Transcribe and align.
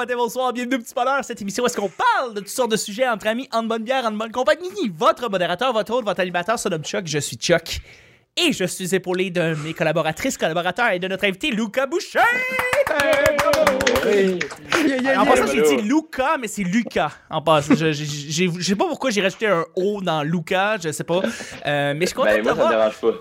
matin, 0.00 0.16
bonsoir, 0.16 0.52
bienvenue 0.52 0.76
au 0.76 0.78
Petit 0.78 0.94
Bonheur. 0.94 1.22
Cette 1.24 1.42
émission, 1.42 1.62
où 1.62 1.66
est-ce 1.66 1.76
qu'on 1.76 1.90
parle 1.90 2.34
de 2.34 2.40
toutes 2.40 2.48
sortes 2.48 2.70
de 2.70 2.76
sujets 2.76 3.06
entre 3.06 3.26
amis, 3.26 3.48
en 3.52 3.62
bonne 3.62 3.82
bière, 3.82 4.04
en 4.06 4.12
bonne 4.12 4.32
compagnie? 4.32 4.90
Votre 4.96 5.28
modérateur, 5.28 5.72
votre 5.72 5.92
hôte, 5.92 6.04
votre 6.04 6.20
animateur 6.20 6.58
se 6.58 6.68
nomme 6.70 6.82
Chuck, 6.82 7.06
je 7.06 7.18
suis 7.18 7.36
Chuck. 7.36 7.80
Et 8.36 8.52
je 8.52 8.64
suis 8.64 8.94
épaulé 8.94 9.30
de 9.30 9.54
mes 9.64 9.74
collaboratrices, 9.74 10.38
collaborateurs 10.38 10.92
et 10.92 10.98
de 10.98 11.06
notre 11.08 11.24
invité, 11.26 11.50
Luca 11.50 11.86
Boucher! 11.86 12.20
En 15.18 15.26
passant, 15.26 15.46
j'ai 15.52 15.62
dit 15.76 15.82
Luca, 15.82 16.36
mais 16.40 16.48
c'est 16.48 16.62
Lucas. 16.62 17.10
En 17.28 17.42
passant, 17.42 17.74
je, 17.74 17.92
je, 17.92 18.04
j'ai- 18.04 18.50
je 18.56 18.62
sais 18.62 18.76
pas 18.76 18.86
pourquoi 18.86 19.10
j'ai 19.10 19.20
rajouté 19.20 19.48
un 19.48 19.64
O 19.76 20.00
dans 20.00 20.22
Luca, 20.22 20.76
je 20.82 20.92
sais 20.92 21.04
pas. 21.04 21.20
Euh, 21.66 21.92
mais 21.94 22.02
je 22.02 22.06
suis 22.06 22.14
content 22.14 22.30
Ben, 22.30 22.38
de 22.38 22.42
moi, 22.42 22.52
te 22.52 22.56
ça 22.58 22.64
me 22.64 22.68
voir. 22.68 22.90
dérange 22.90 23.00
pas. 23.00 23.18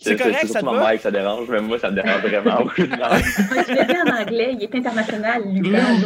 C'est 0.00 0.16
correct, 0.16 0.38
c'est 0.42 0.46
ça 0.48 0.60
te 0.60 0.64
surtout 0.64 0.76
va? 0.76 0.80
ma 0.82 0.88
mère 0.88 0.96
que 0.96 1.02
ça 1.02 1.10
dérange, 1.10 1.48
mais 1.48 1.60
moi, 1.60 1.78
ça 1.78 1.90
me 1.90 1.96
dérange 1.96 2.22
vraiment 2.22 2.68
tu 2.76 2.86
l'as 2.86 3.84
dit 3.84 3.96
en 4.06 4.20
anglais, 4.22 4.56
il 4.58 4.62
est 4.62 4.74
international. 4.74 5.42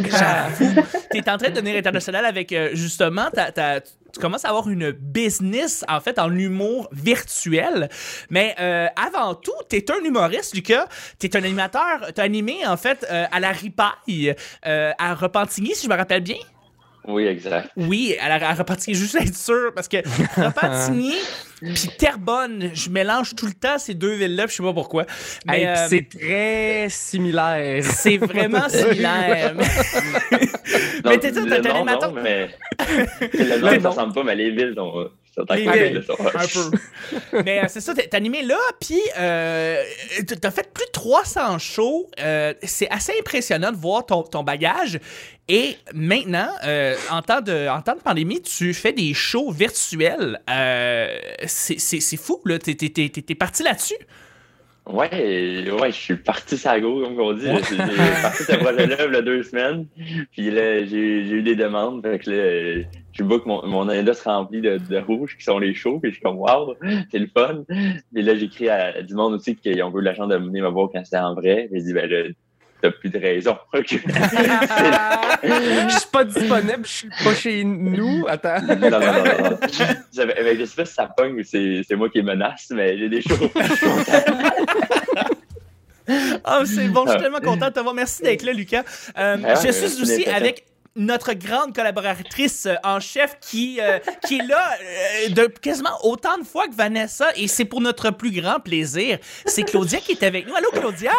J'avoue. 0.09 0.81
T'es 1.11 1.29
en 1.29 1.37
train 1.37 1.49
de 1.49 1.55
devenir 1.55 1.77
international 1.77 2.25
avec 2.25 2.51
euh, 2.51 2.69
justement, 2.73 3.29
tu 4.13 4.19
commences 4.19 4.45
à 4.45 4.49
avoir 4.49 4.69
une 4.69 4.91
business 4.91 5.85
en 5.87 5.99
fait 5.99 6.17
en 6.19 6.33
humour 6.35 6.89
virtuel. 6.91 7.89
Mais 8.29 8.55
euh, 8.59 8.87
avant 8.95 9.35
tout, 9.35 9.53
t'es 9.69 9.85
un 9.91 10.03
humoriste, 10.03 10.55
Lucas. 10.55 10.87
T'es 11.19 11.35
un 11.35 11.43
animateur. 11.43 12.11
T'as 12.15 12.23
animé 12.23 12.65
en 12.65 12.77
fait 12.77 13.05
euh, 13.11 13.25
à 13.31 13.39
la 13.39 13.51
Ripaille, 13.51 14.35
euh, 14.65 14.91
à 14.97 15.13
Repentigny, 15.13 15.75
si 15.75 15.85
je 15.85 15.91
me 15.91 15.95
rappelle 15.95 16.21
bien? 16.21 16.37
Oui, 17.05 17.25
exact. 17.25 17.69
Oui, 17.77 18.15
à, 18.19 18.27
la, 18.37 18.49
à 18.49 18.53
Repentigny, 18.53 18.95
juste 18.97 19.15
être 19.15 19.35
sûr, 19.35 19.71
parce 19.75 19.87
que 19.87 19.97
Repentigny 20.41 21.13
puis 21.61 21.89
Terrebonne, 21.97 22.69
je 22.73 22.89
mélange 22.89 23.35
tout 23.35 23.47
le 23.47 23.53
temps 23.53 23.77
ces 23.79 23.93
deux 23.95 24.13
villes-là, 24.13 24.45
je 24.47 24.53
sais 24.53 24.63
pas 24.63 24.73
pourquoi. 24.73 25.05
Mais 25.45 25.61
Hey, 25.61 25.65
euh, 25.67 25.87
c'est 25.89 26.07
très 26.09 26.87
similaire. 26.89 27.83
c'est 27.83 28.17
vraiment 28.17 28.69
similaire. 28.69 29.55
mais 31.05 31.17
t'es 31.17 31.33
ça, 31.33 31.41
le 31.45 31.61
t'es 31.61 31.69
un 31.69 31.83
nom, 31.83 32.13
mais 32.13 32.49
le 33.33 33.59
nom, 33.59 33.71
Le 33.71 33.79
ça 33.81 33.89
ressemble 33.89 34.13
pas, 34.13 34.23
mais 34.23 34.35
les 34.35 34.51
villes 34.51 34.73
sont. 34.75 35.09
Un 35.39 36.47
peu. 36.47 37.41
Mais 37.45 37.59
euh, 37.59 37.65
c'est 37.67 37.81
ça, 37.81 37.93
t'es 37.93 38.13
animé 38.15 38.41
là, 38.43 38.57
puis 38.81 38.99
euh, 39.19 39.81
t'as 40.41 40.51
fait 40.51 40.71
plus 40.73 40.85
de 40.85 40.91
300 40.91 41.59
shows. 41.59 42.09
Euh, 42.19 42.53
c'est 42.63 42.89
assez 42.89 43.13
impressionnant 43.19 43.71
de 43.71 43.77
voir 43.77 44.05
ton, 44.05 44.23
ton 44.23 44.43
bagage. 44.43 44.99
Et 45.49 45.77
maintenant, 45.93 46.49
euh, 46.65 46.95
en, 47.11 47.21
temps 47.21 47.41
de, 47.41 47.69
en 47.69 47.81
temps 47.81 47.95
de 47.95 48.01
pandémie, 48.01 48.41
tu 48.41 48.73
fais 48.73 48.91
des 48.93 49.13
shows 49.13 49.51
virtuels. 49.51 50.39
C'est 51.45 51.79
c'est- 51.79 52.01
c'est 52.01 52.17
fou, 52.17 52.41
là. 52.45 52.59
T'es 52.59 52.75
t'es- 52.75 52.89
t'es- 52.89 53.09
t'es 53.09 53.35
parti 53.35 53.63
là-dessus. 53.63 53.95
Ouais, 54.89 55.09
ouais, 55.69 55.91
je 55.91 55.97
suis 55.97 56.15
parti 56.15 56.57
ça 56.57 56.79
go, 56.79 57.01
comme 57.03 57.19
on 57.19 57.33
dit. 57.33 57.43
J'ai 57.45 57.75
parti 58.21 58.43
ce 58.43 58.55
projet-là 58.55 58.95
il 59.05 59.13
y 59.13 59.17
a 59.17 59.21
deux 59.21 59.43
semaines. 59.43 59.85
Puis 60.31 60.49
là, 60.49 60.79
j'ai 60.85 61.25
j'ai 61.25 61.33
eu 61.33 61.41
des 61.43 61.55
demandes. 61.55 62.01
Fait 62.03 62.19
que 62.19 62.29
là, 62.31 62.83
je 63.17 63.23
vois 63.23 63.39
que 63.39 63.47
mon, 63.47 63.65
mon 63.65 63.89
agenda 63.89 64.13
se 64.13 64.23
remplit 64.23 64.61
de, 64.61 64.77
de 64.77 64.97
rouge, 64.99 65.35
qui 65.37 65.43
sont 65.43 65.57
les 65.59 65.73
shows. 65.73 65.99
Puis 65.99 66.11
je 66.11 66.15
suis 66.15 66.23
comme, 66.23 66.37
wow, 66.37 66.75
c'est 67.11 67.19
le 67.19 67.27
fun. 67.35 67.63
Puis 68.13 68.21
là, 68.23 68.35
j'écris 68.35 68.69
à 68.69 69.01
du 69.01 69.13
monde 69.15 69.33
aussi 69.33 69.55
qu'ils 69.55 69.81
ont 69.83 69.97
eu 69.97 70.01
la 70.01 70.13
chance 70.15 70.29
de 70.29 70.35
venir 70.37 70.63
me 70.63 70.69
voir 70.69 70.89
quand 70.93 71.03
c'était 71.03 71.17
en 71.17 71.33
vrai. 71.33 71.67
J'ai 71.73 71.81
dit, 71.81 71.93
ben 71.93 72.09
là, 72.09 72.23
t'as 72.81 72.91
plus 72.91 73.09
de 73.09 73.17
raison. 73.19 73.57
Je 73.73 73.87
suis 75.97 76.09
pas 76.11 76.23
disponible, 76.23 76.83
je 76.83 76.91
suis 76.91 77.09
pas 77.23 77.33
chez 77.35 77.63
nous. 77.63 78.25
Attends. 78.27 78.61
non, 78.61 78.75
non, 78.75 78.89
non, 78.89 78.99
non. 78.99 79.49
non. 79.51 79.57
J'avais- 80.13 80.33
ben, 80.43 80.57
je 80.59 80.65
sais 80.65 80.75
pas 80.75 80.85
si 80.85 80.93
ça 80.93 81.07
pogne 81.15 81.39
ou 81.39 81.43
c'est 81.43 81.81
c'est 81.87 81.95
moi 81.95 82.09
qui 82.09 82.21
menace, 82.21 82.67
mais 82.73 82.97
j'ai 82.97 83.09
des 83.09 83.21
shows. 83.21 83.35
Ah, 86.45 86.61
c'est 86.65 86.87
bon, 86.87 87.03
je 87.05 87.11
suis 87.11 87.19
tellement 87.21 87.41
content 87.41 87.67
de 87.67 87.73
te 87.73 87.79
voir. 87.81 87.93
Merci 87.93 88.23
d'être 88.23 88.43
là, 88.43 88.53
Lucas. 88.53 88.83
Euh, 89.17 89.37
Ah 89.43 89.47
ouais, 89.53 89.55
je 89.65 89.71
suis 89.71 90.01
aussi 90.01 90.25
avec 90.25 90.65
notre 90.97 91.33
grande 91.33 91.73
collaboratrice 91.73 92.65
euh, 92.65 92.75
en 92.83 92.99
chef 92.99 93.37
qui, 93.39 93.79
euh, 93.79 93.99
qui 94.25 94.39
est 94.39 94.47
là 94.47 94.71
euh, 94.81 95.29
de 95.29 95.45
quasiment 95.45 95.91
autant 96.03 96.37
de 96.37 96.43
fois 96.43 96.67
que 96.67 96.75
Vanessa 96.75 97.27
et 97.35 97.47
c'est 97.47 97.65
pour 97.65 97.81
notre 97.81 98.09
plus 98.09 98.31
grand 98.31 98.59
plaisir. 98.59 99.19
C'est 99.45 99.63
Claudia 99.63 99.99
qui 99.99 100.13
est 100.13 100.23
avec 100.23 100.47
nous. 100.47 100.55
Allô, 100.55 100.69
Claudia! 100.71 101.11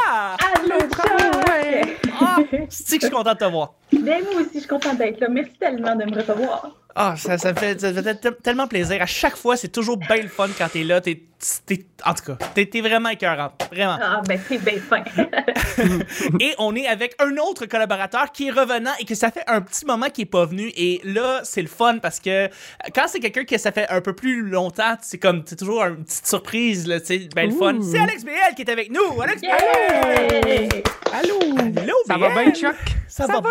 Allô, 0.57 0.81
Chuck! 0.81 1.99
Ah, 2.21 2.37
c'est 2.69 2.97
que 2.97 3.03
je 3.03 3.07
suis 3.07 3.11
content 3.11 3.33
de 3.33 3.39
te 3.39 3.45
voir? 3.45 3.75
Ben, 3.93 4.23
moi 4.25 4.43
aussi, 4.43 4.51
je 4.55 4.59
suis 4.59 4.69
contente 4.69 4.99
d'être 4.99 5.21
là. 5.21 5.29
Merci 5.29 5.53
tellement 5.59 5.95
de 5.95 6.05
me 6.05 6.15
recevoir. 6.17 6.71
Ah, 7.01 7.15
ça, 7.17 7.39
ça, 7.39 7.53
me 7.53 7.59
fait, 7.59 7.81
ça 7.81 7.93
me 7.93 8.03
fait 8.03 8.17
te- 8.17 8.29
tellement 8.29 8.67
plaisir. 8.67 9.01
À 9.01 9.07
chaque 9.07 9.37
fois, 9.37 9.57
c'est 9.57 9.69
toujours 9.69 9.97
bien 9.99 10.17
le 10.17 10.27
fun 10.29 10.49
quand 10.59 10.69
t'es 10.69 10.83
là. 10.83 11.01
T'es, 11.01 11.23
t'es- 11.65 11.87
en 12.05 12.13
tout 12.13 12.25
cas, 12.25 12.45
t'es, 12.55 12.67
t'es 12.67 12.81
vraiment 12.81 13.11
écœurante. 13.11 13.69
Vraiment. 13.73 13.99
Ah, 14.03 14.21
ben, 14.27 14.41
c'est 14.49 14.59
bien 14.59 14.81
fin. 14.81 15.05
Et 16.41 16.55
on 16.59 16.75
est 16.75 16.89
avec 16.89 17.15
un 17.21 17.37
autre 17.37 17.67
collaborateur 17.67 18.33
qui 18.33 18.49
est 18.49 18.51
revenant 18.51 18.91
et 18.99 19.05
que 19.05 19.15
ça 19.15 19.31
fait 19.31 19.45
un 19.47 19.61
petit 19.61 19.87
moment 19.87 20.07
qu'il 20.11 20.23
est 20.23 20.27
pas 20.27 20.45
venu. 20.45 20.73
Et 20.77 21.01
là, 21.05 21.43
c'est 21.45 21.63
le 21.63 21.69
fun 21.69 21.99
parce 21.99 22.19
que 22.19 22.49
quand 22.93 23.05
c'est 23.07 23.21
quelqu'un 23.21 23.45
que 23.45 23.59
ça 23.59 23.71
fait 23.71 23.89
un 23.91 24.01
peu 24.01 24.13
plus 24.13 24.43
longtemps, 24.43 24.97
c'est 25.01 25.19
comme, 25.19 25.45
c'est 25.47 25.55
toujours 25.57 25.85
une 25.85 26.03
petite 26.05 26.27
surprise, 26.27 26.89
là, 26.89 26.99
sais, 26.99 27.29
ben 27.33 27.49
le 27.51 27.55
fun. 27.55 27.79
C'est 27.81 28.01
Alex 28.01 28.25
BL 28.25 28.55
qui 28.57 28.63
est 28.63 28.71
avec 28.71 28.91
nous. 28.91 29.23
Alex! 29.23 29.41
BL! 29.41 30.83
Allô? 31.13 31.39
Hello, 31.81 31.95
Ça 32.09 32.19
va 32.19 32.29
BL? 32.31 32.45
bien, 32.45 32.55
Chuck? 32.55 32.77
Ça, 33.07 33.27
va, 33.29 33.41
bien? 33.41 33.51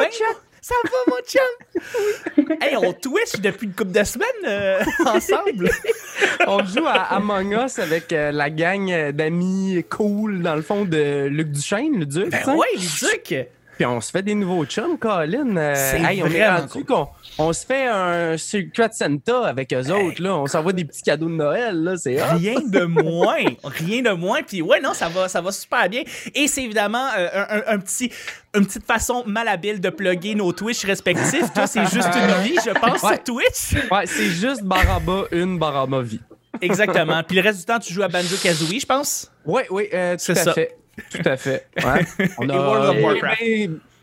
Ça 0.68 0.76
va, 0.84 0.98
mon 1.08 1.22
chum? 1.24 2.58
hey, 2.62 2.76
on 2.76 2.92
Twitch 2.92 3.40
depuis 3.40 3.68
une 3.68 3.74
couple 3.74 3.94
de 3.94 4.04
semaines 4.04 4.28
euh, 4.46 4.84
ensemble. 5.06 5.70
On 6.48 6.62
joue 6.66 6.86
à 6.86 7.04
Among 7.16 7.54
Us 7.54 7.80
avec 7.80 8.12
euh, 8.12 8.34
la 8.34 8.50
gang 8.50 8.92
euh, 8.92 9.14
d'amis 9.14 9.82
cool, 9.90 10.42
dans 10.42 10.58
le 10.58 10.62
fond, 10.62 10.84
de 10.84 11.28
Luc 11.28 11.52
Duchesne, 11.52 12.00
le 12.00 12.06
Duc. 12.06 12.32
Ben 12.32 12.44
sais. 12.44 12.52
ouais, 12.52 12.68
Luduc. 12.74 13.48
Puis 13.78 13.86
on 13.86 14.02
se 14.02 14.12
fait 14.12 14.24
des 14.24 14.34
nouveaux 14.36 14.66
chums, 14.66 14.98
Colin. 14.98 15.56
Euh, 15.56 15.74
C'est 15.76 16.02
hey, 16.02 16.22
on 16.24 16.28
est 16.28 16.48
rendu 16.50 16.68
cool. 16.68 16.86
qu'on 16.86 17.08
on 17.38 17.54
se 17.54 17.66
fait 17.66 17.86
un 17.88 18.36
Secret 18.38 18.90
Santa 18.92 19.46
avec 19.46 19.72
eux 19.74 19.92
autres. 19.92 20.22
Là. 20.22 20.36
On 20.36 20.48
s'envoie 20.48 20.74
des 20.74 20.84
petits 20.86 21.04
cadeaux 21.04 21.28
de 21.30 21.36
Noël. 21.36 21.76
Là. 21.84 21.96
C'est. 21.98 22.22
Rien 22.22 22.60
de 22.66 22.84
moins, 22.86 23.38
rien 23.64 24.02
de 24.02 24.10
moins. 24.12 24.42
Puis 24.44 24.62
ouais, 24.62 24.80
non, 24.82 24.94
ça 24.94 25.08
va, 25.10 25.28
ça 25.28 25.42
va 25.42 25.52
super 25.52 25.88
bien. 25.90 26.02
Et 26.34 26.48
c'est 26.48 26.64
évidemment 26.64 27.08
euh, 27.18 27.28
un, 27.34 27.58
un- 27.58 27.76
un 27.76 27.80
petit, 27.80 28.12
une 28.56 28.66
petite 28.66 28.86
façon 28.86 29.24
malhabile 29.28 29.80
de 29.80 29.90
plugger 29.90 30.34
nos 30.36 30.52
Twitch 30.52 30.84
respectifs. 30.86 31.54
Toi, 31.54 31.68
c'est 31.68 31.86
juste 31.86 32.10
une 32.16 32.44
vie, 32.44 32.58
je 32.66 32.72
pense, 32.72 33.04
Ouais. 33.04 33.16
sur 33.16 33.24
Twitch. 33.24 33.90
Ouais, 33.92 34.06
c'est 34.08 34.30
juste 34.30 34.64
Baraba, 34.64 35.26
une 35.32 35.60
Baraba 35.60 36.02
vie. 36.02 36.20
Exactement. 36.62 37.22
Puis 37.24 37.36
le 37.38 37.44
reste 37.44 37.60
du 37.60 37.66
temps, 37.66 37.78
tu 37.78 37.94
joues 37.94 38.02
à 38.04 38.08
Banjo 38.08 38.36
Kazooie, 38.42 38.80
je 38.80 38.86
pense? 38.88 39.32
Oui, 39.46 39.62
oui, 39.70 39.88
euh, 39.94 40.14
tout 40.14 40.20
C'est 40.24 40.40
à 40.40 40.44
ça. 40.44 40.54
fait. 40.54 40.76
Tout 41.12 41.22
à 41.26 41.38
fait. 41.38 41.68
Ouais. 41.78 42.06
On 42.38 42.48
Et 42.50 42.52
World 42.58 42.98
of 42.98 43.04
Warcraft. 43.04 43.42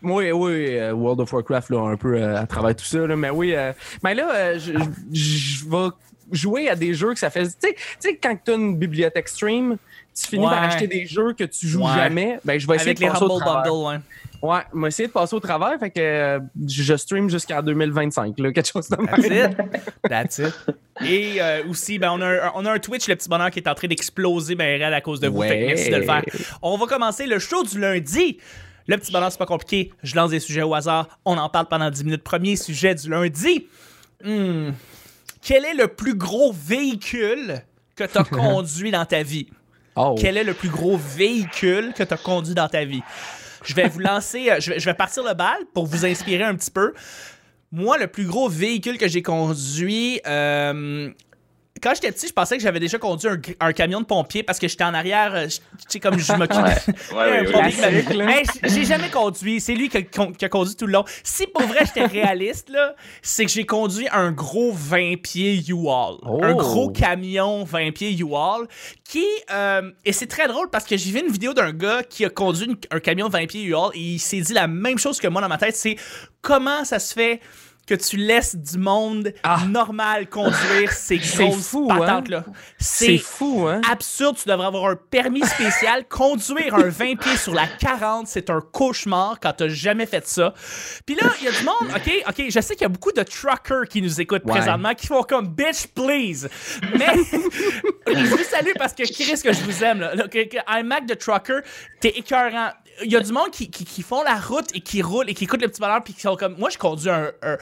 oui, 0.03 0.31
oui, 0.31 0.77
euh, 0.79 0.93
World 0.93 1.19
of 1.21 1.33
Warcraft, 1.33 1.69
là, 1.71 1.79
un 1.79 1.97
peu 1.97 2.15
euh, 2.15 2.37
à 2.41 2.45
travers 2.47 2.75
tout 2.75 2.85
ça. 2.85 3.05
Là, 3.05 3.15
mais 3.15 3.29
oui, 3.29 3.53
euh, 3.55 3.73
mais 4.03 4.13
là, 4.13 4.57
je, 4.57 4.71
je- 5.11 5.19
je 5.63 5.65
vais 5.69 5.89
jouer 6.31 6.69
à 6.69 6.75
des 6.75 6.93
jeux 6.93 7.13
que 7.13 7.19
ça 7.19 7.29
fait. 7.29 7.43
Tu 7.43 7.49
sais- 7.59 7.73
tu 7.73 7.79
sais, 7.99 8.15
quand 8.21 8.35
tu 8.43 8.51
as 8.51 8.55
une 8.55 8.77
bibliothèque 8.77 9.27
stream, 9.27 9.77
tu 10.19 10.27
finis 10.27 10.45
Ouais. 10.45 10.51
par 10.51 10.63
acheter 10.63 10.87
des 10.87 11.05
jeux 11.05 11.33
que 11.33 11.43
tu 11.43 11.67
joues 11.67 11.83
Ouais. 11.83 11.95
jamais. 11.95 12.39
Ben, 12.45 12.59
je 12.59 12.65
vais 12.67 12.75
essayer 12.75 12.91
Avec 12.91 12.99
de 12.99 13.03
les 13.03 13.09
Humble. 13.09 13.43
Bundle, 13.43 13.69
ouais. 13.87 13.95
Ouais, 14.41 14.61
vais 14.73 14.87
essayer 14.87 15.07
de 15.07 15.13
passer 15.13 15.35
au 15.35 15.39
travers. 15.39 15.79
Fait 15.79 15.89
que 15.89 15.99
euh, 15.99 16.39
je 16.67 16.95
stream 16.95 17.29
jusqu'en 17.29 17.61
2025, 17.61 18.37
là, 18.39 18.51
quelque 18.51 18.67
chose 18.67 18.89
de 18.89 18.95
That's 18.95 19.29
même. 19.29 19.51
it. 19.51 19.81
That's 20.09 20.37
it. 20.39 20.53
Et 21.05 21.41
euh, 21.41 21.63
aussi, 21.69 21.99
ben, 21.99 22.11
on, 22.11 22.21
a 22.21 22.27
un, 22.27 22.51
on 22.55 22.65
a 22.65 22.71
un 22.71 22.79
Twitch, 22.79 23.07
le 23.07 23.15
petit 23.15 23.29
bonheur, 23.29 23.51
qui 23.51 23.59
est 23.59 23.67
en 23.67 23.75
train 23.75 23.87
d'exploser 23.87 24.55
ben, 24.55 24.65
réel 24.65 24.93
à 24.93 25.01
cause 25.01 25.19
de 25.19 25.27
vous. 25.27 25.41
Fait 25.41 25.59
que 25.59 25.65
merci 25.65 25.89
de 25.89 25.97
le 25.97 26.03
faire. 26.03 26.23
On 26.61 26.77
va 26.77 26.85
commencer 26.85 27.25
le 27.25 27.39
show 27.39 27.63
du 27.63 27.79
lundi. 27.79 28.37
Le 28.87 28.97
petit 28.97 29.11
bonheur, 29.11 29.31
c'est 29.31 29.39
pas 29.39 29.45
compliqué. 29.47 29.91
Je 30.03 30.15
lance 30.15 30.29
des 30.29 30.39
sujets 30.39 30.61
au 30.61 30.73
hasard. 30.75 31.19
On 31.25 31.37
en 31.37 31.49
parle 31.49 31.67
pendant 31.67 31.89
10 31.89 32.03
minutes. 32.03 32.23
Premier 32.23 32.55
sujet 32.55 32.93
du 32.93 33.09
lundi. 33.09 33.67
Hmm. 34.23 34.71
Quel 35.41 35.65
est 35.65 35.73
le 35.73 35.87
plus 35.87 36.15
gros 36.15 36.53
véhicule 36.53 37.61
que 37.95 38.03
tu 38.03 38.17
as 38.17 38.23
conduit 38.31 38.91
dans 38.91 39.05
ta 39.05 39.23
vie? 39.23 39.47
Oh. 39.95 40.15
Quel 40.19 40.37
est 40.37 40.43
le 40.43 40.53
plus 40.53 40.69
gros 40.69 40.97
véhicule 40.97 41.93
que 41.95 42.03
tu 42.03 42.13
as 42.13 42.17
conduit 42.17 42.53
dans 42.53 42.67
ta 42.67 42.83
vie? 42.85 43.01
Je 43.65 43.73
vais 43.73 43.87
vous 43.87 43.99
lancer, 43.99 44.49
euh, 44.49 44.59
je 44.59 44.85
vais, 44.85 44.93
partir 44.93 45.23
le 45.23 45.33
bal 45.33 45.57
pour 45.73 45.85
vous 45.85 46.05
inspirer 46.05 46.43
un 46.43 46.55
petit 46.55 46.71
peu. 46.71 46.93
Moi, 47.71 47.97
le 47.97 48.07
plus 48.07 48.25
gros 48.25 48.47
véhicule 48.47 48.97
que 48.97 49.07
j'ai 49.07 49.21
conduit, 49.21 50.21
euh, 50.27 51.09
quand 51.85 51.93
j'étais 51.93 52.11
petit, 52.11 52.27
je 52.27 52.33
pensais 52.33 52.57
que 52.57 52.63
j'avais 52.63 52.79
déjà 52.79 52.97
conduit 52.97 53.29
un, 53.29 53.39
un 53.59 53.71
camion 53.73 54.01
de 54.01 54.05
pompier 54.05 54.41
parce 54.41 54.57
que 54.57 54.67
j'étais 54.67 54.83
en 54.83 54.93
arrière, 54.95 55.35
euh, 55.35 55.43
je- 55.47 55.57
tu 55.57 55.61
sais, 55.87 55.99
comme 55.99 56.17
je 56.17 56.33
m'occupe. 56.37 56.57
Ouais. 57.15 57.45
Hey, 58.27 58.43
j'ai 58.63 58.85
jamais 58.85 59.09
conduit. 59.09 59.61
C'est 59.61 59.75
lui 59.75 59.87
qui 59.89 59.97
a, 59.97 60.01
qui 60.01 60.45
a 60.45 60.49
conduit 60.49 60.75
tout 60.75 60.87
le 60.87 60.93
long. 60.93 61.05
Si 61.23 61.45
pour 61.47 61.61
vrai 61.63 61.81
j'étais 61.85 62.05
réaliste, 62.05 62.69
là, 62.69 62.95
c'est 63.21 63.45
que 63.45 63.51
j'ai 63.51 63.65
conduit 63.65 64.07
un 64.11 64.31
gros 64.31 64.71
20 64.73 65.21
pieds 65.21 65.61
U-Haul. 65.69 66.17
Oh. 66.23 66.39
Un 66.43 66.53
gros 66.55 66.89
camion 66.89 67.63
20 67.63 67.91
pieds 67.93 68.11
U-Haul 68.17 68.67
qui. 69.07 69.25
euh, 69.51 69.91
et 70.05 70.11
c'est 70.13 70.27
très 70.27 70.47
drôle 70.47 70.69
parce 70.71 70.85
que 70.85 70.97
j'ai 70.97 71.11
vu 71.11 71.19
une 71.19 71.31
vidéo 71.31 71.53
d'un 71.53 71.71
gars 71.71 72.01
qui 72.03 72.25
a 72.25 72.29
conduit 72.29 72.65
une- 72.65 72.77
un 72.91 72.99
camion 72.99 73.29
20 73.29 73.45
pieds 73.47 73.63
U-Haul 73.63 73.91
et 73.93 73.99
il 73.99 74.19
s'est 74.19 74.41
dit 74.41 74.53
la 74.53 74.67
même 74.67 74.97
chose 74.97 75.19
que 75.19 75.27
moi 75.27 75.41
dans 75.41 75.49
ma 75.49 75.57
tête 75.59 75.75
c'est 75.75 75.97
comment 76.41 76.83
ça 76.83 76.97
se 76.99 77.13
fait 77.13 77.39
que 77.87 77.93
tu 77.95 78.17
laisses 78.17 78.55
du 78.55 78.77
monde 78.77 79.33
Ah. 79.43 79.59
normal 79.67 80.27
conduire 80.29 80.91
ces 80.91 81.19
C'est 81.19 81.47
grosses 81.47 81.67
fou, 81.67 81.87
hein? 81.91 81.97
patentes-là. 81.99 82.45
C'est 82.79 83.05
C'est 83.05 83.17
fou, 83.17 83.67
hein? 83.67 83.81
absurde. 83.91 84.37
Tu 84.41 84.49
devrais 84.49 84.67
avoir 84.67 84.85
un 84.91 84.95
permis 84.95 85.45
spécial. 85.45 86.05
Conduire 86.09 86.75
un 86.75 86.89
20 86.89 87.15
pieds 87.19 87.37
sur 87.37 87.53
la 87.53 87.67
40, 87.67 88.27
c'est 88.27 88.49
un 88.49 88.61
cauchemar 88.61 89.39
quand 89.41 89.53
t'as 89.53 89.67
jamais 89.67 90.05
fait 90.05 90.27
ça. 90.27 90.53
Puis 91.05 91.15
là, 91.15 91.27
il 91.39 91.45
y 91.45 91.47
a 91.47 91.51
du 91.51 91.63
monde, 91.63 91.91
OK, 91.95 92.23
OK, 92.27 92.45
je 92.49 92.59
sais 92.59 92.73
qu'il 92.75 92.83
y 92.83 92.85
a 92.85 92.89
beaucoup 92.89 93.11
de 93.11 93.23
truckers 93.23 93.87
qui 93.89 94.01
nous 94.01 94.19
écoutent 94.21 94.43
Ouais. 94.45 94.51
présentement 94.59 94.93
qui 94.93 95.07
font 95.07 95.23
comme 95.23 95.47
«bitch, 95.55 95.87
please». 95.93 96.47
Mais 96.97 97.05
je 98.07 98.25
vous 98.25 98.43
salue 98.43 98.71
parce 98.77 98.93
que 98.93 99.03
Chris, 99.03 99.41
que 99.43 99.53
je 99.53 99.61
vous 99.61 99.83
aime. 99.83 99.99
Là. 99.99 100.27
Que 100.27 100.39
iMac 100.79 101.05
de 101.05 101.13
trucker, 101.13 101.59
t'es 101.99 102.09
écœurant. 102.09 102.69
Il 103.03 103.11
y 103.11 103.15
a 103.15 103.19
du 103.19 103.31
monde 103.33 103.49
qui, 103.51 103.69
qui, 103.69 103.83
qui 103.83 104.01
font 104.01 104.23
la 104.23 104.35
route 104.35 104.67
et 104.73 104.79
qui 104.79 105.01
roulent 105.01 105.29
et 105.29 105.33
qui 105.33 105.43
écoutent 105.43 105.61
le 105.61 105.67
petit 105.67 105.81
bonheur 105.81 106.01
puis 106.03 106.13
qui 106.13 106.21
sont 106.21 106.35
comme... 106.37 106.55
Moi, 106.57 106.69
je 106.69 106.77
conduis 106.77 107.09
un, 107.09 107.31
un 107.43 107.57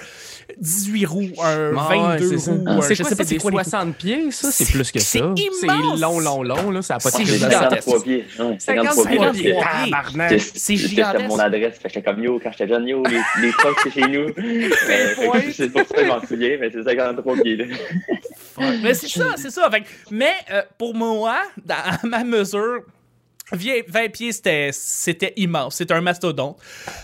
18 0.59 1.05
roues, 1.05 1.29
un 1.41 1.71
Ah 1.77 1.89
ouais, 1.89 2.17
22 2.19 2.29
c'est 2.29 2.37
ça. 2.37 2.51
roues, 2.51 2.63
un- 2.67 2.81
C'est 2.81 2.95
je 2.95 3.01
quoi, 3.01 3.09
sais 3.09 3.15
pas 3.15 3.23
c'est 3.23 3.33
des 3.35 3.39
quoi 3.41 3.51
les 3.51 3.57
roues. 3.57 3.63
60 3.63 3.95
pieds, 3.97 4.31
ça? 4.31 4.51
C'est 4.51 4.65
plus 4.71 4.91
que 4.91 4.99
c'est 4.99 5.19
ça. 5.19 5.25
immense. 5.35 5.35
C'est 5.59 5.67
long, 5.99 6.19
long, 6.19 6.43
long, 6.43 6.71
là. 6.71 6.81
Ça 6.81 6.95
a 6.95 6.99
pas 6.99 7.09
de 7.11 7.23
gigantesque. 7.25 7.81
sens. 7.83 8.03
53 8.03 8.03
pieds. 8.03 8.25
Ouais, 8.39 8.55
53 8.59 9.03
53 9.03 9.31
pieds. 9.33 10.39
C'est 10.39 10.75
gigantesque. 10.75 11.27
mon 11.27 11.39
adresse. 11.39 11.77
Fait 11.79 11.87
que 11.87 11.93
j'étais 11.95 12.11
comme 12.11 12.23
yo 12.23 12.39
quand 12.41 12.51
j'étais 12.51 12.67
jeune, 12.67 12.87
yo, 12.87 13.03
les, 13.05 13.21
les 13.41 13.51
trucks 13.53 13.77
c'est 13.83 13.91
chez 13.91 14.07
nous. 14.07 14.27
Ouais. 15.33 15.51
c'est 15.51 15.69
pour 15.69 15.81
ça 15.87 15.95
que 15.95 16.01
je 16.03 16.07
m'en 16.07 16.21
souviens, 16.25 16.57
mais 16.59 16.69
c'est 16.71 16.83
53 16.83 17.35
pieds. 17.41 17.55
là. 17.57 17.65
Mais 18.83 18.93
c'est 18.93 19.07
ça, 19.07 19.33
c'est 19.37 19.49
ça. 19.49 19.69
Mais 20.11 20.31
euh, 20.51 20.61
pour 20.77 20.93
moi, 20.93 21.37
dans, 21.65 21.75
ma 22.09 22.23
mesure, 22.23 22.81
20 23.53 24.11
pieds, 24.11 24.31
c'était, 24.31 24.69
c'était 24.73 25.33
immense. 25.37 25.75
C'était 25.75 25.93
un 25.93 26.01
mastodonte. 26.01 26.57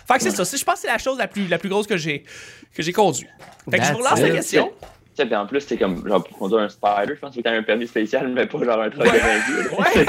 Fait 0.07 0.16
que 0.16 0.24
c'est 0.24 0.31
ça. 0.31 0.44
Je 0.44 0.63
pense 0.63 0.75
que 0.75 0.81
c'est 0.81 0.88
la 0.88 0.98
chose 0.98 1.18
la 1.18 1.28
plus, 1.28 1.48
la 1.48 1.57
plus 1.57 1.69
grosse 1.69 1.88
que 1.88 1.98
j'ai, 1.98 2.24
que 2.75 2.81
j'ai 2.84 2.92
conduit. 2.94 3.28
Fait 3.69 3.78
que 3.80 3.86
je 3.86 3.92
vous 3.92 4.00
relance 4.00 4.19
la 4.22 4.30
question. 4.31 4.72
Tu 5.16 5.24
sais, 5.24 5.25
puis 5.25 5.36
en 5.36 5.46
plus, 5.48 5.60
c'est 5.62 5.75
comme, 5.78 6.07
genre, 6.07 6.24
pour 6.24 6.38
conduire 6.38 6.62
un 6.62 6.69
Spider, 6.69 7.13
je 7.16 7.19
pense 7.19 7.36
que 7.36 7.42
t'as 7.42 7.51
un 7.51 7.62
permis 7.63 7.88
spécial, 7.88 8.30
mais 8.30 8.46
pas 8.46 8.63
genre 8.63 8.80
un 8.81 8.90
truck 8.90 9.04
de 9.06 9.10
20 9.12 9.18
pieds. 9.18 9.78
Ouais. 9.78 10.06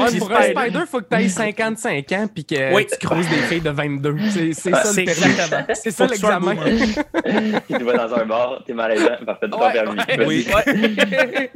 Ouais, 0.00 0.18
pour 0.18 0.32
un 0.32 0.42
Spider- 0.42 0.60
Spider, 0.60 0.80
faut 0.90 1.00
que 1.02 1.14
tu 1.14 1.22
aies 1.22 1.28
55 1.28 2.12
ans 2.12 2.26
puis 2.34 2.44
que 2.44 2.74
Oui. 2.74 2.84
tu 2.90 3.06
creuses 3.06 3.28
des 3.28 3.36
filles 3.42 3.60
de 3.60 3.70
22. 3.70 4.16
C'est 4.30 4.52
c'est 4.54 4.70
ça 4.72 4.84
C'est 4.84 5.04
le 5.04 5.06
permis. 5.14 5.30
exactement. 5.30 5.66
C'est 5.74 5.90
ça 5.92 6.06
l'examen. 6.06 6.54
boomer. 6.54 7.62
tu 7.68 7.84
vas 7.84 8.08
dans 8.08 8.14
un 8.16 8.24
bar, 8.26 8.62
t'es 8.66 8.72
malaisant, 8.72 9.10
parfait, 9.24 9.46
t'as 9.48 9.56
ton 9.56 9.60
Ouais, 9.64 9.72
permis. 10.06 10.44
ouais. 10.48 11.50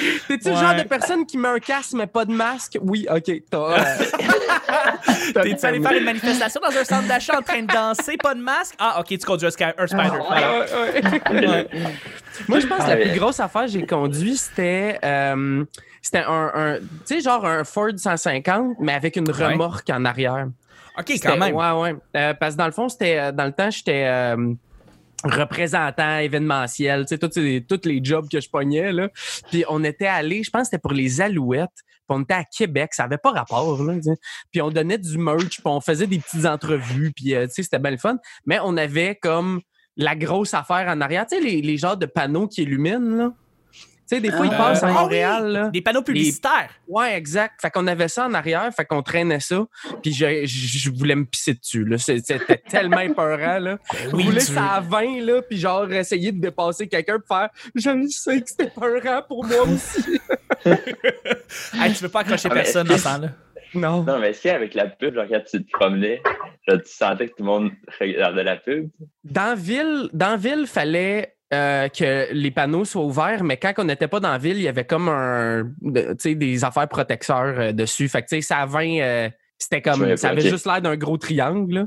Ouais. 0.00 0.18
T'es-tu 0.28 0.50
le 0.50 0.54
genre 0.56 0.74
de 0.74 0.82
personne 0.82 1.24
qui 1.26 1.38
met 1.38 1.48
un 1.48 1.58
casque 1.58 1.92
mais 1.94 2.06
pas 2.06 2.24
de 2.24 2.32
masque? 2.32 2.78
Oui, 2.82 3.06
ok. 3.10 3.30
T'as. 3.50 3.58
euh, 3.58 5.42
T'es-tu 5.42 5.66
allé 5.66 5.80
faire 5.80 5.92
une 5.96 6.04
manifestation 6.04 6.60
dans 6.60 6.76
un 6.76 6.84
centre 6.84 7.08
d'achat 7.08 7.38
en 7.38 7.42
train 7.42 7.62
de 7.62 7.66
danser, 7.72 8.16
pas 8.16 8.34
de 8.34 8.40
masque? 8.40 8.74
Ah, 8.78 9.00
ok, 9.00 9.06
tu 9.08 9.18
conduis 9.18 9.46
un, 9.46 9.50
spider. 9.50 9.70
Ouais, 9.70 11.32
ouais. 11.32 11.68
Moi, 12.48 12.60
je 12.60 12.66
pense 12.66 12.84
que 12.84 12.90
la 12.90 12.92
Ah, 12.92 12.96
plus 12.96 13.18
grosse 13.18 13.40
affaire 13.40 13.62
que 13.62 13.68
j'ai 13.68 13.86
conduit, 13.86 14.36
c'était. 14.36 14.98
euh, 15.04 15.64
c'était 16.02 16.24
un. 16.26 16.50
un- 16.54 16.78
tu 16.78 16.86
sais, 17.16 17.20
genre 17.20 17.44
un 17.46 17.64
Ford 17.64 17.90
150, 17.96 18.76
mais 18.80 18.92
avec 18.94 19.16
une 19.16 19.28
Ouais. 19.30 19.46
remorque 19.46 19.88
en 19.90 20.04
arrière. 20.04 20.46
Ok, 20.98 21.12
quand 21.22 21.36
même. 21.36 21.54
Ouais, 21.54 21.70
ouais. 21.72 21.96
Euh, 22.16 22.34
parce 22.34 22.54
que 22.54 22.58
dans 22.58 22.66
le 22.66 22.72
fond, 22.72 22.88
c'était. 22.88 23.18
euh, 23.18 23.32
Dans 23.32 23.44
le 23.46 23.52
temps, 23.52 23.70
j'étais. 23.70 24.04
euh, 24.06 24.54
représentant 25.24 26.18
événementiel, 26.18 27.04
tu 27.06 27.16
sais, 27.16 27.18
tous 27.18 27.84
les, 27.84 28.00
jobs 28.02 28.28
que 28.28 28.40
je 28.40 28.48
pognais, 28.48 28.92
là. 28.92 29.08
Puis 29.50 29.64
on 29.68 29.82
était 29.82 30.06
allé, 30.06 30.42
je 30.42 30.50
pense 30.50 30.62
que 30.62 30.66
c'était 30.66 30.78
pour 30.78 30.92
les 30.92 31.20
Alouettes, 31.20 31.68
puis 31.74 32.16
on 32.16 32.22
était 32.22 32.34
à 32.34 32.44
Québec, 32.44 32.94
ça 32.94 33.04
avait 33.04 33.18
pas 33.18 33.32
rapport, 33.32 33.82
là. 33.82 33.94
Puis 34.52 34.62
on 34.62 34.70
donnait 34.70 34.98
du 34.98 35.18
merch, 35.18 35.58
puis 35.58 35.62
on 35.64 35.80
faisait 35.80 36.06
des 36.06 36.18
petites 36.18 36.46
entrevues, 36.46 37.12
puis 37.12 37.34
euh, 37.34 37.46
tu 37.46 37.54
sais, 37.54 37.62
c'était 37.64 37.78
bien 37.80 37.90
le 37.90 37.96
fun. 37.96 38.18
Mais 38.46 38.58
on 38.62 38.76
avait 38.76 39.16
comme 39.16 39.60
la 39.96 40.14
grosse 40.14 40.54
affaire 40.54 40.86
en 40.88 41.00
arrière, 41.00 41.26
tu 41.26 41.36
sais, 41.36 41.42
les, 41.42 41.62
les 41.62 41.76
genres 41.76 41.96
de 41.96 42.06
panneaux 42.06 42.46
qui 42.46 42.62
illuminent, 42.62 43.16
là. 43.16 43.32
Tu 44.08 44.14
sais, 44.16 44.20
des 44.22 44.30
fois, 44.30 44.46
ils 44.46 44.52
Euh, 44.54 44.56
passent 44.56 44.82
à 44.82 44.86
ah 44.86 44.90
oui, 44.90 44.94
Montréal, 44.94 45.48
là. 45.52 45.68
Des 45.68 45.82
panneaux 45.82 46.02
publicitaires. 46.02 46.70
Ouais, 46.86 47.14
exact. 47.16 47.60
Fait 47.60 47.70
qu'on 47.70 47.86
avait 47.86 48.08
ça 48.08 48.26
en 48.26 48.32
arrière, 48.34 48.68
fait 48.74 48.84
qu'on 48.86 49.02
traînait 49.02 49.40
ça, 49.40 49.66
puis 50.02 50.12
je, 50.12 50.46
je, 50.46 50.78
je 50.78 50.90
voulais 50.90 51.14
me 51.14 51.24
pisser 51.26 51.54
dessus, 51.54 51.86
C'était 51.98 52.38
tellement 52.68 53.00
épeurant, 53.00 53.58
là. 53.58 53.78
oui, 54.14 54.24
rouler 54.24 54.38
tu- 54.40 54.52
ça 54.52 54.66
à 54.76 54.80
20, 54.80 55.20
là, 55.20 55.42
puis 55.42 55.58
genre 55.58 55.92
essayer 55.92 56.32
de 56.32 56.40
dépasser 56.40 56.88
quelqu'un 56.88 57.18
pour 57.18 57.36
faire 57.36 57.50
«Je 57.74 58.06
sais 58.08 58.40
que 58.40 58.48
c'était 58.48 58.70
peurant 58.70 59.22
pour 59.28 59.44
moi 59.44 59.62
aussi. 59.64 60.18
Hey, 61.74 61.92
tu 61.94 62.02
veux 62.02 62.08
pas 62.08 62.20
accrocher 62.20 62.48
Ah, 62.50 62.54
personne 62.54 62.86
dans 62.86 62.96
ce 62.98 63.04
temps-là.» 63.04 63.28
Non. 63.74 64.02
Non, 64.02 64.18
mais 64.18 64.30
est-ce 64.30 64.42
qu'avec 64.44 64.72
la 64.74 64.86
pub, 64.86 65.14
genre, 65.14 65.26
quand 65.30 65.42
tu 65.50 65.62
te 65.62 65.70
promenais, 65.70 66.22
genre, 66.66 66.78
tu 66.82 66.90
sentais 66.90 67.26
que 67.28 67.32
tout 67.34 67.42
le 67.42 67.44
monde 67.44 67.70
regardait 68.00 68.42
la 68.44 68.56
pub? 68.56 68.88
Dans 69.24 69.54
ville, 69.54 70.08
dans 70.14 70.38
ville, 70.38 70.66
fallait 70.66 71.34
euh, 71.54 71.88
que 71.88 72.28
les 72.32 72.50
panneaux 72.50 72.84
soient 72.84 73.02
ouverts, 73.04 73.42
mais 73.42 73.56
quand 73.56 73.72
on 73.78 73.84
n'était 73.84 74.08
pas 74.08 74.20
dans 74.20 74.36
ville, 74.38 74.56
il 74.56 74.62
y 74.62 74.68
avait 74.68 74.84
comme 74.84 75.08
un, 75.08 75.64
de- 75.80 76.12
tu 76.12 76.16
sais, 76.18 76.34
des 76.34 76.64
affaires 76.64 76.88
protecteurs 76.88 77.54
euh, 77.58 77.72
dessus. 77.72 78.08
Fait 78.08 78.22
que, 78.22 78.28
tu 78.28 78.36
sais, 78.36 78.42
ça 78.42 78.66
20, 78.66 79.00
euh, 79.00 79.28
c'était 79.56 79.80
comme, 79.82 80.16
ça 80.16 80.28
avait 80.30 80.42
juste 80.50 80.66
l'air 80.66 80.80
d'un 80.82 80.96
gros 80.96 81.16
triangle, 81.16 81.74
là. 81.74 81.86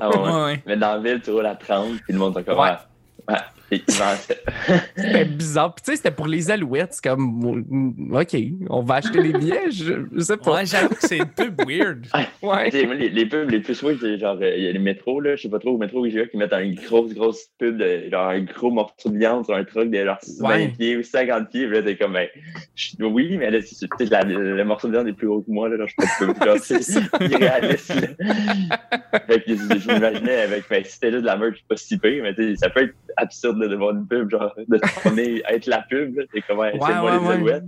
Ah 0.00 0.44
ouais. 0.44 0.62
Mais 0.66 0.76
dans 0.76 0.92
la 0.94 0.98
ville, 0.98 1.20
tu 1.22 1.30
roules 1.30 1.46
à 1.46 1.54
30, 1.54 1.94
puis 2.04 2.12
le 2.12 2.18
monde 2.18 2.36
est 2.38 2.44
comme, 2.44 2.58
Ouais. 2.58 3.36
C'était 3.78 5.24
bizarre. 5.24 5.74
Puis, 5.74 5.84
tu 5.84 5.90
sais, 5.92 5.96
c'était 5.96 6.10
pour 6.10 6.26
les 6.26 6.50
alouettes. 6.50 6.92
C'est 6.94 7.04
comme, 7.08 7.64
mm, 7.68 8.14
OK, 8.14 8.36
on 8.70 8.82
va 8.82 8.94
acheter 8.96 9.22
des 9.22 9.32
billets, 9.32 9.70
je, 9.70 9.94
je 10.14 10.20
sais 10.20 10.36
pas. 10.36 10.54
Ouais, 10.56 10.66
j'avoue 10.66 10.94
que 10.94 11.00
c'est 11.06 11.20
un 11.20 11.26
peu 11.26 11.50
weird. 11.66 12.06
Ouais. 12.42 12.70
Les, 12.70 13.08
les 13.08 13.26
pubs 13.26 13.50
les 13.50 13.60
plus 13.60 13.82
weird, 13.82 13.98
c'est 14.00 14.18
genre, 14.18 14.36
euh, 14.40 14.54
il 14.56 14.64
y 14.64 14.68
a 14.68 14.72
les 14.72 14.78
métros, 14.78 15.20
là, 15.20 15.36
je 15.36 15.42
sais 15.42 15.48
pas 15.48 15.58
trop, 15.58 15.70
au 15.70 15.78
métro 15.78 16.04
IGA, 16.04 16.26
qui 16.26 16.36
mettent 16.36 16.52
une 16.52 16.74
grosse, 16.74 17.14
grosse 17.14 17.46
pub, 17.58 17.76
de, 17.78 18.08
genre 18.10 18.28
un 18.28 18.40
gros 18.40 18.70
morceau 18.70 19.08
de 19.10 19.18
viande 19.18 19.44
sur 19.44 19.54
un 19.54 19.64
truc 19.64 19.90
de 19.90 20.04
genre 20.04 20.18
20 20.40 20.48
Ouais. 20.48 20.68
pieds 20.68 20.96
ou 20.96 21.02
50 21.02 21.50
pieds, 21.50 21.66
puis 21.66 21.76
là, 21.76 21.82
t'es 21.82 21.96
comme, 21.96 22.12
ben, 22.12 22.28
je- 22.74 23.02
oui, 23.04 23.36
mais 23.38 23.50
là, 23.50 23.58
c'est- 23.62 23.86
le, 24.24 24.64
morceau 24.64 24.88
de 24.88 24.92
viande 24.92 25.08
est 25.08 25.12
plus 25.12 25.26
gros 25.28 25.40
que 25.42 25.50
moi, 25.50 25.68
là, 25.68 25.76
genre, 25.78 25.88
je 25.88 26.26
peux 26.26 26.34
pas, 26.34 26.46
genre, 26.46 26.58
c'est 26.62 27.00
irréaliste, 27.20 27.94
là. 27.94 29.18
fait 29.26 29.40
que 29.44 29.56
je, 29.56 29.78
je 29.78 29.92
m'imaginais 29.92 30.42
avec, 30.42 30.64
ben, 30.68 30.84
si 30.84 30.92
c'était 30.92 31.10
juste 31.10 31.22
de 31.22 31.26
la 31.26 31.36
merch, 31.36 31.58
pas 31.68 31.76
si 31.76 31.98
pire, 31.98 32.22
mais 32.22 32.34
tu 32.34 32.42
sais, 32.50 32.56
ça 32.56 32.70
peut 32.70 32.82
être 32.84 32.94
absurde 33.16 33.61
de 33.68 33.76
voir 33.76 33.90
une 33.94 34.06
pub, 34.06 34.30
genre, 34.30 34.54
de 34.68 34.78
te 34.78 35.00
promener, 35.00 35.42
être 35.48 35.66
la 35.66 35.82
pub, 35.82 36.16
là, 36.16 36.24
t'es 36.32 36.40
comme, 36.42 36.58
ouais, 36.58 36.72
c'est 36.72 36.78
moi 36.78 37.02
ouais, 37.04 37.18
les 37.18 37.26
ouais. 37.26 37.34
alouettes. 37.34 37.64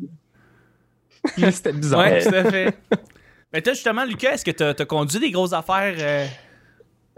c'était 1.53 1.73
bizarre. 1.73 2.01
Ouais, 2.01 2.23
tout 2.23 2.35
à 2.35 2.45
fait. 2.51 2.75
Mais 3.53 3.63
toi, 3.63 3.73
justement, 3.73 4.05
Lucas, 4.05 4.33
est-ce 4.33 4.45
que 4.45 4.51
t'as 4.51 4.71
as 4.71 4.85
conduit 4.85 5.21
des 5.21 5.31
grosses 5.31 5.53
affaires? 5.53 5.95
euh, 5.99 6.27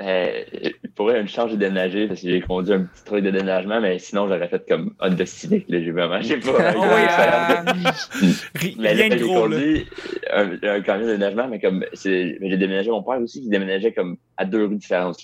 Euh, 0.03 0.43
il 0.63 0.91
pourrait 0.95 1.19
une 1.23 1.27
charge 1.29 1.53
de 1.53 1.57
déménager 1.57 2.07
parce 2.07 2.21
que 2.21 2.29
j'ai 2.29 2.43
conduit 2.43 2.75
un 2.75 2.83
petit 2.83 3.03
truc 3.05 3.25
de 3.25 3.31
déménagement, 3.31 3.81
mais 3.81 3.99
sinon 3.99 4.29
j'aurais 4.29 4.47
fait 4.49 4.63
comme 4.69 4.93
Honda 5.01 5.25
Civic. 5.25 5.65
Là, 5.71 5.81
j'ai 5.83 5.91
vraiment, 5.91 6.21
j'ai 6.21 6.37
pas. 6.37 6.75
Expérience. 7.03 8.11
ri- 8.57 8.77
mais 8.79 8.93
rien 8.93 9.09
là, 9.09 9.15
de 9.15 9.19
j'ai 9.19 9.25
gros, 9.25 9.47
là. 9.49 9.57
conduit 9.57 9.87
un, 10.31 10.51
un 10.63 10.81
camion 10.83 11.07
de 11.07 11.13
déménagement, 11.13 11.49
mais 11.49 11.61
comme 11.61 11.85
j'ai 11.95 12.37
déménagé 12.39 12.91
mon 12.91 13.03
père 13.03 13.19
aussi 13.23 13.41
qui 13.41 13.49
déménageait 13.49 13.93
comme 13.93 14.19
à 14.37 14.45
deux 14.45 14.67
rues 14.67 14.77
différentes. 14.77 15.17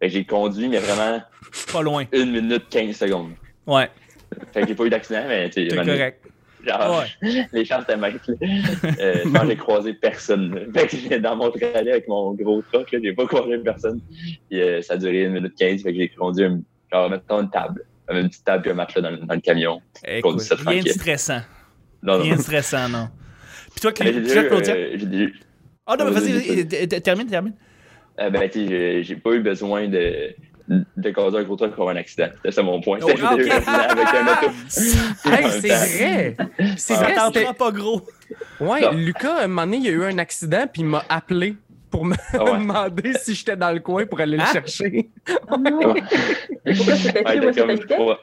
Fait 0.00 0.08
que 0.08 0.12
j'ai 0.14 0.24
conduit, 0.24 0.68
mais 0.68 0.78
vraiment 0.78 1.20
Pas 1.72 1.82
loin. 1.82 2.04
une 2.12 2.30
minute 2.32 2.64
15 2.70 2.96
secondes. 2.96 3.32
Ouais, 3.66 3.90
Fait 4.52 4.62
que 4.62 4.68
j'ai 4.68 4.74
pas 4.74 4.84
eu 4.84 4.90
d'accident, 4.90 5.24
mais 5.26 5.50
tu 5.50 5.68
sais, 5.68 5.76
correct. 5.76 6.24
genre, 6.66 7.04
les 7.52 7.64
chances 7.64 7.82
étaient. 7.82 7.96
Euh, 9.00 9.22
pense 9.24 9.42
que 9.42 9.48
j'ai 9.48 9.56
croisé 9.56 9.94
personne. 9.94 10.70
Fait 10.74 10.86
que 10.86 11.16
dans 11.18 11.36
mon 11.36 11.50
trajet 11.50 11.90
avec 11.92 12.08
mon 12.08 12.32
gros 12.34 12.62
truck, 12.72 12.88
j'ai 12.90 13.12
pas 13.12 13.26
croisé 13.26 13.58
personne. 13.58 14.00
Puis, 14.48 14.60
euh, 14.60 14.80
ça 14.82 14.94
a 14.94 14.96
duré 14.96 15.24
une 15.24 15.32
minute 15.32 15.54
15, 15.58 15.82
fait 15.82 15.92
que 15.92 15.98
j'ai 15.98 16.08
conduit 16.08 16.44
un, 16.44 16.60
genre, 16.92 17.10
mettons 17.10 17.40
une 17.42 17.50
table. 17.50 17.84
Une 18.10 18.28
petite 18.28 18.44
table 18.44 18.62
puis 18.62 18.70
un 18.70 18.74
matelas 18.74 19.02
dans, 19.02 19.10
le- 19.10 19.18
dans 19.26 19.34
le 19.34 19.40
camion. 19.40 19.82
Écoute, 20.06 20.22
conduit 20.32 20.46
ça 20.46 20.54
rien 20.54 20.82
de 20.82 20.88
stressant. 20.88 21.40
Non, 22.02 22.16
non. 22.18 22.22
Rien 22.24 22.36
de 22.36 22.40
stressant, 22.40 22.88
non. 22.88 23.08
Puis 23.72 23.80
toi, 23.82 23.92
Claudia? 23.92 24.42
euh, 24.42 24.96
Ah 25.86 25.96
non, 25.98 26.04
mais 26.06 26.10
vas-y, 26.12 26.66
termine, 27.02 27.26
termine. 27.26 27.54
Euh, 28.20 28.30
ben, 28.30 28.48
tu 28.50 28.66
sais, 28.68 29.02
j'ai- 29.02 29.16
pas 29.16 29.32
eu 29.32 29.40
besoin 29.40 29.88
de, 29.88 30.34
de 30.68 31.10
conduire 31.10 31.40
un 31.40 31.44
gros 31.44 31.56
truck 31.56 31.70
pour 31.72 31.82
avoir 31.84 31.96
un 31.96 32.00
accident. 32.00 32.28
C'est 32.44 32.50
ça 32.52 32.62
mon 32.62 32.80
point. 32.80 32.98
Oh, 33.02 33.08
ah, 33.22 33.28
avec 33.28 33.48
un 33.50 34.26
auto. 34.26 34.52
Hey, 35.24 35.50
c'est 35.50 35.68
vrai! 35.68 36.36
C'est 36.76 36.94
Ça 36.94 37.30
vrai, 37.30 37.44
pas 37.56 37.70
gros. 37.70 38.02
Ouais, 38.60 38.80
Non. 38.82 38.92
Lucas, 38.92 39.34
à 39.36 39.44
un 39.44 39.48
moment 39.48 39.62
donné, 39.64 39.76
il 39.78 39.84
y 39.84 39.88
a 39.88 39.92
eu 39.92 40.04
un 40.04 40.18
accident, 40.18 40.66
puis 40.72 40.82
il 40.82 40.86
m'a 40.88 41.04
appelé 41.08 41.54
pour 41.90 42.04
me 42.04 42.14
Ah 42.34 42.44
ouais. 42.44 42.52
demander 42.58 43.12
si 43.14 43.34
j'étais 43.34 43.56
dans 43.56 43.72
le 43.72 43.80
coin 43.80 44.04
pour 44.04 44.20
aller 44.20 44.36
le 44.36 44.44
chercher. 44.44 45.08
Oh 45.50 45.56
non. 45.56 45.94
Pourquoi 45.94 46.96
c'était 46.96 47.24
Ouais, 47.24 47.40
ouais. 47.98 48.16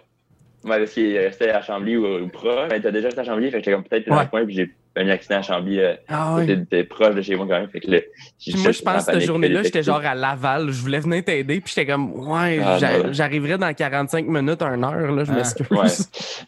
Ouais, 0.64 0.80
parce 0.80 0.92
qu'il 0.94 1.16
restait 1.18 1.50
à 1.52 1.62
Chambly 1.62 1.96
ou, 1.98 2.06
ou 2.24 2.28
proche. 2.28 2.70
Mais 2.72 2.80
t'as 2.82 2.92
déjà 2.92 3.08
resté 3.08 3.22
à 3.22 3.24
Chambly, 3.24 3.46
fait 3.52 3.58
que 3.60 3.64
j'étais 3.66 3.72
comme 3.72 3.84
peut-être 3.84 4.08
dans 4.08 4.18
Ouais. 4.18 4.24
le 4.24 4.30
coin, 4.30 4.46
puis 4.46 4.56
j'ai 4.56 4.72
un 4.98 5.10
accident 5.10 5.38
à 5.38 5.42
Chambly. 5.42 5.80
Euh, 5.80 5.96
Ah 6.08 6.38
T'es 6.46 6.58
t'es 6.66 6.84
proche 6.84 7.16
de 7.16 7.22
chez 7.22 7.36
moi 7.36 7.46
quand 7.50 7.60
même. 7.60 7.70
Fait 7.70 7.80
que 7.82 7.92
là, 7.92 8.00
Puis 8.40 8.56
moi, 8.58 8.72
je 8.72 8.82
pense 8.82 9.06
que 9.06 9.14
cette 9.14 9.22
journée-là, 9.22 9.64
j'étais 9.64 9.84
genre 9.84 10.02
à 10.06 10.16
Laval. 10.16 10.70
Je 10.72 10.82
voulais 10.82 11.00
venir 11.00 11.24
t'aider, 11.24 11.60
puis 11.62 11.74
j'étais 11.76 11.92
comme, 11.92 12.12
ouais, 12.30 12.60
Ah, 12.64 12.78
j'arriverai 13.12 13.58
dans 13.58 13.74
45 13.74 14.26
minutes, 14.28 14.62
1 14.62 14.84
heure, 14.84 15.12
là, 15.12 15.24
je 15.24 15.32
Ah, 15.32 15.36
m'excuse. 15.36 15.68
Ouais. 15.72 15.88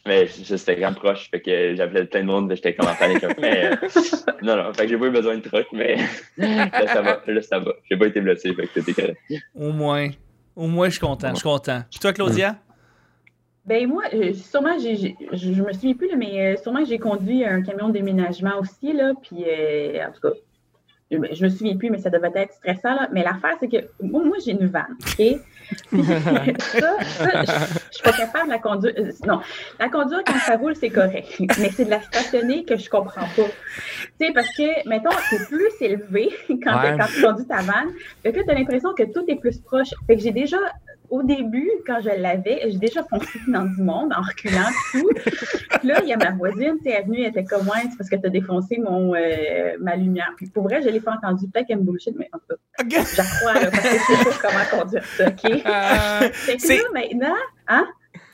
Mais 0.05 0.27
c'était 0.27 0.79
quand 0.79 0.93
proche. 0.93 1.29
Fait 1.29 1.41
que 1.41 1.75
j'appelais 1.75 2.05
plein 2.05 2.21
de 2.21 2.25
monde, 2.27 2.51
j'étais 2.55 2.73
comme 2.73 2.87
en 2.89 2.95
panique. 2.95 3.23
Mais 3.41 3.71
euh, 3.71 3.75
non, 4.41 4.55
non. 4.55 4.73
Fait 4.73 4.83
que 4.83 4.89
j'ai 4.89 4.97
pas 4.97 5.05
eu 5.07 5.11
besoin 5.11 5.35
de 5.37 5.41
truc, 5.41 5.67
mais 5.73 5.97
là, 6.37 6.69
ça 6.87 7.01
va. 7.01 7.21
Là, 7.27 7.41
ça 7.41 7.59
va. 7.59 7.73
J'ai 7.89 7.97
pas 7.97 8.07
été 8.07 8.21
blessé, 8.21 8.53
fait 8.53 8.67
que 8.67 8.69
c'était 8.81 8.93
correct. 8.93 9.17
Au 9.55 9.71
moins. 9.71 10.09
Au 10.55 10.67
moins, 10.67 10.87
je 10.87 10.91
suis 10.93 10.99
content, 11.01 11.29
je 11.31 11.35
suis 11.35 11.43
content. 11.43 11.83
Puis 11.91 11.99
toi, 11.99 12.13
Claudia? 12.13 12.55
Ben 13.67 13.85
moi, 13.87 14.03
euh, 14.13 14.33
sûrement, 14.33 14.77
j'ai, 14.79 14.95
j'ai- 14.95 15.15
je 15.33 15.53
je 15.53 15.61
me 15.61 15.73
souviens 15.73 15.93
plus, 15.93 16.07
là, 16.09 16.15
mais 16.15 16.53
euh, 16.53 16.57
sûrement 16.57 16.79
que 16.83 16.89
j'ai 16.89 16.99
conduit 16.99 17.43
un 17.43 17.61
camion 17.61 17.89
de 17.89 17.93
déménagement 17.93 18.57
aussi, 18.59 18.93
là, 18.93 19.11
puis 19.21 19.43
euh, 19.45 20.07
en 20.07 20.11
tout 20.13 20.21
cas, 20.21 20.33
je, 21.11 21.17
me- 21.17 21.33
je 21.33 21.43
me 21.43 21.49
souviens 21.49 21.75
plus, 21.77 21.89
mais 21.89 21.99
ça 21.99 22.09
devait 22.09 22.31
être 22.35 22.53
stressant, 22.53 22.95
là. 22.95 23.09
Mais 23.11 23.23
l'affaire, 23.23 23.55
c'est 23.59 23.67
que 23.67 23.77
moi, 24.01 24.23
moi, 24.23 24.37
j'ai 24.45 24.51
une 24.51 24.67
vanne, 24.67 24.95
OK? 25.01 25.15
Puis 25.17 26.03
ça, 26.59 26.97
ça, 27.01 27.41
je 27.43 27.51
je 27.51 27.93
suis 27.95 28.03
pas 28.03 28.13
capable 28.13 28.45
de 28.45 28.51
la 28.51 28.59
conduire. 28.59 28.93
euh, 28.97 29.11
Non, 29.25 29.41
la 29.81 29.89
conduire 29.89 30.21
quand 30.25 30.37
ça 30.39 30.55
roule, 30.55 30.75
c'est 30.77 30.89
correct. 30.89 31.35
Mais 31.59 31.69
c'est 31.71 31.83
de 31.85 31.89
la 31.89 32.01
stationner 32.01 32.63
que 32.63 32.77
je 32.77 32.89
comprends 32.89 33.27
pas. 33.35 33.43
Tu 34.19 34.27
sais, 34.27 34.31
parce 34.33 34.47
que, 34.55 34.87
mettons, 34.87 35.09
c'est 35.29 35.45
plus 35.49 35.71
élevé 35.81 36.29
quand, 36.63 36.81
Ouais. 36.81 36.95
quand 36.97 37.07
tu 37.13 37.21
conduis 37.21 37.45
ta 37.47 37.57
vanne. 37.63 37.89
Fait 38.23 38.31
que 38.31 38.39
tu 38.41 38.49
as 38.49 38.53
l'impression 38.53 38.93
que 38.93 39.03
tout 39.03 39.25
est 39.27 39.35
plus 39.35 39.59
proche. 39.59 39.89
Fait 40.07 40.15
que 40.15 40.21
j'ai 40.21 40.31
déjà, 40.31 40.57
au 41.09 41.23
début, 41.23 41.69
quand 41.85 41.99
je 42.01 42.09
l'avais, 42.09 42.61
j'ai 42.65 42.77
déjà 42.77 43.03
foncé 43.03 43.39
dans 43.47 43.63
du 43.63 43.81
monde 43.81 44.11
en 44.15 44.21
reculant 44.21 44.69
tout. 44.91 45.09
Puis 45.79 45.87
là, 45.87 45.99
il 46.03 46.09
y 46.09 46.13
a 46.13 46.17
ma 46.17 46.31
voisine, 46.31 46.77
tu 46.83 46.89
est 46.89 47.01
venue, 47.03 47.21
elle 47.21 47.29
était 47.29 47.43
comme, 47.45 47.67
ouais, 47.67 47.81
c'est 47.89 47.97
parce 47.97 48.09
que 48.09 48.15
tu 48.15 48.25
as 48.25 48.29
défoncé 48.29 48.77
mon, 48.79 49.13
euh, 49.15 49.73
ma 49.79 49.95
lumière. 49.95 50.31
Puis 50.37 50.47
pour 50.47 50.63
vrai, 50.63 50.81
je 50.83 50.89
l'ai 50.89 50.99
pas 50.99 51.13
entendu. 51.13 51.47
Peut-être 51.47 51.67
qu'elle 51.67 51.77
me 51.79 51.83
bullshit, 51.83 52.13
mais 52.17 52.29
en 52.33 52.37
tout 52.39 52.55
cas, 52.89 53.03
je 53.03 53.39
crois, 53.39 53.53
là, 53.53 53.71
parce 53.71 53.83
que 53.83 53.89
je 53.97 54.15
sais 54.15 54.23
pas 54.39 54.49
comment 54.49 54.83
conduire 54.83 55.03
ça, 55.17 55.27
OK? 55.27 55.45
Euh, 55.45 56.29
Fait 56.33 56.55
que 56.57 56.61
C'est- 56.61 56.77
là, 56.77 56.83
maintenant, 56.93 57.35
hein? 57.67 57.87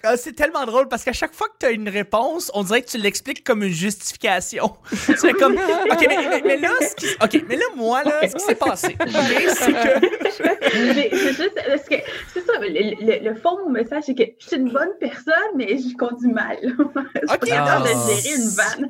Ah, 0.05 0.17
c'est 0.17 0.33
tellement 0.33 0.65
drôle 0.65 0.89
parce 0.89 1.05
qu'à 1.05 1.13
chaque 1.13 1.33
fois 1.33 1.47
que 1.47 1.53
tu 1.61 1.65
as 1.65 1.71
une 1.71 1.87
réponse, 1.87 2.51
on 2.53 2.63
dirait 2.63 2.81
que 2.81 2.89
tu 2.89 2.97
l'expliques 2.97 3.41
comme 3.41 3.63
une 3.63 3.69
justification. 3.71 4.73
Tu 5.05 5.15
fais 5.15 5.31
comme, 5.31 5.53
OK, 5.91 6.05
mais, 6.09 6.17
mais- 6.29 6.41
mais 6.45 6.57
là, 6.57 6.71
ce 6.81 6.95
qui- 7.27 7.43
mais 7.47 7.55
là, 7.55 7.63
moi, 7.77 8.03
là, 8.03 8.19
ce 8.27 8.33
qui 8.35 8.43
s'est 8.43 8.55
passé, 8.55 8.97
c'est 8.99 9.71
que... 9.71 10.07
C'est 10.73 11.33
juste, 11.33 11.55
parce 11.67 11.83
que 11.87 11.95
c'est 12.32 12.32
le, 12.63 13.05
le- 13.05 13.29
le 13.29 13.35
fond 13.35 13.57
de 13.57 13.61
mon 13.63 13.69
message, 13.69 14.03
c'est 14.05 14.15
que 14.15 14.23
je 14.39 14.47
suis 14.47 14.57
une 14.57 14.71
bonne 14.71 14.91
personne, 14.99 15.33
mais 15.55 15.77
je 15.77 15.95
conduis 15.95 16.31
mal. 16.31 16.57
je 16.63 17.39
de 17.39 17.45
gérer 17.45 18.35
une 18.37 18.49
vanne. 18.49 18.89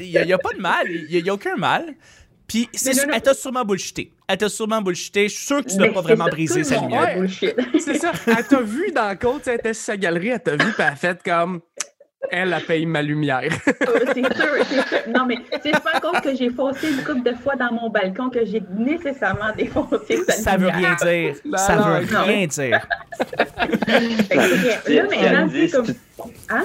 Il 0.00 0.10
n'y 0.26 0.32
a, 0.32 0.38
pas 0.38 0.52
de 0.52 0.60
mal, 0.60 0.86
il 0.90 1.22
n'y 1.22 1.30
a, 1.30 1.34
aucun 1.34 1.56
mal. 1.56 1.94
Puis, 2.48 2.68
c'est 2.72 2.94
sûr- 2.94 3.08
elle 3.12 3.22
t'a 3.22 3.34
sûrement 3.34 3.64
bullshité. 3.64 4.12
Elle 4.28 4.38
t'a 4.38 4.48
sûrement 4.48 4.80
bullshité. 4.82 5.28
Je 5.28 5.34
suis 5.34 5.46
sûr 5.46 5.64
que 5.64 5.70
tu 5.70 5.76
n'as 5.76 5.92
pas 5.92 6.00
vraiment 6.00 6.24
ça, 6.26 6.30
brisé 6.30 6.64
sa 6.64 6.80
lumière. 6.80 7.18
c'est 7.78 7.94
ça. 7.98 8.12
Elle 8.26 8.46
t'a 8.46 8.60
vu 8.60 8.92
dans 8.92 9.08
le 9.10 9.16
côte, 9.16 9.46
elle 9.48 9.56
était 9.56 9.74
sur 9.74 9.84
sa 9.84 9.96
galerie, 9.96 10.28
elle 10.28 10.42
t'a 10.42 10.52
vu, 10.52 10.58
puis 10.72 10.74
elle 10.78 10.84
a 10.84 10.96
fait 10.96 11.20
comme. 11.22 11.60
Elle, 12.30 12.52
a 12.52 12.60
payé 12.60 12.86
ma 12.86 13.02
lumière. 13.02 13.50
c'est 13.64 14.14
sûr, 14.14 14.48
c'est 14.68 14.88
sûr. 14.88 14.98
Non, 15.14 15.26
mais 15.26 15.36
c'est 15.62 15.70
pas 15.82 16.00
cause 16.00 16.20
que 16.20 16.34
j'ai 16.34 16.50
foncé 16.50 16.90
une 16.90 17.04
couple 17.04 17.22
de 17.22 17.34
fois 17.36 17.54
dans 17.56 17.72
mon 17.72 17.88
balcon 17.90 18.30
que 18.30 18.44
j'ai 18.44 18.62
nécessairement 18.76 19.54
défoncé 19.56 20.16
sa 20.24 20.32
Ça 20.32 20.56
veut 20.56 20.68
rien 20.68 20.96
lumière. 21.02 21.34
dire. 21.42 21.58
Ça 21.58 21.76
non, 21.76 22.00
veut 22.00 22.12
non. 22.12 22.22
rien 22.24 22.46
dire. 22.46 22.86
Là, 24.88 25.02
maintenant, 25.04 25.46
dit, 25.46 25.70
comme... 25.70 25.86
Hein? 26.48 26.64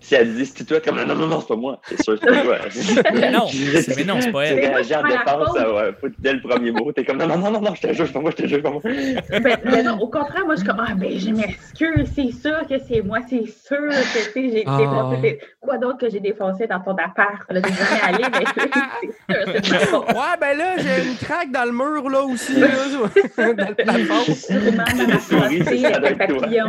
si 0.00 0.14
elle 0.14 0.34
dit 0.34 0.44
c'est 0.44 0.64
toi, 0.64 0.78
comme 0.80 0.96
non, 1.02 1.14
non, 1.14 1.26
non, 1.26 1.40
c'est 1.40 1.48
pas 1.48 1.56
moi. 1.56 1.80
C'est 1.88 2.02
sûr, 2.02 2.18
c'est 2.20 2.26
pas 2.28 2.42
toi. 2.42 2.58
Mais 3.14 3.30
non, 3.30 3.46
c'est- 3.48 3.96
mais 3.96 4.04
non, 4.04 4.18
c'est 4.20 4.32
pas 4.32 4.46
Tu 4.46 4.52
elle. 4.52 4.56
Mais 4.56 4.66
moi, 4.68 4.76
réagis 4.76 4.94
en 4.94 5.02
la 5.02 5.08
défense, 5.16 5.54
que 6.02 6.06
dès 6.18 6.32
le 6.34 6.40
premier 6.40 6.70
mot, 6.72 6.92
t'es 6.92 7.04
comme 7.04 7.16
non, 7.18 7.26
non, 7.26 7.38
non, 7.38 7.50
non, 7.52 7.60
non, 7.60 7.74
je 7.74 7.80
te 7.88 7.92
jure, 7.92 8.06
c'est 8.06 8.12
pas 8.12 8.20
moi, 8.20 8.30
je 8.36 8.42
te 8.42 8.46
jure, 8.46 8.58
c'est 8.58 8.62
pas 8.62 8.70
moi. 8.70 8.80
Ben, 8.84 9.56
ben 9.64 9.84
non, 9.86 9.98
au 9.98 10.08
contraire, 10.08 10.44
moi, 10.44 10.54
je 10.56 10.60
suis 10.60 10.68
comme, 10.68 10.84
ah, 10.86 10.94
ben, 10.94 11.18
je 11.18 11.30
m'excuse, 11.30 12.10
c'est 12.14 12.30
sûr 12.32 12.66
que 12.68 12.74
c'est 12.86 13.00
moi, 13.02 13.18
c'est 13.28 13.46
sûr 13.46 13.88
que, 13.88 14.24
tu 14.26 14.32
sais, 14.32 14.50
j'ai 14.50 14.64
défoncé. 14.64 15.16
des- 15.22 15.40
Quoi 15.60 15.78
d'autre 15.78 15.98
que 15.98 16.10
j'ai 16.10 16.20
défoncé 16.20 16.66
dans 16.66 16.80
ton 16.80 16.92
appart? 16.96 17.40
Là, 17.48 17.60
j'ai 17.64 17.72
jamais 17.74 18.02
allé, 18.02 18.24
mais 18.32 18.44
c'est 18.54 18.72
sûr, 19.34 19.72
c'est. 19.80 19.94
Ouais, 19.94 20.36
ben 20.40 20.58
là, 20.58 20.76
j'ai 20.78 21.08
une 21.08 21.16
craque 21.16 21.50
dans 21.50 21.64
le 21.64 21.72
mur, 21.72 22.10
là 22.10 22.22
aussi. 22.22 22.56
Là, 22.60 22.68
dans, 23.86 23.96
le 23.96 24.04
fond. 24.04 24.34
Sûrement 24.34 24.84
dans 24.84 25.06
ma 25.06 25.18
doit 25.78 25.96
avec 25.96 26.18
papillon. 26.18 26.68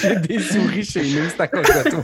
J'ai 0.00 0.16
des 0.16 0.38
souris 0.38 0.84
chez 0.84 1.02
nous, 1.02 1.28
c'est 1.28 1.40
à 1.40 1.48
cause 1.48 1.66
de 1.66 1.90
toi. 1.90 2.02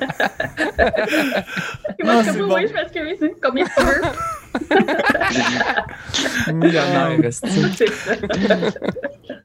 Moi, 2.03 2.23
je 2.23 2.31
suis 2.31 2.41
bon. 2.41 2.55
oui, 2.55 2.67
je 2.69 2.73
m'excuse, 2.73 3.31
combien 3.43 3.65
veux? 3.65 4.03
Millionnaire, 6.53 7.33
C'est. 7.33 7.87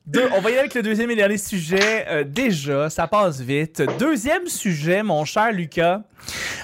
Deux, 0.05 0.27
on 0.36 0.41
va 0.41 0.50
y 0.50 0.53
aller 0.53 0.60
avec 0.60 0.74
le 0.74 0.84
deuxième 0.84 1.10
et 1.12 1.15
dernier 1.15 1.38
sujet. 1.38 2.05
Euh, 2.10 2.24
déjà, 2.25 2.89
ça 2.89 3.08
passe 3.08 3.39
vite. 3.39 3.81
Deuxième 3.98 4.48
sujet, 4.48 5.03
mon 5.03 5.24
cher 5.25 5.51
Lucas. 5.51 6.01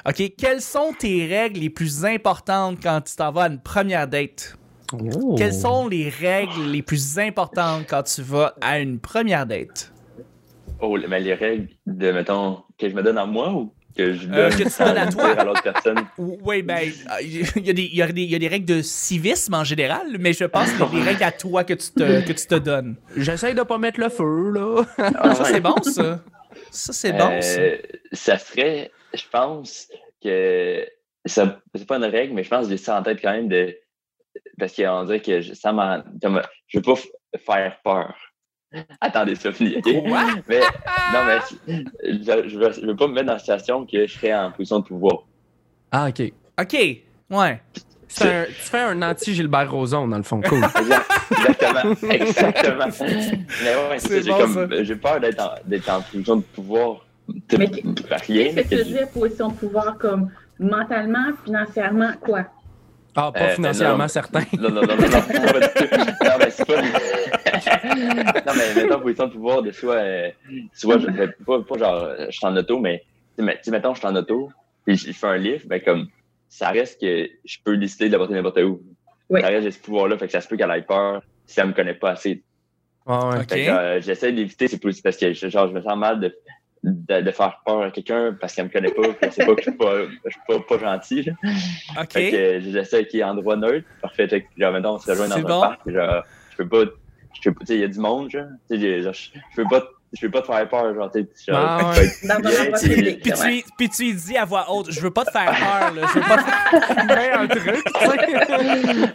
OK, 0.06 0.22
quelles 0.38 0.62
sont 0.62 0.94
tes 0.98 1.26
règles 1.28 1.60
les 1.60 1.70
plus 1.70 2.06
importantes 2.06 2.78
quand 2.82 3.02
tu 3.02 3.16
t'en 3.16 3.32
vas 3.32 3.44
à 3.44 3.48
une 3.48 3.60
première 3.60 4.08
date? 4.08 4.58
Oh. 4.94 5.36
Quelles 5.38 5.54
sont 5.54 5.88
les 5.88 6.10
règles 6.10 6.72
les 6.72 6.82
plus 6.82 7.20
importantes 7.20 7.86
quand 7.90 8.04
tu 8.04 8.22
vas 8.22 8.54
à 8.62 8.80
une 8.80 9.00
première 9.00 9.46
date? 9.46 9.92
Oh, 10.80 10.98
mais 11.08 11.20
les 11.20 11.34
règles 11.34 11.68
de, 11.86 12.12
mettons, 12.12 12.64
que 12.78 12.90
je 12.90 12.94
me 12.96 13.02
donne 13.02 13.18
à 13.18 13.26
moi 13.26 13.52
ou 13.54 13.74
que 13.98 14.14
je 14.14 14.28
Euh, 14.30 14.50
donne 14.50 14.60
que 14.60 14.64
tu 14.76 14.84
donnes 14.84 14.98
à 14.98 15.08
toi? 15.12 15.44
l'autre 15.44 15.64
personne? 15.64 16.06
Oui, 16.18 16.62
ben, 16.62 16.80
il 17.22 17.38
y, 17.66 17.70
a 17.70 17.74
des- 17.74 17.84
il 17.92 17.96
y 17.96 18.02
a 18.02 18.08
des- 18.12 18.24
il 18.24 18.30
y 18.32 18.36
a 18.36 18.40
des 18.40 18.48
règles 18.48 18.66
de 18.66 18.82
civisme 18.82 19.54
en 19.56 19.64
général, 19.64 20.08
mais 20.20 20.34
je 20.34 20.46
pense 20.46 20.72
que 20.74 20.84
des 20.92 21.02
règles 21.02 21.24
à 21.24 21.32
toi 21.32 21.64
que 21.64 21.74
tu 21.74 21.92
te, 21.92 22.22
que 22.22 22.34
tu 22.34 22.48
te 22.48 22.56
donnes. 22.56 22.96
J'essaye 23.16 23.56
de 23.56 23.64
pas 23.64 23.78
mettre 23.78 24.00
le 24.00 24.10
feu, 24.10 24.52
là. 24.52 24.84
Ah, 24.98 25.34
Ça, 25.34 25.44
ouais. 25.44 25.50
c'est 25.52 25.62
bon, 25.62 25.82
ça. 25.82 26.24
Ça, 26.72 26.94
c'est 26.94 27.12
bon, 27.14 27.42
ça. 27.42 27.60
Euh, 27.60 27.78
ça 28.14 28.38
serait, 28.38 28.92
je 29.14 29.24
pense 29.32 29.88
que 30.24 30.86
ça 31.26 31.60
c'est 31.76 31.88
pas 31.88 31.98
une 31.98 32.06
règle, 32.06 32.34
mais 32.34 32.44
je 32.44 32.50
pense 32.50 32.66
que 32.66 32.72
j'ai 32.72 32.78
ça 32.78 33.00
en 33.00 33.04
tête 33.04 33.20
quand 33.22 33.32
même 33.32 33.48
de 33.48 33.76
parce 34.60 34.76
qu'on 34.76 35.04
dirait 35.06 35.20
que 35.22 35.42
je, 35.42 35.54
ça 35.54 35.72
comme, 36.22 36.42
je 36.68 36.78
veux 36.78 36.84
pas 36.84 36.96
faire 37.46 37.80
peur. 37.84 38.16
Attendez, 39.02 39.36
Sophie, 39.36 39.76
ok? 39.78 40.04
Quoi? 40.08 40.24
Mais 40.48 40.60
non, 41.14 41.26
mais 41.26 41.38
je, 42.04 42.50
je, 42.50 42.58
veux, 42.58 42.72
je 42.74 42.86
veux 42.86 42.96
pas 42.96 43.08
me 43.08 43.14
mettre 43.14 43.28
dans 43.28 43.34
une 43.34 43.40
situation 43.40 43.86
que 43.86 44.06
je 44.08 44.14
serais 44.14 44.34
en 44.34 44.52
position 44.52 44.80
de 44.80 44.86
pouvoir. 44.86 45.20
Ah, 45.92 46.08
OK. 46.10 46.32
OK, 46.60 46.78
ouais. 47.32 47.62
C'est 48.10 48.34
un- 48.34 48.46
tu 48.46 48.52
fais 48.54 48.80
un 48.80 49.02
anti-Gilbert 49.02 49.70
Rozon, 49.72 50.08
dans 50.08 50.18
le 50.18 50.24
fond. 50.24 50.42
Cool. 50.42 50.58
Exact- 50.80 51.12
Exactement, 52.10 52.12
exactement. 52.12 52.86
Mais 53.64 53.76
ouais, 53.76 54.00
C'est 54.00 54.08
c'est 54.08 54.32
ça, 54.32 54.38
j'ai 54.48 54.54
bon, 54.54 54.68
j'ai 54.84 54.96
peur 54.96 55.20
d'être 55.20 55.42
en, 55.42 55.50
d'être 55.66 55.90
en 55.90 56.02
position 56.02 56.38
de 56.38 56.42
pouvoir. 56.42 57.06
de- 57.28 57.58
Mais 57.58 57.66
rien. 58.28 58.54
Qu'est-ce 58.54 58.70
que 58.70 58.70
tu 58.70 58.76
veux 58.78 58.84
dire, 58.86 59.10
position 59.10 59.50
de 59.50 59.54
pouvoir, 59.56 59.98
comme 59.98 60.30
mentalement, 60.60 61.26
financièrement, 61.46 62.12
quoi? 62.22 62.46
Ah, 63.16 63.32
pas 63.32 63.40
Euh, 63.42 63.50
financièrement 63.56 63.98
non. 64.04 64.08
certain. 64.08 64.42
Non, 64.58 64.70
non, 64.70 64.82
non, 64.82 64.88
non, 64.88 64.96
non, 64.96 64.96
non, 64.98 65.52
pas 65.52 65.60
du 65.60 65.88
tout. 65.90 65.96
non, 66.24 66.32
mais 66.40 66.50
c'est 66.52 66.66
pas. 66.66 66.74
non, 68.46 68.54
mais 68.58 68.84
mettons, 68.84 69.00
position 69.00 69.28
de 69.28 69.32
pouvoir, 69.34 69.62
de 69.62 69.72
soit. 69.72 69.96
euh, 69.96 70.30
soit 70.74 71.00
je, 71.00 71.08
pas, 71.46 71.62
pas 71.62 71.78
genre, 71.78 72.04
euh, 72.04 72.26
je 72.30 72.38
suis 72.38 72.46
en 72.46 72.56
auto, 72.56 72.80
mais. 72.80 73.00
Tu 73.38 73.44
sais, 73.44 73.44
mais- 73.44 73.60
mettons, 73.72 73.94
je 73.94 74.00
suis 74.00 74.08
en 74.08 74.16
auto, 74.16 74.50
puis 74.86 74.96
je, 74.98 75.08
je 75.08 75.12
fais 75.14 75.28
un 75.28 75.38
lift, 75.38 75.68
ben, 75.68 75.82
comme. 75.82 76.08
Ça 76.50 76.70
reste 76.70 77.02
que 77.02 77.28
je 77.44 77.58
peux 77.64 77.76
décider 77.78 78.08
de 78.08 78.14
la 78.14 78.20
porter 78.20 78.34
n'importe 78.34 78.60
où. 78.60 78.82
Oui. 79.30 79.42
Ça 79.42 79.48
reste, 79.48 79.64
j'ai 79.64 79.72
ce 79.72 79.80
pouvoir-là, 79.80 80.18
fait 80.18 80.28
que 80.28 80.32
ça 80.32 80.40
se 80.42 80.48
peut 80.48 80.56
qu'elle 80.56 80.72
ait 80.72 80.82
peur 80.82 81.22
si 81.46 81.60
elle 81.60 81.68
me 81.68 81.74
connaît 81.74 81.94
pas 81.94 82.12
assez. 82.12 82.42
Ouais, 83.06 83.16
ouais. 83.16 83.38
OK. 83.42 83.50
Fait 83.50 83.66
que, 83.66 83.70
euh, 83.70 84.02
j'essaie 84.02 84.32
d'éviter, 84.32 84.68
c'est 84.70 84.80
plus 84.80 85.02
parce 85.02 85.18
que 85.18 85.34
genre, 85.34 85.68
je 85.68 85.74
me 85.74 85.82
sens 85.82 85.98
mal 85.98 86.20
de, 86.22 86.34
de, 86.84 87.20
de 87.22 87.32
faire 87.32 87.62
peur 87.66 87.82
à 87.84 87.92
quelqu'un 87.92 88.38
parce 88.40 88.54
qu'elle 88.56 88.66
me 88.66 88.70
connaît 88.70 88.92
pas, 88.92 89.14
qu'elle 89.16 89.32
sait 89.34 89.46
pas 89.46 89.56
que 89.56 89.62
je 89.62 89.70
suis 89.70 89.78
pas, 89.78 90.04
je 90.26 90.30
suis 90.30 90.40
pas, 90.48 90.60
pas 90.62 90.78
gentil. 90.80 91.24
Là. 91.24 91.34
OK. 92.02 92.14
Fait 92.14 92.32
que 92.32 92.60
j'essaie 92.62 93.06
qu'il 93.08 93.20
y 93.20 93.22
ait 93.22 93.26
endroit 93.26 93.58
neutre. 93.58 93.86
Parfait. 94.02 94.28
Fait 94.30 94.42
que, 94.44 94.48
genre, 94.58 94.72
maintenant, 94.72 94.96
on 94.96 95.00
se 95.00 95.10
rejoint 95.12 95.28
dans 95.28 95.36
C'est 95.36 95.42
un 95.42 95.44
bon. 95.44 95.60
parc. 95.62 95.90
Genre, 95.90 96.24
je 96.52 96.58
peux 96.64 96.68
pas. 96.70 96.92
Je 97.34 97.50
sais, 97.66 97.76
il 97.76 97.80
y 97.80 97.84
a 97.84 97.88
du 97.88 98.00
monde, 98.00 98.30
genre. 98.32 98.46
Tu 98.70 98.80
sais, 98.80 99.02
je 99.02 99.12
je 99.12 99.56
peux 99.56 99.66
pas. 99.70 99.84
Je 100.14 100.22
peux 100.26 100.32
pas 100.32 100.42
te 100.42 100.46
faire 100.48 100.70
peur, 100.70 100.96
genre, 100.96 101.12
tu 101.12 101.28
sais. 101.36 101.52
genre, 101.52 101.60
Ah. 101.82 101.92
Puis 103.78 103.90
tu, 103.90 103.90
puis 103.90 104.14
dis 104.14 104.38
à 104.38 104.46
voix 104.46 104.66
haute, 104.72 104.90
je 104.90 105.02
veux 105.02 105.12
pas 105.12 105.26
te 105.26 105.32
faire 105.32 105.46
peur, 105.50 105.94
là. 105.94 106.08
Je 106.08 106.14
veux 106.14 106.22
pas 106.26 106.38
te 106.38 106.44
faire... 106.44 107.40
Un 107.42 107.48
truc. 107.48 107.84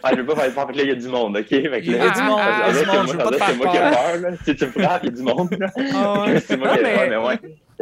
Ah, 0.03 0.09
je 0.11 0.15
veux 0.17 0.25
pas 0.25 0.35
faire 0.35 0.53
peur. 0.53 0.67
Fait 0.67 0.73
que 0.73 0.77
là, 0.77 0.83
il 0.83 0.89
y 0.89 0.91
a 0.91 0.95
du 0.95 1.07
monde, 1.07 1.37
OK? 1.37 1.47
Fait 1.47 1.61
que 1.63 1.77
Il 1.79 1.91
y 1.93 1.97
là, 1.97 2.11
a 2.11 2.15
du 2.15 2.21
monde, 2.21 2.39
on 2.39 2.71
il 2.71 2.75
y 2.75 2.79
a 2.79 2.81
du 2.83 2.85
monde, 2.85 2.95
moi, 2.95 3.05
je 3.07 3.11
veux 3.11 3.17
pas 3.17 3.31
te 3.31 3.35
faire 3.37 3.47
C'est 3.47 3.55
moi 3.55 3.67
qui 3.71 3.77
ai 3.77 3.79
peur. 3.79 3.91
peur, 3.91 4.17
là. 4.21 4.29
Si 4.45 4.55
tu 4.55 4.65
me 4.65 4.71
frappes, 4.71 5.03
il 5.03 5.09
y 5.09 5.13
a 5.13 5.15
du 5.15 5.23
monde, 5.23 5.57
là. 5.59 5.67
Ah, 5.95 6.21
ouais. 6.25 6.39
C'est 6.47 6.57
moi 6.57 6.67
Non, 6.67 6.73
qui 6.75 6.79
ai 6.79 6.83
mais- 6.83 6.95
peur, 6.95 7.09
mais 7.09 7.27
ouais. 7.27 7.39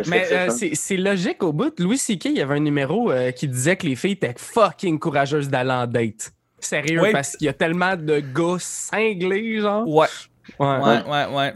Mais 0.07 0.27
euh, 0.31 0.49
c'est 0.73 0.97
logique 0.97 1.43
au 1.43 1.51
bout. 1.51 1.77
Louis 1.79 1.97
C.K., 1.97 2.25
il 2.25 2.37
y 2.37 2.41
avait 2.41 2.55
un 2.55 2.59
numéro 2.61 3.11
euh, 3.11 3.31
qui 3.31 3.47
disait 3.47 3.75
que 3.75 3.85
les 3.85 3.95
filles 3.97 4.13
étaient 4.13 4.33
fucking 4.37 4.97
courageuses 4.99 5.49
d'aller 5.49 5.71
en 5.71 5.85
date. 5.85 6.31
Sérieux, 6.61 7.01
parce 7.11 7.35
qu'il 7.35 7.45
y 7.45 7.49
a 7.49 7.53
tellement 7.53 7.95
de 7.95 8.19
gars 8.19 8.57
cinglés, 8.59 9.59
genre. 9.59 9.87
Ouais, 9.87 10.07
Ouais, 10.59 10.67
ouais, 10.67 11.01
ouais, 11.07 11.25
ouais. 11.35 11.53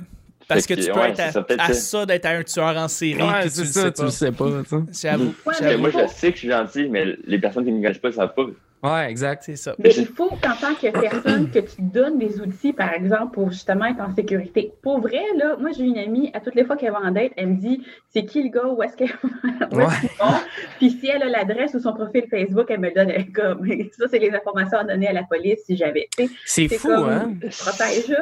Parce 0.48 0.68
que 0.68 0.76
tu 0.76 0.92
peux 0.92 1.00
ouais, 1.00 1.10
être 1.10 1.20
à, 1.60 1.74
ça, 1.74 2.02
à 2.02 2.06
d'être 2.06 2.26
un 2.26 2.44
tueur 2.44 2.78
en 2.78 2.88
série, 2.88 3.22
Ouais, 3.22 3.50
c'est 3.50 3.62
le 3.62 3.66
ça, 3.68 3.82
sais 3.82 3.92
tu 3.92 4.02
le 4.02 4.08
pas. 4.08 4.12
sais 4.12 4.32
pas. 4.32 4.46
J'avoue, 4.92 5.34
moi, 5.44 5.90
je 5.90 6.08
sais 6.08 6.30
que 6.30 6.36
je 6.36 6.40
suis 6.40 6.50
gentil, 6.50 6.88
mais 6.90 7.18
les 7.26 7.40
personnes 7.40 7.66
qui 7.66 7.72
ne 7.72 7.78
me 7.78 7.82
connaissent 7.82 7.98
pas, 7.98 8.12
ça 8.12 8.18
savent 8.18 8.36
pas. 8.36 8.46
Ouais, 8.84 9.10
exact. 9.10 9.42
C'est 9.44 9.56
ça. 9.56 9.74
Mais 9.80 9.90
il 9.98 10.06
faut 10.06 10.30
qu'en 10.30 10.56
tant 10.62 10.76
que 10.76 10.92
personne, 10.92 11.50
que 11.50 11.58
tu 11.60 11.76
te 11.78 11.82
donnes 11.82 12.20
des 12.20 12.40
outils, 12.40 12.72
par 12.72 12.94
exemple, 12.94 13.34
pour 13.34 13.52
justement 13.52 13.86
être 13.86 14.00
en 14.00 14.14
sécurité. 14.14 14.74
Pour 14.84 15.00
vrai, 15.00 15.24
là, 15.38 15.58
moi, 15.60 15.72
j'ai 15.76 15.86
une 15.86 15.98
amie, 15.98 16.30
à 16.36 16.40
toutes 16.40 16.54
les 16.54 16.64
fois 16.66 16.76
qu'elle 16.78 16.92
va 16.92 17.00
en 17.00 17.10
date, 17.12 17.32
elle 17.36 17.48
me 17.48 17.56
dit 17.56 17.84
c'est 18.10 18.26
qui 18.26 18.44
le 18.44 18.50
gars, 18.50 18.68
où 18.68 18.84
est-ce 18.84 18.96
qu'elle 18.96 19.10
où 19.72 19.80
est-ce 19.80 20.00
qu'ils 20.02 20.10
vont. 20.20 20.34
Puis 20.78 20.92
si 20.92 21.08
elle 21.08 21.24
a 21.24 21.30
l'adresse 21.30 21.74
ou 21.74 21.80
son 21.80 21.94
profil 21.94 22.26
Facebook, 22.30 22.68
elle 22.70 22.80
me 22.80 22.90
le 22.90 22.94
donne. 22.94 23.10
Elle 23.10 23.22
est 23.22 23.32
comme, 23.32 23.66
ça, 23.98 24.06
c'est 24.10 24.20
les 24.20 24.32
informations 24.32 24.78
à 24.78 24.84
donner 24.84 25.08
à 25.08 25.14
la 25.14 25.24
police 25.24 25.62
si 25.66 25.76
j'avais. 25.76 26.08
C'est 26.16 26.28
C'est 26.46 26.78
fou, 26.78 26.90
comme- 26.90 27.10
hein? 27.10 27.34
protège. 27.60 28.06
Tu 28.06 28.14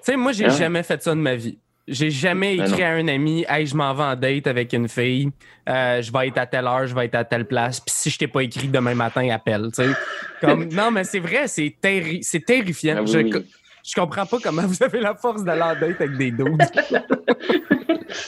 sais, 0.00 0.16
moi, 0.16 0.32
j'ai 0.32 0.46
Ah. 0.46 0.48
jamais 0.50 0.82
fait 0.82 1.00
ça 1.00 1.14
de 1.14 1.20
ma 1.20 1.36
vie. 1.36 1.58
J'ai 1.90 2.10
jamais 2.10 2.56
Ben 2.56 2.66
écrit 2.68 2.82
à 2.82 2.90
un 2.92 3.08
ami, 3.08 3.44
hey, 3.48 3.64
je 3.66 3.74
m'en 3.74 3.94
vais 3.94 4.02
en 4.02 4.14
date 4.14 4.46
avec 4.46 4.72
une 4.74 4.88
fille, 4.88 5.30
euh, 5.68 6.02
je 6.02 6.12
vais 6.12 6.28
être 6.28 6.36
à 6.38 6.46
telle 6.46 6.66
heure, 6.66 6.86
je 6.86 6.94
vais 6.94 7.06
être 7.06 7.14
à 7.14 7.24
telle 7.24 7.46
place, 7.46 7.80
puis 7.80 7.94
si 7.96 8.10
je 8.10 8.18
t'ai 8.18 8.26
pas 8.28 8.42
écrit 8.42 8.68
demain 8.68 8.94
matin, 8.94 9.26
appelle. 9.30 9.68
tu 9.74 9.82
sais. 9.84 9.88
Comme, 10.40 10.68
non, 10.72 10.90
mais 10.90 11.04
c'est 11.04 11.18
vrai, 11.18 11.48
c'est 11.48 11.74
terri- 11.80 12.22
c'est 12.22 12.44
terrifiant. 12.44 12.96
Ah 12.98 13.02
oui, 13.02 13.08
je, 13.10 13.18
oui. 13.18 13.30
co- 13.30 13.38
je 13.86 13.94
comprends 13.94 14.26
pas 14.26 14.36
comment 14.42 14.66
vous 14.66 14.82
avez 14.82 15.00
la 15.00 15.14
force 15.14 15.42
d'aller 15.44 15.62
en 15.62 15.74
date 15.80 16.00
avec 16.00 16.16
des 16.16 16.30
dudes. 16.30 16.62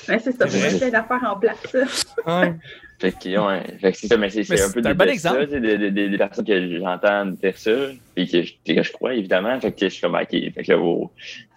Ouais, 0.09 0.19
c'est 0.19 0.33
ça, 0.33 0.47
C'est 0.47 0.49
faut 0.49 0.59
vrai. 0.59 0.67
mettre 0.73 0.79
plein 0.79 0.91
d'affaires 0.91 1.31
en 1.35 1.39
place. 1.39 2.07
Ouais. 2.27 2.55
Fait 3.01 3.13
que, 3.13 3.39
ouais, 3.39 3.63
fait 3.81 3.93
que 3.93 3.99
c'est 3.99 4.07
ça, 4.09 4.17
mais 4.19 4.29
un 4.63 4.71
peu 4.71 4.83
un 4.85 4.95
bon 4.95 5.09
exemple. 5.09 5.41
ça, 5.41 5.47
tu 5.47 5.53
sais, 5.53 5.61
de- 5.61 5.77
de- 5.77 5.89
de- 5.89 6.09
des 6.09 6.19
personnes 6.19 6.45
que 6.45 6.79
j'entends 6.79 7.27
dire 7.27 7.57
ça, 7.57 7.71
puis 8.15 8.29
que, 8.29 8.43
je- 8.43 8.53
que 8.67 8.83
je 8.83 8.93
crois, 8.93 9.15
évidemment. 9.15 9.59
Fait 9.61 9.73
que 9.73 9.89
je 9.89 9.95
suis 9.95 10.03
comme, 10.03 10.15
OK, 10.17 10.29
fait 10.31 10.53
que 10.65 10.73
là, 10.73 10.79
oh, 10.79 11.11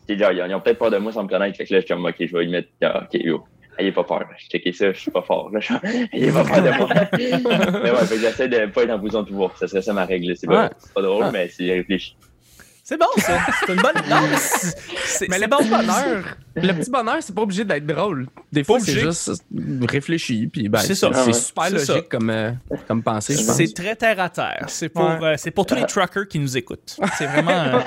c'est 0.07 0.17
genre, 0.17 0.31
ils 0.31 0.41
ont, 0.41 0.45
ils 0.47 0.55
ont 0.55 0.59
peut-être 0.61 0.79
peur 0.79 0.91
de 0.91 0.97
moi 0.97 1.11
sans 1.11 1.23
me 1.23 1.29
connaître. 1.29 1.57
Fait 1.57 1.65
que 1.65 1.73
là, 1.73 1.79
je 1.79 1.85
suis 1.85 1.93
comme, 1.93 2.05
OK, 2.05 2.15
je 2.19 2.37
vais 2.37 2.45
y 2.45 2.49
mettre, 2.49 2.69
ah, 2.83 3.03
OK, 3.03 3.13
yo. 3.13 3.43
Ayez 3.79 3.91
pas 3.91 4.03
peur. 4.03 4.23
J'ai 4.37 4.47
checké 4.49 4.71
ça, 4.71 4.93
je 4.93 4.99
suis 4.99 5.09
pas 5.09 5.23
fort. 5.23 5.49
Là, 5.51 5.59
je- 5.61 5.73
Ayez 6.15 6.31
pas 6.31 6.43
peur 6.43 6.61
de 6.61 6.77
moi. 6.77 6.89
mais 7.83 7.91
ouais, 7.91 8.05
fait 8.05 8.15
que 8.15 8.21
j'essaie 8.21 8.47
de 8.47 8.67
pas 8.67 8.83
être 8.83 8.91
en 8.91 8.99
position 8.99 9.23
de 9.23 9.27
pouvoir. 9.29 9.57
Ça 9.57 9.67
serait 9.67 9.81
ça 9.81 9.93
ma 9.93 10.05
règle. 10.05 10.35
C'est 10.37 10.45
pas, 10.45 10.65
Ouais. 10.65 10.69
pas 10.93 11.01
drôle, 11.01 11.23
Ouais. 11.23 11.31
mais 11.31 11.47
c'est 11.49 11.71
réfléchi. 11.71 12.15
C'est 12.83 12.99
bon, 12.99 13.07
ça. 13.17 13.39
C'est 13.65 13.73
une 13.73 13.81
bonne. 13.81 13.95
Non, 14.09 14.21
mais 14.29 14.37
c'est- 14.37 15.27
Mais 15.29 15.37
c'est 15.37 15.41
le 15.41 15.47
bon. 15.47 15.57
bonheur, 15.65 16.35
le 16.55 16.73
petit 16.73 16.89
bonheur, 16.91 17.17
c'est 17.21 17.33
pas 17.33 17.41
obligé 17.41 17.63
d'être 17.65 17.85
drôle. 17.85 18.27
Des 18.51 18.63
fois, 18.63 18.79
c'est 18.79 18.93
juste 18.99 19.31
réfléchi, 19.87 20.47
puis 20.47 20.69
ben, 20.69 20.79
C'est 20.79 20.95
ça. 20.95 21.09
c'est 21.13 21.19
Ah 21.19 21.25
ouais. 21.25 21.33
super 21.33 21.63
C'est 21.65 21.71
logique 21.71 21.87
ça. 21.87 22.01
comme, 22.09 22.29
euh, 22.29 22.51
comme 22.87 23.01
pensée, 23.03 23.33
je 23.35 23.45
pense. 23.45 23.55
C'est 23.57 23.73
très 23.73 23.95
terre 23.95 24.19
à 24.19 24.29
terre. 24.29 24.65
C'est 24.67 24.89
pour, 24.89 25.03
Ouais. 25.03 25.23
euh, 25.23 25.35
c'est 25.37 25.51
pour 25.51 25.65
tous 25.65 25.75
les 25.75 25.85
truckers 25.85 26.27
qui 26.27 26.39
nous 26.39 26.55
écoutent. 26.57 26.97
C'est 27.17 27.25
vraiment. 27.25 27.51
euh, 27.51 27.79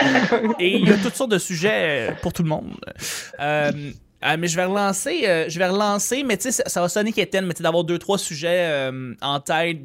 et 0.58 0.76
il 0.78 0.88
y 0.88 0.92
a 0.92 0.96
toutes 0.96 1.14
sortes 1.14 1.30
de 1.32 1.38
sujets 1.38 2.14
pour 2.22 2.32
tout 2.32 2.42
le 2.42 2.48
monde. 2.48 2.74
Euh, 4.24 4.36
mais 4.38 4.48
je 4.48 4.56
vais 4.56 4.64
relancer, 4.64 5.22
euh, 5.26 5.44
je 5.48 5.58
vais 5.58 5.66
relancer, 5.68 6.22
mais 6.24 6.38
tu 6.38 6.44
sais, 6.44 6.52
ça, 6.52 6.62
ça 6.66 6.80
va 6.80 6.88
sonner 6.88 7.12
qu'Étienne, 7.12 7.44
mais 7.44 7.52
tu 7.52 7.58
sais, 7.58 7.62
d'avoir 7.62 7.84
deux, 7.84 7.98
trois 7.98 8.16
sujets 8.16 8.66
euh, 8.70 9.12
en 9.20 9.40
tête 9.40 9.78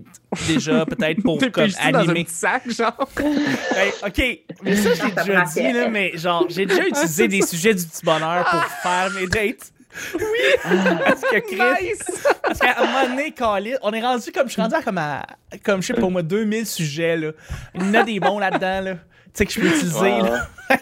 déjà, 0.48 0.86
peut-être 0.88 1.22
pour 1.22 1.38
comme, 1.52 1.66
pigé 1.66 1.92
dans 1.92 2.00
un 2.00 2.04
animer. 2.04 2.24
petit 2.24 2.34
sac, 2.36 2.70
genre? 2.72 3.10
Hey, 3.76 3.92
ok, 4.08 4.40
mais 4.64 4.76
ça, 4.78 4.94
je 4.94 5.04
l'ai 5.04 5.14
Ça 5.14 5.24
déjà 5.24 5.44
dit, 5.44 5.74
là, 5.74 5.90
mais 5.90 6.18
genre, 6.18 6.46
j'ai 6.48 6.66
déjà 6.66 6.88
utilisé 6.88 7.28
des 7.28 7.42
sujets 7.42 7.74
du 7.74 7.86
petit 7.86 8.06
bonheur 8.06 8.46
pour 8.50 8.64
faire 8.82 9.12
mes 9.12 9.28
dates. 9.28 9.74
Oui! 10.16 10.22
Parce 11.06 11.20
que 11.22 11.40
Chris, 11.40 11.84
Nice! 11.84 12.28
parce 12.42 12.60
qu'à 12.60 12.82
un 12.82 12.86
moment 12.86 13.10
donné, 13.10 13.32
Caliste, 13.32 13.80
on 13.82 13.92
est 13.92 14.02
rendu 14.02 14.32
comme, 14.32 14.48
je 14.48 14.54
suis 14.54 14.62
rendu 14.62 14.76
à 14.76 14.82
comme, 14.82 14.98
à, 14.98 15.26
comme 15.66 15.82
je 15.82 15.88
sais 15.88 15.94
pas 15.94 16.08
moi, 16.08 16.24
2000 16.24 16.66
sujets, 16.66 17.18
là. 17.18 17.32
Il 17.76 17.82
y 17.82 17.86
en 17.90 17.94
a 17.96 18.04
des 18.04 18.22
bons 18.22 18.40
là-dedans, 18.40 18.80
là. 18.80 18.94
Tu 19.34 19.38
sais, 19.38 19.46
que 19.46 19.54
je 19.54 19.60
peux 19.62 19.68
utiliser, 19.68 20.10
là. 20.10 20.48
Fait 20.72 20.78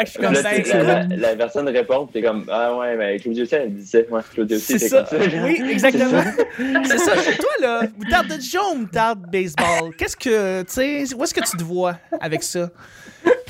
que 0.00 0.06
je 0.06 0.10
suis 0.10 0.20
comme 0.20 0.34
ça. 0.34 0.50
sais, 0.50 0.62
la, 0.82 1.02
la, 1.04 1.16
la 1.16 1.36
personne 1.36 1.68
répond, 1.68 2.06
pis 2.06 2.14
t'es 2.14 2.22
comme, 2.22 2.44
ah 2.50 2.76
ouais, 2.76 2.96
mais 2.96 3.18
Claudio 3.18 3.44
aussi, 3.44 3.54
elle 3.54 3.74
disait, 3.74 4.06
ouais, 4.10 4.20
Claudio 4.32 4.56
aussi, 4.56 4.78
C'est 4.78 4.90
comme 4.90 5.06
ça. 5.06 5.16
Oui, 5.44 5.62
exactement. 5.70 6.22
C'est 6.84 6.98
ça. 6.98 7.12
Toi, 7.38 7.50
là, 7.60 7.82
moutarde 7.98 8.28
de 8.28 8.34
Dijon 8.36 8.60
ou 8.72 8.76
moutarde 8.76 9.22
de 9.26 9.30
baseball? 9.30 9.94
Qu'est-ce 9.96 10.16
que, 10.16 10.62
tu 10.62 10.72
sais, 10.72 11.14
où 11.14 11.22
est-ce 11.24 11.34
que 11.34 11.40
tu 11.40 11.56
te 11.56 11.62
vois 11.62 11.98
avec 12.20 12.42
ça? 12.42 12.70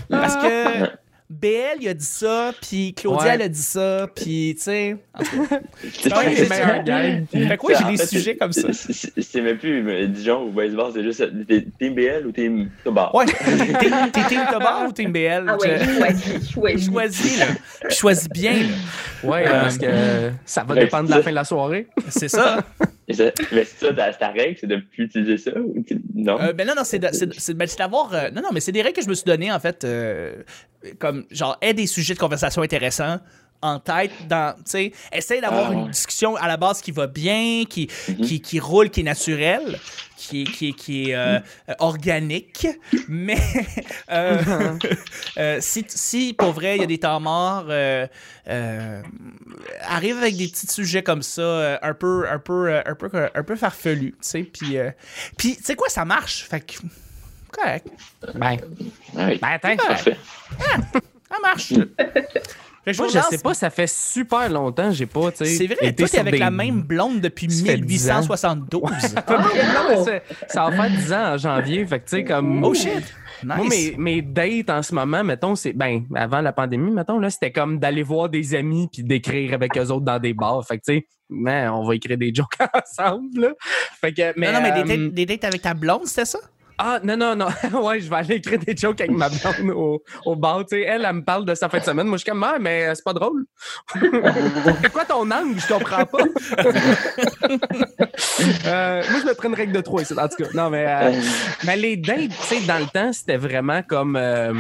Parce 0.09 0.37
que 0.37 0.87
BL, 1.31 1.79
il 1.81 1.89
a 1.89 1.95
dit 1.95 2.05
ça, 2.05 2.51
puis 2.61 2.93
Claudia, 2.93 3.23
Ouais. 3.23 3.31
elle 3.35 3.43
a 3.43 3.49
dit 3.49 3.63
ça, 3.63 4.09
puis, 4.17 4.53
tu 4.57 4.63
sais. 4.65 4.97
en 5.15 5.23
tout 5.23 5.47
cas. 5.47 5.61
C'est 5.93 6.13
Ouais, 6.17 6.35
les 6.35 6.49
meilleurs 6.49 6.83
gags. 6.83 7.25
Fait 7.31 7.57
que 7.57 7.67
ouais, 7.67 7.75
j'ai 7.79 7.97
des 7.97 8.05
sujets 8.05 8.37
comme 8.37 8.53
ça. 8.53 8.69
c'est- 8.73 9.41
même 9.41 9.57
plus 9.57 10.09
Dijon 10.09 10.47
ou 10.47 10.51
baseball, 10.51 10.91
c'est 10.93 11.05
juste 11.05 11.23
t'es 11.47 11.67
team 11.79 11.95
BL 11.95 12.27
ou 12.27 12.33
team 12.33 12.69
Tobar? 12.83 13.15
Ouais. 13.15 13.27
T'es 13.27 14.25
team 14.29 14.41
Tobar 14.53 14.87
ou 14.89 14.93
team 14.93 15.13
BL? 15.13 15.45
Ah 15.49 15.57
ouais, 15.57 15.79
choisis, 15.99 16.51
choisis. 16.53 16.91
Choisis, 16.91 17.39
là. 17.39 17.47
Puis 17.89 17.97
choisis 17.97 18.29
bien, 18.29 18.53
là. 18.55 19.29
Ouais, 19.31 19.45
Euh, 19.47 19.61
parce 19.61 19.79
que 19.79 20.31
ça 20.45 20.65
va 20.65 20.75
Ouais, 20.75 20.81
dépendre 20.81 21.09
de 21.09 21.15
la 21.15 21.23
fin 21.23 21.31
de 21.31 21.35
la 21.37 21.45
soirée. 21.45 21.87
C'est 22.09 22.29
ça. 22.29 22.59
Mais 23.53 23.65
c'est 23.65 23.87
ça, 23.87 24.13
ta, 24.13 24.29
règle, 24.29 24.57
c'est 24.61 24.67
de 24.67 24.77
plus 24.77 25.05
utiliser 25.05 25.39
ça 25.39 25.59
ou 25.59 25.85
non? 26.15 26.41
Euh, 26.41 26.53
ben 26.53 26.67
non, 26.67 26.75
non, 26.77 26.85
c'est 26.85 26.99
ben, 26.99 27.69
d'avoir. 27.79 28.15
euh, 28.15 28.31
non, 28.31 28.43
non, 28.43 28.49
mais 28.53 28.61
c'est 28.61 28.73
des 28.73 28.83
règles 28.83 28.97
que 28.97 29.05
je 29.05 29.09
me 29.09 29.15
suis 29.15 29.25
données, 29.25 29.53
en 29.53 29.61
fait, 29.61 29.85
euh, 29.85 30.43
comme, 30.99 31.27
genre, 31.31 31.57
aie 31.61 31.75
des 31.75 31.87
sujets 31.87 32.15
de 32.15 32.19
conversation 32.19 32.63
intéressants 32.63 33.19
en 33.63 33.79
tête, 33.79 34.27
dans, 34.27 34.55
tu 34.57 34.63
sais, 34.67 34.93
essaye 35.13 35.41
d'avoir 35.41 35.71
Ah, 35.71 35.75
une 35.75 35.85
ouais. 35.85 35.91
discussion 35.91 36.37
à 36.37 36.49
la 36.49 36.57
base 36.57 36.81
qui 36.81 36.93
va 36.93 37.07
bien, 37.07 37.65
qui, 37.69 37.91
Mhm. 38.09 38.17
qui, 38.25 38.41
qui 38.41 38.59
roule, 38.61 38.91
qui 38.91 39.01
est 39.01 39.05
naturelle, 39.05 39.81
qui 40.17 40.45
est, 40.45 40.49
qui 40.49 40.69
est, 40.69 40.73
qui 40.75 41.11
est 41.11 41.15
euh, 41.15 41.39
Mhm. 41.39 41.45
euh, 41.71 41.75
organique, 41.81 42.67
mais 43.09 43.37
euh, 44.11 44.75
euh, 45.39 45.59
si, 45.61 45.85
si, 45.89 46.33
pour 46.33 46.53
vrai, 46.53 46.77
il 46.79 46.81
y 46.81 46.85
a 46.85 46.87
des 46.87 46.99
temps 46.99 47.21
morts, 47.21 47.67
euh, 47.69 48.07
euh, 48.49 49.03
arrive 49.83 50.17
avec 50.19 50.37
des 50.37 50.49
petits 50.49 50.67
sujets 50.67 51.03
comme 51.03 51.23
ça, 51.23 51.79
un 51.83 51.95
peu, 51.95 52.27
un 52.31 52.39
peu, 52.39 52.75
un 52.85 52.95
peu, 52.95 53.11
un 53.35 53.43
peu 53.43 53.57
farfelus, 53.57 54.13
tu 54.13 54.17
sais, 54.21 54.43
puis, 54.45 54.79
euh, 54.79 54.91
puis, 55.37 55.57
tu 55.57 55.65
sais 55.65 55.75
quoi, 55.77 55.89
ça 55.89 56.05
marche, 56.05 56.45
fait 56.49 56.61
que, 56.61 56.75
correct, 57.53 57.87
Ben, 58.35 58.57
Ah 59.17 59.31
ben 59.41 59.43
attends. 59.43 59.77
parfait. 59.87 60.17
ça 61.31 61.37
marche. 61.43 61.73
Moi, 62.87 63.09
je 63.09 63.19
sais 63.29 63.39
pas, 63.39 63.53
ça 63.55 63.69
fait 63.71 63.89
super 63.89 64.49
longtemps, 64.49 64.91
j'ai 64.91 65.07
pas, 65.07 65.31
tu 65.33 65.39
sais. 65.39 65.45
C'est 65.47 65.67
vrai, 65.67 65.77
été 65.83 65.95
toi, 66.03 66.09
t'es 66.09 66.19
avec 66.19 66.33
des- 66.35 66.39
la 66.41 66.51
même 66.51 66.81
blonde 66.83 67.21
depuis 67.21 67.51
Ça 67.51 67.65
fait 67.67 67.77
10 67.79 68.11
ans. 68.11 68.21
1872. 68.21 68.83
Ah, 69.27 69.37
Non, 69.39 70.03
mais 70.07 70.23
ça 70.49 70.69
va 70.69 70.73
faire 70.73 70.91
10 70.91 71.13
ans 71.13 71.35
en 71.35 71.37
janvier, 71.39 71.87
fait 71.87 72.01
que 72.01 72.05
tu 72.09 72.17
sais, 72.17 72.25
comme. 72.25 72.65
Oh 72.65 72.73
shit! 72.75 72.89
Nice. 73.43 73.57
Moi, 73.57 73.67
mes, 73.69 73.95
mes 73.97 74.23
dates 74.23 74.71
en 74.71 74.83
ce 74.83 74.95
moment, 74.95 75.23
mettons, 75.25 75.55
c'est. 75.55 75.73
Ben, 75.73 76.05
avant 76.15 76.41
la 76.41 76.53
pandémie, 76.53 76.91
mettons, 76.91 77.19
là, 77.19 77.31
c'était 77.31 77.53
comme 77.53 77.79
d'aller 77.79 78.03
voir 78.03 78.29
des 78.29 78.55
amis 78.55 78.89
puis 78.93 79.03
d'écrire 79.03 79.55
avec 79.55 79.77
eux 79.79 79.89
autres 79.91 80.05
dans 80.05 80.19
des 80.19 80.35
bars. 80.35 80.67
Fait 80.67 80.79
que, 80.79 80.83
tu 80.87 80.99
sais, 80.99 81.07
man, 81.29 81.71
on 81.71 81.85
va 81.85 81.95
écrire 81.95 82.19
des 82.19 82.33
jokes 82.35 82.57
ensemble, 82.75 83.41
là. 83.41 83.49
Fait 84.01 84.13
que. 84.13 84.33
Mais, 84.39 84.53
non, 84.53 84.61
non, 84.61 84.63
mais 84.63 84.83
des, 84.85 84.93
euh, 84.93 84.97
dates, 85.05 85.15
des 85.15 85.27
dates 85.27 85.45
avec 85.45 85.63
ta 85.63 85.75
blonde, 85.75 86.07
c'était 86.07 86.25
ça? 86.27 86.39
Ah, 86.83 86.99
non, 87.05 87.15
non, 87.15 87.37
non. 87.37 87.49
ouais, 87.87 88.01
je 88.01 88.09
vais 88.09 88.17
aller 88.17 88.37
écrire 88.37 88.59
des 88.59 88.75
jokes 88.75 89.01
avec 89.03 89.11
ma 89.11 89.29
blonde 89.29 89.71
au, 89.77 90.03
au 90.25 90.35
bar. 90.35 90.61
Tu 90.61 90.77
sais, 90.77 90.81
elle, 90.83 91.05
elle 91.07 91.17
me 91.17 91.23
parle 91.23 91.45
de 91.45 91.55
sa 91.55 91.69
fin 91.69 91.79
de 91.79 91.85
semaine. 91.85 92.07
Moi, 92.07 92.17
je 92.17 92.23
suis 92.23 92.31
comme, 92.31 92.43
ah, 92.43 92.57
mais 92.59 92.95
c'est 92.95 93.05
pas 93.05 93.13
drôle. 93.13 93.45
c'est 94.83 94.91
quoi 94.91 95.05
ton 95.05 95.31
angle? 95.31 95.61
Je 95.61 95.67
comprends 95.69 96.07
pas. 96.07 96.25
Euh, 98.67 99.03
moi, 99.11 99.21
je 99.21 99.27
me 99.27 99.35
prends 99.35 99.49
une 99.49 99.55
règle 99.55 99.73
de 99.73 99.81
trois 99.81 100.03
ici, 100.03 100.15
en 100.17 100.29
tout 100.29 100.37
cas. 100.43 100.49
Non, 100.55 100.71
mais, 100.71 100.87
euh, 100.89 101.13
mais 101.65 101.77
les 101.77 101.97
dates, 101.97 102.31
tu 102.31 102.47
sais, 102.47 102.61
dans 102.67 102.79
le 102.79 102.87
temps, 102.87 103.13
c'était 103.13 103.37
vraiment 103.37 103.83
comme. 103.83 104.17
euh, 104.17 104.55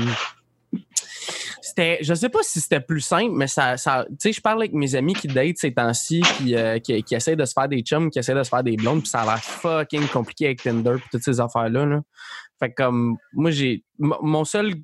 c'était, 1.62 1.98
je 2.02 2.14
sais 2.14 2.28
pas 2.28 2.42
si 2.42 2.60
c'était 2.60 2.80
plus 2.80 3.00
simple, 3.00 3.32
mais 3.34 3.46
ça, 3.46 3.76
ça 3.76 4.06
tu 4.08 4.16
sais, 4.20 4.32
je 4.32 4.40
parle 4.40 4.60
avec 4.60 4.72
mes 4.72 4.94
amis 4.94 5.14
qui 5.14 5.28
datent 5.28 5.58
ces 5.58 5.72
temps-ci, 5.72 6.22
puis 6.38 6.56
euh, 6.56 6.78
qui, 6.78 7.02
qui 7.02 7.14
essaient 7.14 7.36
de 7.36 7.44
se 7.44 7.52
faire 7.52 7.68
des 7.68 7.80
chums, 7.80 8.10
qui 8.10 8.18
essaient 8.18 8.34
de 8.34 8.42
se 8.42 8.48
faire 8.48 8.62
des 8.62 8.76
blondes, 8.76 9.00
puis 9.00 9.10
ça 9.10 9.20
a 9.20 9.24
l'air 9.26 9.42
fucking 9.42 10.08
compliqué 10.08 10.46
avec 10.46 10.62
Tinder, 10.62 10.94
puis 10.96 11.08
toutes 11.10 11.24
ces 11.24 11.40
affaires-là. 11.40 11.86
Là. 11.86 12.00
Fait 12.58 12.70
que 12.70 12.74
comme, 12.82 13.16
moi, 13.32 13.50
j'ai, 13.50 13.84
mon 13.98 14.44
seul 14.44 14.74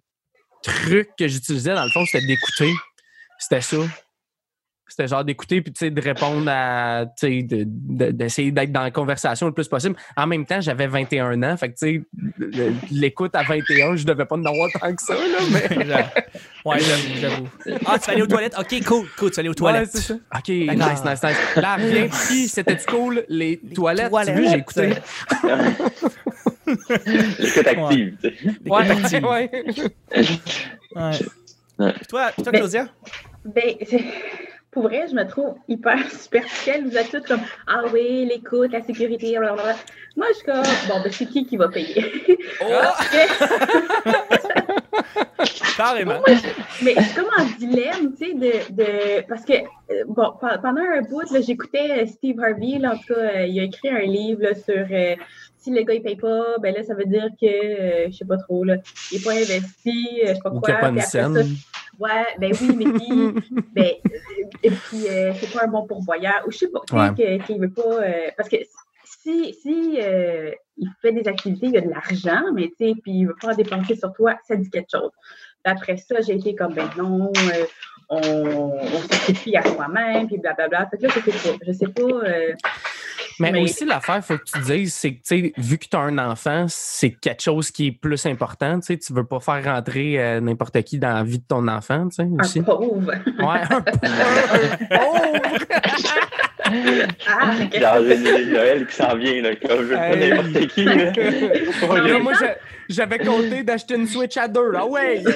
truc 0.63 1.11
que 1.19 1.29
j'utilisais, 1.29 1.75
dans 1.75 1.85
le 1.85 1.91
fond, 1.91 2.05
c'était 2.05 2.27
d'écouter. 2.27 2.73
C'était 3.39 3.61
ça. 3.61 3.77
C'était 4.89 5.09
genre 5.09 5.25
d'écouter 5.25 5.61
puis 5.63 5.73
tu 5.73 5.81
sais 5.81 5.91
de 5.91 6.01
répondre 6.01 6.49
à 6.49 7.07
tu 7.19 7.27
sais 7.27 7.43
de- 7.43 7.65
de- 7.67 8.13
d'essayer 8.13 8.53
d'être 8.53 8.71
dans 8.71 8.83
la 8.83 8.91
conversation 8.93 9.47
le 9.49 9.53
plus 9.53 9.67
possible. 9.67 9.97
En 10.17 10.27
même 10.29 10.47
temps, 10.47 10.61
j'avais 10.61 10.87
21 10.87 11.43
ans, 11.43 11.57
fait 11.57 11.71
que 11.73 11.75
tu 11.79 12.05
sais 12.39 12.71
l'écoute 12.93 13.35
à 13.35 13.43
21, 13.43 13.97
je 13.97 14.05
devais 14.07 14.25
pas 14.25 14.37
en 14.37 14.45
avoir 14.45 14.71
tant 14.81 14.95
que 14.95 15.03
ça 15.03 15.15
là, 15.15 15.39
mais 15.51 15.87
Ouais, 16.65 16.79
j'avoue. 17.21 17.49
Ah, 17.85 17.99
tu 17.99 18.07
vas 18.07 18.13
aller 18.13 18.23
aux 18.23 18.27
toilettes? 18.27 18.55
Ok, 18.59 18.85
cool, 18.85 19.07
cool, 19.19 19.31
tu 19.31 19.37
vas 19.37 19.41
aller 19.41 19.49
aux 19.49 19.55
toilettes. 19.55 19.93
Ouais, 19.95 20.01
c'est 20.01 20.01
ça. 20.01 20.15
OK, 20.15 20.49
nice, 20.49 21.05
nice, 21.05 21.23
nice. 21.23 21.37
Là, 21.57 21.77
revient, 21.77 22.09
puis 22.09 22.49
c'était 22.49 22.77
cool 22.89 23.25
les, 23.29 23.59
toilettes, 23.75 24.13
tu 24.25 24.33
veux, 24.33 24.49
j'ai 24.49 24.57
écouté. 24.59 24.91
L'écoute 26.67 27.67
active. 27.67 28.17
L'écoute 28.23 28.67
Ouais, 28.67 28.91
active. 28.91 29.25
ouais. 29.25 29.51
Ouais. 30.95 31.11
Ouais. 31.79 31.93
Puis 31.93 32.07
Toi, 32.09 32.33
toi, 32.33 32.53
Claudia? 32.53 32.89
Ben, 33.45 33.75
c'est- 33.89 34.05
pour 34.77 34.85
vrai, 34.89 35.07
je 35.09 35.15
me 35.15 35.27
trouve 35.27 35.55
hyper 35.69 35.99
superficielle. 36.11 36.85
Vous 36.87 36.99
êtes 36.99 37.11
toutes 37.11 37.27
comme 37.27 37.41
Ah 37.67 37.85
oui, 37.95 38.27
l'écoute, 38.31 38.73
la 38.73 38.83
sécurité, 38.83 39.39
blablabla. 39.39 39.75
Moi, 40.17 40.27
je 40.31 40.35
suis 40.35 40.45
comme 40.45 40.63
Bon, 40.87 41.01
ben, 41.03 41.11
c'est 41.11 41.25
qui 41.25 41.47
qui 41.47 41.57
va 41.57 41.69
payer? 41.69 42.05
Oh! 42.61 42.67
Que- 45.39 45.77
Carrément. 45.77 46.21
mais 46.83 46.95
je 46.97 47.03
suis 47.03 47.15
comme 47.15 47.29
en 47.39 47.45
dilemme, 47.59 48.15
tu 48.19 48.27
sais, 48.27 48.35
de, 48.35 48.53
de. 48.75 49.27
Parce 49.29 49.45
que, 49.45 49.53
euh, 49.53 50.05
bon, 50.09 50.33
pe- 50.41 50.59
pendant 50.63 50.81
un 50.81 51.03
bout, 51.03 51.31
là, 51.31 51.41
j'écoutais 51.41 52.03
euh, 52.03 52.07
Steve 52.07 52.41
Harvey, 52.41 52.79
là, 52.79 52.93
en 52.95 52.97
tout 52.97 53.15
cas, 53.15 53.21
euh, 53.21 53.47
il 53.47 53.61
a 53.61 53.65
écrit 53.65 53.89
un 53.91 54.01
livre 54.01 54.43
là, 54.43 54.55
sur 54.55 54.87
euh, 54.91 55.15
si 55.59 55.71
le 55.71 55.83
gars 55.83 55.95
il 55.95 56.03
paye 56.03 56.17
pas, 56.17 56.57
ben 56.61 56.75
là, 56.75 56.83
ça 56.83 56.95
veut 56.95 57.05
dire 57.05 57.29
que, 57.41 57.47
euh, 57.47 58.07
je 58.11 58.17
sais 58.17 58.25
pas 58.25 58.39
trop, 58.39 58.65
là, 58.65 58.77
il 59.13 59.19
n'est 59.19 59.25
pas 59.25 59.33
investi, 59.33 60.21
euh, 60.25 60.29
je 60.29 60.35
sais 60.35 60.41
pas 60.43 60.51
Ou 60.51 60.61
quoi. 60.61 60.69
qu'il 60.69 60.75
n'y 60.75 60.79
a 60.79 60.81
pas 60.81 60.89
une 60.89 61.01
ça, 61.01 61.29
Ouais, 61.99 62.27
ben 62.39 62.53
oui, 62.61 62.77
mais 62.77 62.85
puis, 62.99 63.63
ben, 63.73 63.85
euh, 63.85 64.49
et 64.63 64.71
puis, 64.71 65.09
euh, 65.09 65.33
c'est 65.35 65.53
pas 65.53 65.65
un 65.65 65.69
bon 65.69 65.87
pourvoyeur. 65.87 66.43
Ou 66.47 66.51
je 66.51 66.59
sais 66.59 66.69
pas, 66.69 66.81
Ouais. 66.93 67.41
qu'il 67.47 67.61
veut 67.61 67.71
pas. 67.71 68.03
euh, 68.03 68.31
parce 68.37 68.49
que 68.49 68.57
si, 69.05 69.55
si 69.55 69.99
euh, 70.01 70.51
il 70.77 70.89
fait 71.03 71.13
des 71.13 71.27
activités, 71.29 71.67
il 71.67 71.73
y 71.73 71.79
a 71.79 71.81
de 71.81 71.89
l'argent, 71.91 72.53
mais 72.55 72.69
tu 72.79 72.87
sais, 72.89 72.95
puis 73.03 73.13
il 73.13 73.27
veut 73.27 73.37
pas 73.41 73.53
en 73.53 73.55
dépenser 73.55 73.97
sur 73.97 74.13
toi, 74.13 74.37
ça 74.47 74.57
dit 74.57 74.71
quelque 74.71 74.91
chose. 74.93 75.11
Après 75.65 75.97
ça, 75.97 76.21
j'ai 76.21 76.35
été 76.35 76.55
comme, 76.55 76.75
ben 76.75 76.89
non, 76.97 77.33
on, 78.09 78.19
on 78.21 78.99
sacrifie 79.11 79.57
à 79.57 79.63
soi-même, 79.65 80.29
puis 80.29 80.39
blablabla. 80.39 80.87
Fait 80.91 80.97
que 80.99 81.03
là, 81.07 81.09
je 81.15 81.21
sais 81.31 81.51
pas. 81.51 81.59
Je 81.67 81.73
sais 81.73 81.89
pas. 81.89 82.23
Mais, 83.39 83.53
Mais- 83.53 83.61
aussi, 83.63 83.85
l'affaire, 83.85 84.25
faut 84.25 84.39
que 84.39 84.45
tu 84.45 84.59
dises, 84.61 84.95
c'est 84.95 85.11
que, 85.13 85.17
tu 85.17 85.21
sais, 85.25 85.53
vu 85.59 85.79
que 85.79 85.87
tu 85.89 85.97
as 85.97 86.01
un 86.01 86.17
enfant, 86.19 86.67
c'est 86.69 87.11
quelque 87.11 87.43
chose 87.43 87.71
qui 87.71 87.89
est 87.89 87.93
plus 87.93 88.25
important. 88.27 88.81
Tu 88.81 88.87
sais, 88.87 88.99
tu 88.99 89.13
veux 89.13 89.25
pas 89.25 89.41
faire 89.41 89.63
rentrer 89.65 90.19
euh, 90.19 90.41
n'importe 90.41 90.81
qui 90.83 90.99
dans 90.99 91.13
la 91.15 91.23
vie 91.23 91.39
de 91.39 91.45
ton 91.47 91.67
enfant, 91.69 92.09
tu 92.09 92.17
sais, 92.17 92.29
aussi. 92.41 92.61
un 92.61 92.63
pauvre. 92.63 93.13
Ouais, 93.13 93.61
un 93.71 93.81
pauvre. 94.99 95.33
Ah, 97.29 97.53
Genre, 97.79 98.05
j'ai 98.07 98.17
j'ai 98.17 98.47
Noël 98.47 98.87
qui 98.87 98.95
s'en 98.95 99.17
vient, 99.17 99.43
là, 99.43 99.55
comme 99.57 99.79
je 99.79 99.83
veux 99.85 99.95
pas 99.95 100.11
Hey. 100.17 100.31
n'importe 100.31 100.67
qui. 100.69 100.85
Là. 100.85 100.95
Non, 101.87 101.95
les- 102.03 102.13
Là, 102.13 102.19
moi, 102.19 102.33
j'a- 102.39 102.57
j'avais 102.89 103.19
compté 103.19 103.63
d'acheter 103.63 103.95
une 103.95 104.07
Switch 104.07 104.37
à 104.37 104.49
deux. 104.49 104.73
Ah 104.75 104.87
ouais! 104.87 105.23
Mais 105.23 105.33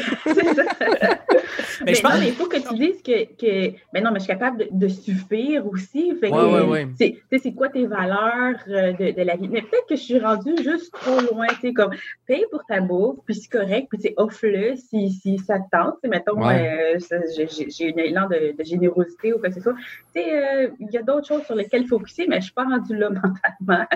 Mais, 1.87 1.95
je 1.95 2.03
pense 2.03 2.13
non, 2.15 2.21
mais 2.21 2.29
il 2.29 2.35
faut 2.35 2.47
que 2.47 2.57
tu 2.59 2.75
dises 2.75 3.03
que, 3.03 3.25
que 3.41 3.73
ben 3.93 4.05
non, 4.05 4.11
mais 4.13 4.19
je 4.21 4.25
suis 4.25 4.33
capable 4.33 4.59
de, 4.59 4.69
de 4.71 4.89
suffire 4.89 5.67
aussi. 5.67 6.13
Fait 6.21 6.29
Ouais, 6.29 6.43
ouais, 6.45 6.61
ouais. 6.63 6.89
c'est- 6.99 7.13
tu 7.13 7.23
sais, 7.33 7.39
c'est 7.43 7.53
quoi 7.55 7.69
tes 7.69 7.87
valeurs 7.91 8.57
euh, 8.69 8.93
de, 8.93 9.11
de 9.11 9.23
la 9.23 9.37
vie? 9.37 9.49
Mais 9.49 9.61
peut-être 9.63 9.87
que 9.89 9.97
je 9.97 10.01
suis 10.03 10.19
rendue 10.19 10.55
juste 10.63 10.93
trop 10.93 11.21
loin. 11.21 11.47
Tu 11.49 11.61
sais, 11.61 11.73
comme, 11.73 11.93
paye 12.27 12.45
pour 12.51 12.65
ta 12.67 12.81
bouffe, 12.81 13.19
puis 13.27 13.35
c'est 13.35 13.49
correct, 13.51 13.89
puis 13.91 13.99
tu 13.99 14.09
sais, 14.09 14.15
offre-le 14.17 14.77
si, 14.77 15.11
si 15.11 15.39
ça 15.39 15.59
te 15.59 15.65
tente. 15.71 15.95
Tu 15.95 16.01
sais, 16.03 16.09
mettons, 16.09 16.41
Ouais. 16.43 16.97
euh, 16.99 17.19
j'ai- 17.37 17.93
un 17.93 17.97
élan 17.99 18.29
de, 18.29 18.57
de 18.57 18.65
générosité 18.65 19.33
ou 19.35 19.39
quoi 19.39 19.49
que 19.49 19.57
ce 19.57 19.61
soit. 19.61 19.75
Tu 20.15 20.23
sais, 20.23 20.33
euh, 20.33 20.69
il 20.81 20.91
y 20.91 20.97
a 20.97 21.03
d'autres 21.03 21.27
choses 21.27 21.45
sur 21.45 21.55
lesquelles 21.55 21.83
il 21.83 21.89
faut 21.89 21.99
focuser, 21.99 22.27
mais 22.29 22.37
je 22.37 22.45
suis 22.45 22.53
pas 22.55 22.65
rendue 22.65 22.97
là 22.97 23.11
mentalement. 23.11 23.87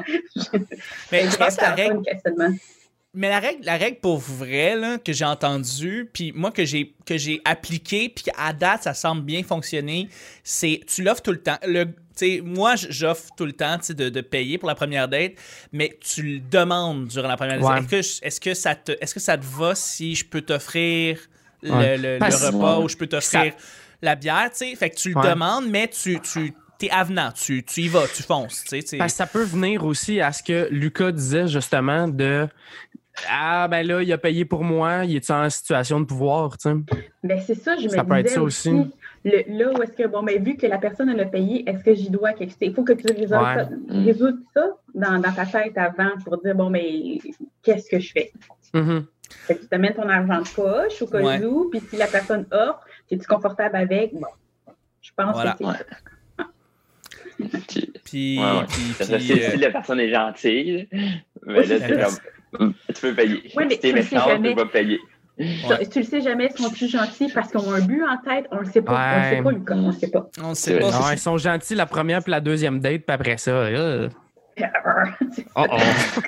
Mais 1.12 1.22
je 1.22 1.36
pense 1.36 1.56
que 1.56 2.83
Mais 3.16 3.28
la 3.28 3.38
règle, 3.38 3.64
la 3.64 3.76
règle 3.76 3.98
pour 4.00 4.18
vrai 4.18 4.74
là, 4.76 4.98
que 4.98 5.12
j'ai 5.12 5.24
entendue, 5.24 6.10
puis 6.12 6.32
moi 6.34 6.50
que 6.50 6.64
j'ai 6.64 6.94
que 7.06 7.16
j'ai 7.16 7.40
appliqué, 7.44 8.08
puis 8.08 8.24
à 8.36 8.52
date 8.52 8.82
ça 8.82 8.94
semble 8.94 9.22
bien 9.22 9.42
fonctionner, 9.44 10.08
c'est 10.42 10.80
tu 10.92 11.02
l'offres 11.02 11.22
tout 11.22 11.30
le 11.32 11.40
temps. 11.40 11.58
Le, 11.66 11.86
moi 12.42 12.74
j'offre 12.76 13.28
tout 13.36 13.44
le 13.44 13.52
temps 13.52 13.78
de, 13.88 14.08
de 14.08 14.20
payer 14.20 14.58
pour 14.58 14.68
la 14.68 14.74
première 14.74 15.08
date, 15.08 15.32
mais 15.72 15.96
tu 16.00 16.22
le 16.22 16.38
demandes 16.40 17.06
durant 17.06 17.28
la 17.28 17.36
première 17.36 17.60
date. 17.60 17.68
Ouais. 17.90 17.98
Est-ce 17.98 18.20
que 18.20 18.26
est-ce 18.26 18.40
que 18.40 18.54
ça 18.54 18.74
te 18.74 18.92
est-ce 19.00 19.14
que 19.14 19.20
ça 19.20 19.38
te 19.38 19.44
va 19.46 19.74
si 19.76 20.14
je 20.16 20.24
peux 20.24 20.40
t'offrir 20.40 21.18
le, 21.62 21.70
Ouais. 21.72 21.96
le- 21.96 22.18
repas 22.18 22.78
Ouais. 22.78 22.84
ou 22.84 22.88
je 22.88 22.96
peux 22.96 23.06
t'offrir 23.06 23.54
la 24.02 24.16
bière, 24.16 24.50
tu 24.56 24.74
fait 24.76 24.90
que 24.90 24.96
tu 24.96 25.10
le 25.10 25.16
Ouais. 25.18 25.30
demandes, 25.30 25.66
mais 25.68 25.88
tu 25.88 26.18
tu 26.20 26.52
t'es 26.76 26.90
avenant, 26.90 27.30
tu, 27.30 27.62
tu 27.62 27.82
y 27.82 27.88
vas, 27.88 28.02
tu 28.08 28.24
fonces, 28.24 28.62
tu 28.64 28.70
sais, 28.70 28.82
tu 28.82 28.88
sais. 28.88 28.96
Parce 28.98 29.12
que 29.12 29.16
ça 29.18 29.26
peut 29.28 29.44
venir 29.44 29.84
aussi 29.84 30.20
à 30.20 30.32
ce 30.32 30.42
que 30.42 30.66
Lucas 30.72 31.12
disait 31.12 31.46
justement 31.46 32.08
de 32.08 32.48
Ah 33.30 33.68
ben 33.68 33.86
là, 33.86 34.02
il 34.02 34.12
a 34.12 34.18
payé 34.18 34.44
pour 34.44 34.64
moi, 34.64 35.04
il 35.04 35.14
est 35.16 35.30
en 35.30 35.48
situation 35.48 36.00
de 36.00 36.04
pouvoir, 36.04 36.58
tu 36.58 36.68
sais? 36.68 36.76
Ben, 37.22 37.40
c'est 37.46 37.54
ça, 37.54 37.76
je 37.76 37.88
Ça 37.88 38.02
me 38.02 38.08
peut 38.08 38.16
être 38.16 38.24
disais 38.24 38.34
ça 38.36 38.42
aussi. 38.42 38.70
aussi. 38.70 38.90
Le, 39.24 39.42
là 39.56 39.72
où 39.72 39.82
est-ce 39.82 39.92
que, 39.92 40.06
bon, 40.08 40.22
ben, 40.22 40.42
vu 40.42 40.56
que 40.56 40.66
la 40.66 40.78
personne 40.78 41.08
elle 41.08 41.20
a 41.20 41.24
payé, 41.26 41.68
est-ce 41.68 41.82
que 41.84 41.94
j'y 41.94 42.10
dois 42.10 42.32
quelque 42.32 42.50
chose? 42.50 42.58
Il 42.60 42.74
faut 42.74 42.82
que 42.82 42.92
tu 42.92 43.06
résolves 43.14 43.40
Ouais. 43.42 43.54
ça, 43.64 43.68
résoudre 44.04 44.38
ça 44.52 44.66
dans, 44.94 45.18
dans 45.20 45.32
ta 45.32 45.46
tête 45.46 45.78
avant 45.78 46.10
pour 46.24 46.38
dire, 46.42 46.54
bon, 46.54 46.70
mais 46.70 47.18
qu'est-ce 47.62 47.88
que 47.88 48.00
je 48.00 48.12
fais? 48.12 48.32
Mhm. 48.74 49.06
Fait 49.46 49.54
que 49.54 49.60
tu 49.62 49.68
te 49.68 49.76
mets 49.76 49.94
ton 49.94 50.08
argent 50.08 50.40
de 50.42 50.48
poche 50.48 51.00
au 51.00 51.06
cas 51.06 51.22
Ouais. 51.22 51.44
où, 51.44 51.70
puis 51.70 51.80
si 51.88 51.96
la 51.96 52.06
personne 52.08 52.44
offre, 52.50 52.80
es-tu 53.10 53.26
confortable 53.26 53.76
avec? 53.76 54.12
Bon, 54.12 54.26
je 55.00 55.10
pense 55.16 55.34
Voilà. 55.34 55.52
que 55.52 55.58
c'est 55.58 55.64
Ouais. 55.66 55.72
ça. 56.36 56.44
Puis- 57.68 57.90
Puis, 58.04 58.38
Ouais, 58.38 58.44
ouais. 58.44 58.64
puis- 58.68 58.94
Parce 58.98 59.10
que 59.10 59.16
puis, 59.16 59.24
si, 59.24 59.32
euh, 59.32 59.50
si 59.52 59.56
la 59.56 59.70
personne 59.70 59.98
est 60.00 60.10
gentille, 60.10 60.88
mais 60.92 61.22
Oui, 61.46 61.54
là, 61.54 61.62
c'est 61.66 61.78
ça. 61.80 61.88
comme, 61.88 62.14
mm, 62.14 62.16
tu 62.58 63.00
peux 63.00 63.14
payer. 63.14 63.42
Oui, 63.56 63.64
mais 63.68 63.74
si 63.74 63.80
t'es 63.80 63.90
tu 63.90 63.96
le 63.96 64.02
sais 64.02 64.14
méchant, 64.14 64.28
jamais. 64.28 64.50
tu 64.50 64.56
vas 64.56 64.66
payer. 64.66 64.98
Tu 65.36 65.98
le 65.98 66.04
sais 66.04 66.20
jamais, 66.20 66.48
ils 66.56 66.62
sont 66.62 66.70
plus 66.70 66.88
gentils 66.90 67.28
parce 67.34 67.50
qu'ils 67.50 67.60
ont 67.60 67.72
un 67.72 67.80
but 67.80 68.02
en 68.04 68.16
tête, 68.18 68.46
on 68.52 68.58
le 68.58 68.66
sait 68.66 68.82
pas. 68.82 68.92
On 68.92 69.16
le 69.18 69.22
sait 69.24 69.36
Ouais. 69.36 69.42
pas, 69.42 69.50
Lucas, 69.50 69.74
on 69.74 69.86
le 69.88 69.92
sait 69.92 70.10
pas. 70.10 70.30
on 70.42 70.54
sait 70.54 70.78
pas. 70.78 70.90
Non, 70.90 71.10
ils 71.12 71.18
sont 71.18 71.36
gentils 71.38 71.74
la 71.74 71.86
première 71.86 72.22
puis 72.22 72.30
la 72.30 72.40
deuxième 72.40 72.78
date, 72.80 73.02
puis 73.06 73.14
après 73.14 73.36
ça, 73.36 73.68
euh, 74.60 74.66
oh 75.56 75.66
oh. 75.70 75.76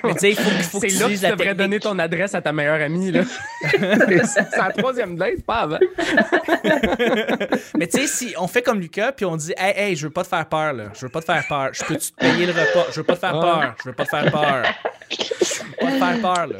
Mais 0.03 0.13
tu 0.13 0.19
sais, 0.19 0.29
il 0.31 0.35
faut, 0.35 0.49
il 0.57 0.63
faut 0.63 0.79
que 0.79 0.89
C'est 0.89 0.95
tu 0.97 1.01
là 1.03 1.09
que 1.09 1.13
tu 1.15 1.21
la 1.21 1.31
devrais 1.31 1.45
technique. 1.45 1.57
donner 1.57 1.79
ton 1.79 1.97
adresse 1.99 2.35
à 2.35 2.41
ta 2.41 2.51
meilleure 2.51 2.81
amie. 2.81 3.11
là. 3.11 3.21
c'est 3.63 4.57
la 4.57 4.71
troisième 4.77 5.15
date, 5.15 5.43
pas 5.45 5.59
avant. 5.61 5.79
Mais 7.77 7.87
tu 7.87 7.99
sais, 7.99 8.07
si 8.07 8.33
on 8.37 8.47
fait 8.47 8.61
comme 8.61 8.79
Lucas, 8.79 9.11
puis 9.13 9.25
on 9.25 9.35
dit, 9.37 9.53
hey, 9.57 9.73
hey, 9.77 9.95
je 9.95 10.07
veux 10.07 10.13
pas 10.13 10.23
te 10.23 10.27
faire 10.29 10.45
peur, 10.47 10.73
là. 10.73 10.85
Je 10.93 11.01
veux 11.05 11.09
pas 11.11 11.19
te 11.21 11.25
faire 11.25 11.43
peur. 11.47 11.69
Je 11.73 11.83
peux-tu 11.83 12.11
te 12.11 12.15
payer 12.19 12.45
le 12.45 12.51
repas? 12.51 12.87
Je 12.91 12.95
veux 12.97 13.03
pas 13.03 13.13
te 13.15 13.19
faire 13.19 13.35
Ah. 13.35 13.41
peur. 13.41 13.75
Je 13.83 13.89
veux 13.89 13.95
pas 13.95 14.03
te 14.05 14.09
faire 14.09 14.31
peur. 14.31 14.63
Je 15.09 15.15
veux 15.15 15.75
pas 15.79 15.91
te 15.91 15.97
faire 15.97 16.21
peur, 16.21 16.47
là. 16.47 16.57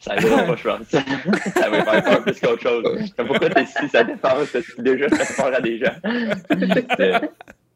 Ça 0.00 0.12
arrivera 0.12 0.42
pas, 0.42 0.56
je 0.56 0.68
pense. 0.68 0.86
ça 1.54 1.70
va 1.70 1.84
faire 1.84 2.04
peur 2.04 2.22
plus 2.24 2.40
qu'autre 2.40 2.62
chose. 2.62 2.84
Mais 3.16 3.24
pourquoi 3.24 3.48
t'es 3.50 3.64
si 3.66 3.88
ça 3.88 4.02
défense? 4.04 4.48
Tu 4.52 4.82
déjà 4.82 5.08
fait 5.08 5.36
peur 5.42 5.52
à 5.56 5.60
des 5.60 5.78
gens? 5.78 5.94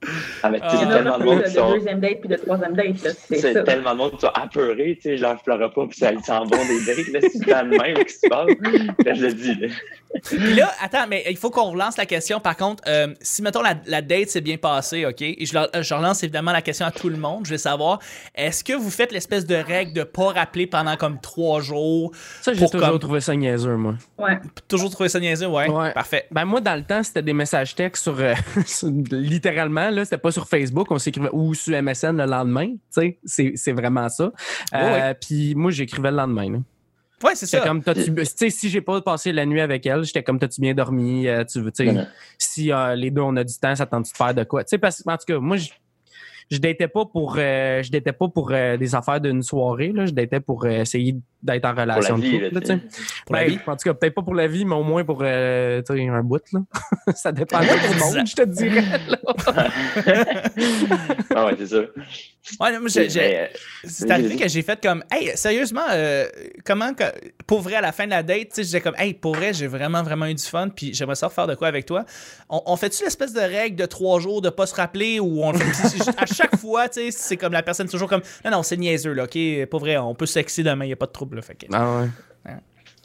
Euh, 0.05 0.09
Ah, 0.45 0.51
mais 0.51 0.61
tu 0.61 0.69
sais, 0.69 0.77
Ah. 0.77 0.79
Il 0.79 0.79
y 0.79 0.81
c'est 0.81 0.87
en 0.87 0.91
a 0.91 0.95
tellement 0.95 1.19
de 1.19 1.25
monde 1.25 1.39
de 1.39 1.45
qui 1.45 1.51
sont. 1.55 1.71
deuxième 1.73 2.01
date 2.01 2.21
puis 2.21 2.29
de 2.29 2.37
troisième 2.37 2.75
date, 2.75 2.87
là, 3.03 3.11
c'est 3.29 3.35
C'est 3.37 3.53
ça. 3.53 3.63
tellement 3.65 3.93
de 3.93 3.99
monde 3.99 4.13
qui 4.13 4.21
sont 4.21 4.31
apeurés, 4.33 4.95
tu 4.97 5.03
sais, 5.09 5.17
je 5.17 5.23
leur 5.23 5.43
pleure 5.43 5.73
pas, 5.73 5.87
puis 5.89 5.99
ça, 5.99 6.13
ils 6.13 6.23
s'en 6.25 6.45
vont 6.45 6.57
des 6.65 6.93
briques, 6.95 7.13
là, 7.13 7.21
c'est 7.23 7.47
dans 7.51 7.69
le 7.69 7.77
même 7.79 8.05
qui 8.05 8.15
se 8.15 8.29
passe. 8.29 8.47
Là, 9.05 9.15
je 9.15 9.27
le 9.27 9.33
dis, 9.35 9.55
là. 9.57 9.69
Puis 10.25 10.55
là, 10.55 10.71
attends, 10.81 11.07
mais 11.09 11.23
il 11.29 11.37
faut 11.37 11.51
qu'on 11.51 11.71
relance 11.73 11.99
la 11.99 12.07
question. 12.07 12.41
Par 12.41 12.57
contre, 12.57 12.83
euh, 12.87 13.09
si, 13.21 13.43
mettons, 13.43 13.61
la, 13.61 13.75
la 13.87 14.01
date 14.01 14.29
s'est 14.31 14.41
bien 14.41 14.57
passée, 14.57 15.05
OK? 15.05 15.21
Et 15.21 15.45
je, 15.45 15.53
leur- 15.53 15.69
je 15.79 15.93
relance 15.95 16.23
évidemment 16.23 16.53
la 16.53 16.63
question 16.63 16.87
à 16.87 16.91
tout 16.91 17.11
le 17.11 17.19
monde. 17.19 17.45
Je 17.45 17.51
veux 17.51 17.59
savoir, 17.59 17.99
est-ce 18.35 18.65
que 18.65 18.73
vous 18.73 18.89
faites 18.91 19.13
l'espèce 19.13 19.45
de 19.45 19.57
règle 19.57 19.93
de 19.93 20.05
pas 20.05 20.33
rappeler 20.33 20.67
pendant 20.67 20.97
comme 20.97 21.21
trois 21.21 21.61
jours? 21.61 22.13
Ça, 22.41 22.55
j'ai 22.55 22.65
toujours 22.65 22.81
comme- 22.89 22.99
trouvé 22.99 23.21
ça 23.21 23.37
niaiseux, 23.37 23.77
moi. 23.77 23.97
Ouais. 24.17 24.39
Toujours 24.67 24.89
trouver 24.91 25.11
ça 25.11 25.21
niaiseux? 25.21 25.47
Ouais. 25.49 25.69
Ouais. 25.69 25.93
Parfait. 25.93 26.25
Ben 26.31 26.47
moi, 26.47 26.61
dans 26.63 26.75
le 26.77 26.85
temps, 26.85 27.03
c'était 27.03 27.23
des 27.23 27.35
messages 27.35 27.75
textes 27.75 28.05
sur, 28.05 28.19
euh, 28.19 28.33
sur- 28.67 28.89
littéralement, 29.11 29.88
là, 29.91 30.05
c'était 30.05 30.19
pas 30.19 30.31
sur 30.31 30.49
Facebook, 30.49 30.91
on 30.91 30.99
s'écrivait 30.99 31.31
ou 31.33 31.55
sur 31.55 31.81
MSN 31.81 32.17
le 32.17 32.27
lendemain, 32.27 32.69
tu 32.69 32.79
sais, 32.91 33.19
c'est, 33.25 33.53
c'est 33.57 33.73
vraiment 33.73 34.09
ça. 34.09 34.33
Euh, 34.75 35.15
Puis 35.21 35.55
moi, 35.55 35.71
j'écrivais 35.71 36.11
le 36.11 36.17
lendemain. 36.17 36.53
là. 36.53 36.59
Ouais, 37.23 37.35
c'est 37.35 37.47
ça. 37.47 37.61
comme, 37.61 37.83
tu 37.83 38.51
si 38.51 38.71
j'ai 38.71 38.81
pas 38.81 39.01
passé 39.01 39.33
la 39.33 39.45
nuit 39.45 39.61
avec 39.61 39.85
elle, 39.87 40.05
j'étais 40.05 40.23
comme, 40.23 40.39
t'as-tu 40.39 40.61
bien 40.61 40.75
dormi? 40.75 41.27
Euh, 41.27 41.45
tu 41.45 41.61
veux, 41.61 41.73
non. 41.93 42.07
si 42.39 42.73
euh, 42.73 42.95
les 42.95 43.11
deux 43.11 43.23
on 43.23 43.35
a 43.37 43.45
du 43.45 43.55
temps, 43.59 43.75
ça 43.75 43.87
tente 43.87 44.05
de 44.05 44.17
faire 44.17 44.35
de 44.35 44.45
quoi? 44.45 44.63
Tu 44.63 44.71
sais, 44.71 44.79
parce 44.79 45.03
en 45.05 45.17
tout 45.17 45.25
cas, 45.27 45.39
moi, 45.39 45.57
je, 45.57 45.71
je 46.51 46.59
datais 46.59 46.87
pas 46.87 47.05
pour, 47.07 47.37
euh, 47.39 47.83
je 47.83 47.91
datais 47.91 48.13
pas 48.13 48.29
pour 48.29 48.51
des 48.51 48.95
affaires 48.95 49.21
d'une 49.21 49.43
soirée, 49.43 49.93
là. 49.93 50.07
Je 50.07 50.13
datais 50.13 50.41
pour 50.41 50.67
essayer 50.67 51.17
d'être 51.43 51.65
en 51.65 51.75
Pour 51.75 51.85
la 51.87 51.95
relation 51.95 52.19
de 52.19 52.23
vie, 52.23 52.31
couple, 52.33 52.43
là, 52.45 52.51
là, 52.53 52.61
tu 52.61 52.67
sais. 52.67 52.79
Pour 53.27 53.35
la 53.37 53.45
vie. 53.45 53.59
En 53.67 53.77
tout 53.77 53.85
cas, 53.85 53.95
peut-être 53.95 54.15
pas 54.15 54.23
pour 54.23 54.35
la 54.35 54.47
vie, 54.47 54.65
mais 54.65 54.75
au 54.75 54.83
moins 54.83 55.05
pour 55.05 55.21
euh, 55.23 55.83
un 55.89 56.23
bout. 56.23 56.43
Là. 56.53 56.61
ça 57.15 57.33
dépend 57.33 57.61
du 57.61 57.67
pour 57.69 58.07
monde, 58.07 58.27
je 58.27 58.35
te 58.35 58.43
dirais. 58.43 58.85
Ah 61.35 61.47
ouais, 61.47 61.55
c'est 61.59 61.67
ça. 61.67 61.79
Ouais, 62.61 62.73
non, 62.73 62.81
moi, 62.81 62.89
j'ai- 62.89 63.11
j'ai- 63.11 63.21
Mais, 63.21 63.51
euh, 63.55 63.59
C'est 63.85 64.11
arrivé 64.11 64.37
que 64.37 64.49
j'ai 64.49 64.63
fait 64.63 64.81
comme, 64.83 65.05
hey, 65.13 65.33
sérieusement, 65.37 65.83
euh, 65.91 66.27
comment, 66.65 66.95
que, 66.95 67.05
pour 67.47 67.61
vrai, 67.61 67.75
à 67.75 67.81
la 67.81 67.93
fin 67.93 68.07
de 68.07 68.11
la 68.11 68.23
date, 68.23 68.49
tu 68.49 68.55
sais, 68.57 68.65
j'étais 68.65 68.81
comme, 68.81 68.95
hey, 68.99 69.13
pour 69.15 69.35
vrai, 69.37 69.53
j'ai 69.53 69.67
vraiment, 69.67 70.03
vraiment 70.03 70.27
eu 70.27 70.35
du 70.35 70.43
fun, 70.43 70.69
puis 70.69 70.95
j'aimerais 70.95 71.15
ça 71.15 71.27
refaire 71.29 71.47
de 71.47 71.55
quoi 71.55 71.69
avec 71.69 71.85
toi. 71.85 72.05
On, 72.49 72.63
on 72.67 72.77
fait-tu 72.77 73.05
l'espèce 73.05 73.33
de 73.35 73.41
règle 73.41 73.77
de 73.77 73.85
trois 73.87 74.19
jours 74.21 74.41
de 74.41 74.49
pas 74.51 74.67
se 74.67 74.75
rappeler 74.75 75.21
ou 75.21 75.45
on 75.45 75.53
à 75.53 76.27
chaque 76.27 76.57
fois, 76.57 76.89
tu 76.89 77.01
sais, 77.01 77.11
c'est 77.11 77.37
comme 77.37 77.53
la 77.53 77.63
personne, 77.63 77.89
toujours 77.89 78.09
comme, 78.09 78.23
non, 78.45 78.51
non, 78.51 78.63
c'est 78.63 78.77
niaiseux, 78.77 79.13
là, 79.13 79.25
ok, 79.25 79.67
pour 79.71 79.81
vrai, 79.81 79.99
on 79.99 80.15
peut 80.15 80.27
se 80.27 80.35
sexer 80.35 80.63
demain, 80.63 80.87
y 80.87 80.93
a 80.93 80.97
pas 80.97 81.07
de 81.07 81.13
trouble, 81.13 81.28
là, 81.37 81.43
fait 81.43 81.55
que- 81.55 81.67
Ah 81.73 82.01
ouais. 82.03 82.09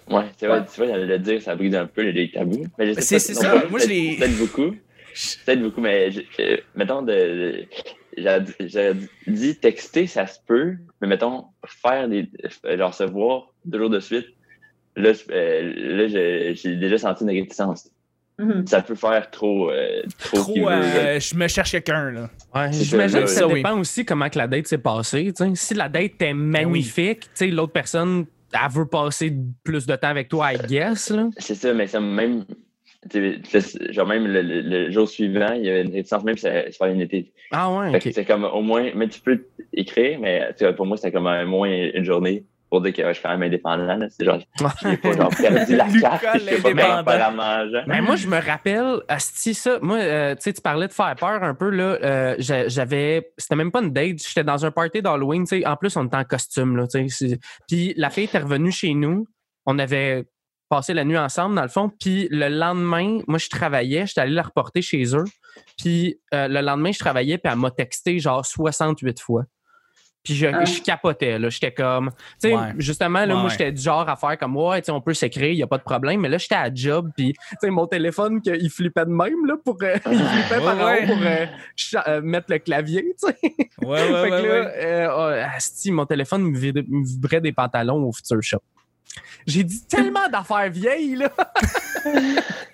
Ouais, 0.09 0.25
c'est 0.37 0.47
vrai, 0.47 0.65
tu 0.65 0.77
vois, 0.81 0.87
j'allais 0.87 1.05
le 1.05 1.19
dire, 1.19 1.41
ça 1.41 1.55
brise 1.55 1.73
un 1.75 1.85
peu 1.87 2.01
les 2.01 2.29
tabous. 2.29 2.65
Mais 2.77 2.93
sais 2.93 3.19
C'est- 3.19 3.33
ça, 3.35 3.49
pas- 3.61 3.69
moi, 3.69 3.79
je 3.79 3.85
peut-être- 3.85 3.87
l'ai- 3.89 4.17
Peut-être 4.17 4.37
beaucoup. 4.37 4.75
Peut-être 5.45 5.61
beaucoup, 5.61 5.79
mais 5.81 6.11
je- 6.11 6.21
je- 6.37 6.59
mettons, 6.75 7.03
de, 7.03 7.65
j'avais 8.17 8.95
dit 9.27 9.55
texter, 9.55 10.07
ça 10.07 10.27
se 10.27 10.39
peut, 10.45 10.75
mais 10.99 11.07
mettons, 11.07 11.45
faire 11.65 12.09
des. 12.09 12.29
genre 12.77 12.93
se 12.93 13.03
voir 13.05 13.53
deux 13.63 13.79
jours 13.79 13.89
de 13.89 13.99
suite, 14.01 14.27
là, 14.97 15.13
je- 15.13 15.23
euh, 15.31 15.73
là 15.97 16.07
j'ai 16.07 16.53
j'ai 16.55 16.75
déjà 16.75 16.97
senti 16.97 17.23
une 17.23 17.29
réticence. 17.29 17.89
Mhm. 18.43 18.67
Ça 18.67 18.81
peut 18.81 18.95
faire 18.95 19.29
trop. 19.31 19.69
euh, 19.71 20.01
trop, 20.19 20.69
euh, 20.69 21.19
je 21.19 21.35
me 21.35 21.47
cherche 21.47 21.71
quelqu'un, 21.71 22.11
là. 22.11 22.29
Ouais, 22.53 22.71
J'imagine 22.71 23.19
ça, 23.19 23.21
que 23.21 23.27
ça, 23.29 23.47
oui. 23.47 23.55
dépend 23.55 23.77
aussi 23.79 24.05
comment 24.05 24.29
que 24.29 24.37
la 24.37 24.47
date 24.47 24.67
s'est 24.67 24.77
passée. 24.77 25.31
tu 25.35 25.43
sais. 25.45 25.51
Si 25.55 25.73
la 25.73 25.89
date 25.89 26.21
est 26.21 26.33
magnifique, 26.33 27.21
tu 27.21 27.29
sais, 27.33 27.47
l'autre 27.47 27.73
personne, 27.73 28.25
elle 28.53 28.71
veut 28.71 28.85
passer 28.87 29.33
plus 29.63 29.85
de 29.87 29.95
temps 29.95 30.09
avec 30.09 30.27
toi, 30.29 30.53
I 30.53 30.57
guess. 30.67 31.09
Là. 31.09 31.29
C'est 31.37 31.55
ça, 31.55 31.73
mais 31.73 31.87
ça 31.87 31.99
même. 31.99 32.45
Genre, 33.89 34.07
même 34.07 34.25
le, 34.27 34.41
le- 34.41 34.61
le 34.61 34.91
jour 34.91 35.09
suivant, 35.09 35.51
il 35.53 35.65
y 35.65 35.69
avait 35.69 35.81
une 35.81 35.93
réticence, 35.93 36.23
même 36.23 36.37
si 36.37 36.47
ça 36.71 36.87
une 36.87 37.01
été. 37.01 37.33
Ah 37.51 37.69
ouais, 37.69 37.99
c'est 37.99 38.23
comme 38.25 38.45
au 38.45 38.61
moins, 38.61 38.91
mais 38.95 39.09
tu 39.09 39.19
peux 39.19 39.45
écrire, 39.73 40.19
mais 40.21 40.53
pour 40.77 40.85
moi, 40.85 40.95
c'était 40.97 41.11
comme 41.11 41.27
au 41.27 41.45
moins 41.47 41.69
une 41.93 42.05
journée 42.05 42.45
pour 42.73 42.81
dire 42.81 42.93
que 42.93 43.07
je 43.07 43.13
suis 43.13 43.21
quand 43.21 43.29
même 43.29 43.43
indépendant. 43.43 43.95
là. 43.97 44.07
C'est 44.09 44.25
genre, 44.25 44.39
j'ai 44.81 44.97
pas 44.97 45.11
genre 45.13 45.29
perdu 45.29 45.75
la 45.75 45.85
carte, 45.99 46.25
je 46.33 46.39
sais 46.39 46.55
pas 46.61 46.69
comment 46.69 46.75
l'indépendant. 46.81 47.11
faire 47.11 47.27
à 47.27 47.31
manger. 47.31 47.81
Mais 47.85 48.01
moi, 48.01 48.15
je 48.15 48.27
me 48.27 48.39
rappelle, 48.43 48.95
asti, 49.07 49.53
ça, 49.53 49.77
moi, 49.81 49.97
euh, 49.97 50.33
tu 50.33 50.41
sais, 50.41 50.53
tu 50.53 50.61
parlais 50.61 50.87
de 50.87 50.93
faire 50.93 51.15
peur 51.15 51.43
un 51.43 51.53
peu, 51.53 51.69
là. 51.69 51.83
euh, 52.03 52.35
j'a- 52.39 52.67
j'avais, 52.67 53.31
c'était 53.37 53.55
même 53.55 53.71
pas 53.71 53.81
une 53.81 53.93
date, 53.93 54.17
j'étais 54.27 54.43
dans 54.43 54.65
un 54.65 54.71
party 54.71 55.01
d'Halloween, 55.03 55.43
tu 55.45 55.59
sais. 55.61 55.67
En 55.67 55.75
plus, 55.75 55.95
on 55.97 56.05
était 56.05 56.17
en 56.17 56.23
costume, 56.23 56.75
là, 56.77 56.87
tu 56.87 57.07
sais. 57.09 57.27
c'est- 57.29 57.39
Puis 57.67 57.93
la 57.95 58.09
fille 58.09 58.23
était 58.23 58.39
revenue 58.39 58.71
chez 58.71 58.95
nous, 58.95 59.27
on 59.67 59.77
avait 59.77 60.25
passé 60.67 60.95
la 60.95 61.03
nuit 61.05 61.17
ensemble, 61.19 61.53
dans 61.55 61.61
le 61.61 61.67
fond. 61.67 61.91
Puis 61.99 62.27
le 62.31 62.47
lendemain, 62.49 63.19
moi, 63.27 63.37
je 63.37 63.49
travaillais, 63.49 64.07
j'étais 64.07 64.21
allé 64.21 64.33
la 64.33 64.41
reporter 64.41 64.81
chez 64.81 65.03
eux. 65.15 65.25
Puis 65.77 66.19
euh, 66.33 66.47
le 66.47 66.61
lendemain, 66.61 66.91
je 66.91 66.97
travaillais, 66.97 67.37
puis 67.37 67.51
elle 67.53 67.59
m'a 67.59 67.69
texté 67.69 68.17
genre 68.17 68.43
68 68.43 69.19
fois. 69.19 69.43
Puis 70.23 70.35
je, 70.35 70.47
Ah. 70.47 70.63
je 70.63 70.81
capotais, 70.81 71.37
là. 71.37 71.49
J'étais 71.49 71.73
comme. 71.73 72.09
Tu 72.41 72.47
sais, 72.49 72.55
Ouais. 72.55 72.73
justement, 72.77 73.25
là, 73.25 73.35
Ouais, 73.35 73.41
moi, 73.41 73.49
j'étais 73.49 73.71
du 73.73 73.81
genre 73.81 74.07
à 74.07 74.15
faire 74.15 74.37
comme, 74.37 74.55
ouais, 74.55 74.81
tu 74.81 74.85
sais, 74.85 74.91
on 74.93 75.01
peut 75.01 75.13
s'écrire, 75.13 75.51
il 75.51 75.57
n'y 75.57 75.63
a 75.63 75.67
pas 75.67 75.77
de 75.77 75.83
problème. 75.83 76.21
Mais 76.21 76.29
là, 76.29 76.37
j'étais 76.37 76.55
à 76.55 76.73
job, 76.73 77.09
puis, 77.15 77.33
tu 77.33 77.39
sais, 77.59 77.69
mon 77.69 77.87
téléphone, 77.87 78.41
que- 78.41 78.55
il 78.57 78.69
flippait 78.69 79.03
de 79.05 79.09
même, 79.11 79.45
là, 79.45 79.55
pour. 79.63 79.77
euh, 79.83 79.95
il 80.11 80.17
flippait 80.23 80.63
par 80.63 80.75
haut 80.77 81.05
pour 81.07 81.17
euh, 81.21 81.45
euh, 82.07 82.21
mettre 82.21 82.47
le 82.51 82.59
clavier, 82.59 83.03
tu 83.21 83.27
sais. 83.27 83.37
Ouais, 83.81 83.87
ouais, 83.87 83.97
fait 84.07 84.21
ouais, 84.21 84.29
que 84.29 84.47
là, 84.47 84.61
ouais. 84.61 84.85
euh, 84.85 85.09
oh, 85.43 85.55
asti, 85.55 85.91
mon 85.91 86.05
téléphone 86.05 86.43
me 86.43 86.57
vibrait, 86.57 86.85
me 86.87 87.05
vibrait 87.05 87.41
des 87.41 87.51
pantalons 87.51 88.01
au 88.03 88.13
Future 88.13 88.41
Shop. 88.41 88.59
J'ai 89.45 89.63
dit 89.65 89.85
tellement 89.87 90.27
d'affaires 90.31 90.69
vieilles, 90.71 91.17
là. 91.17 91.29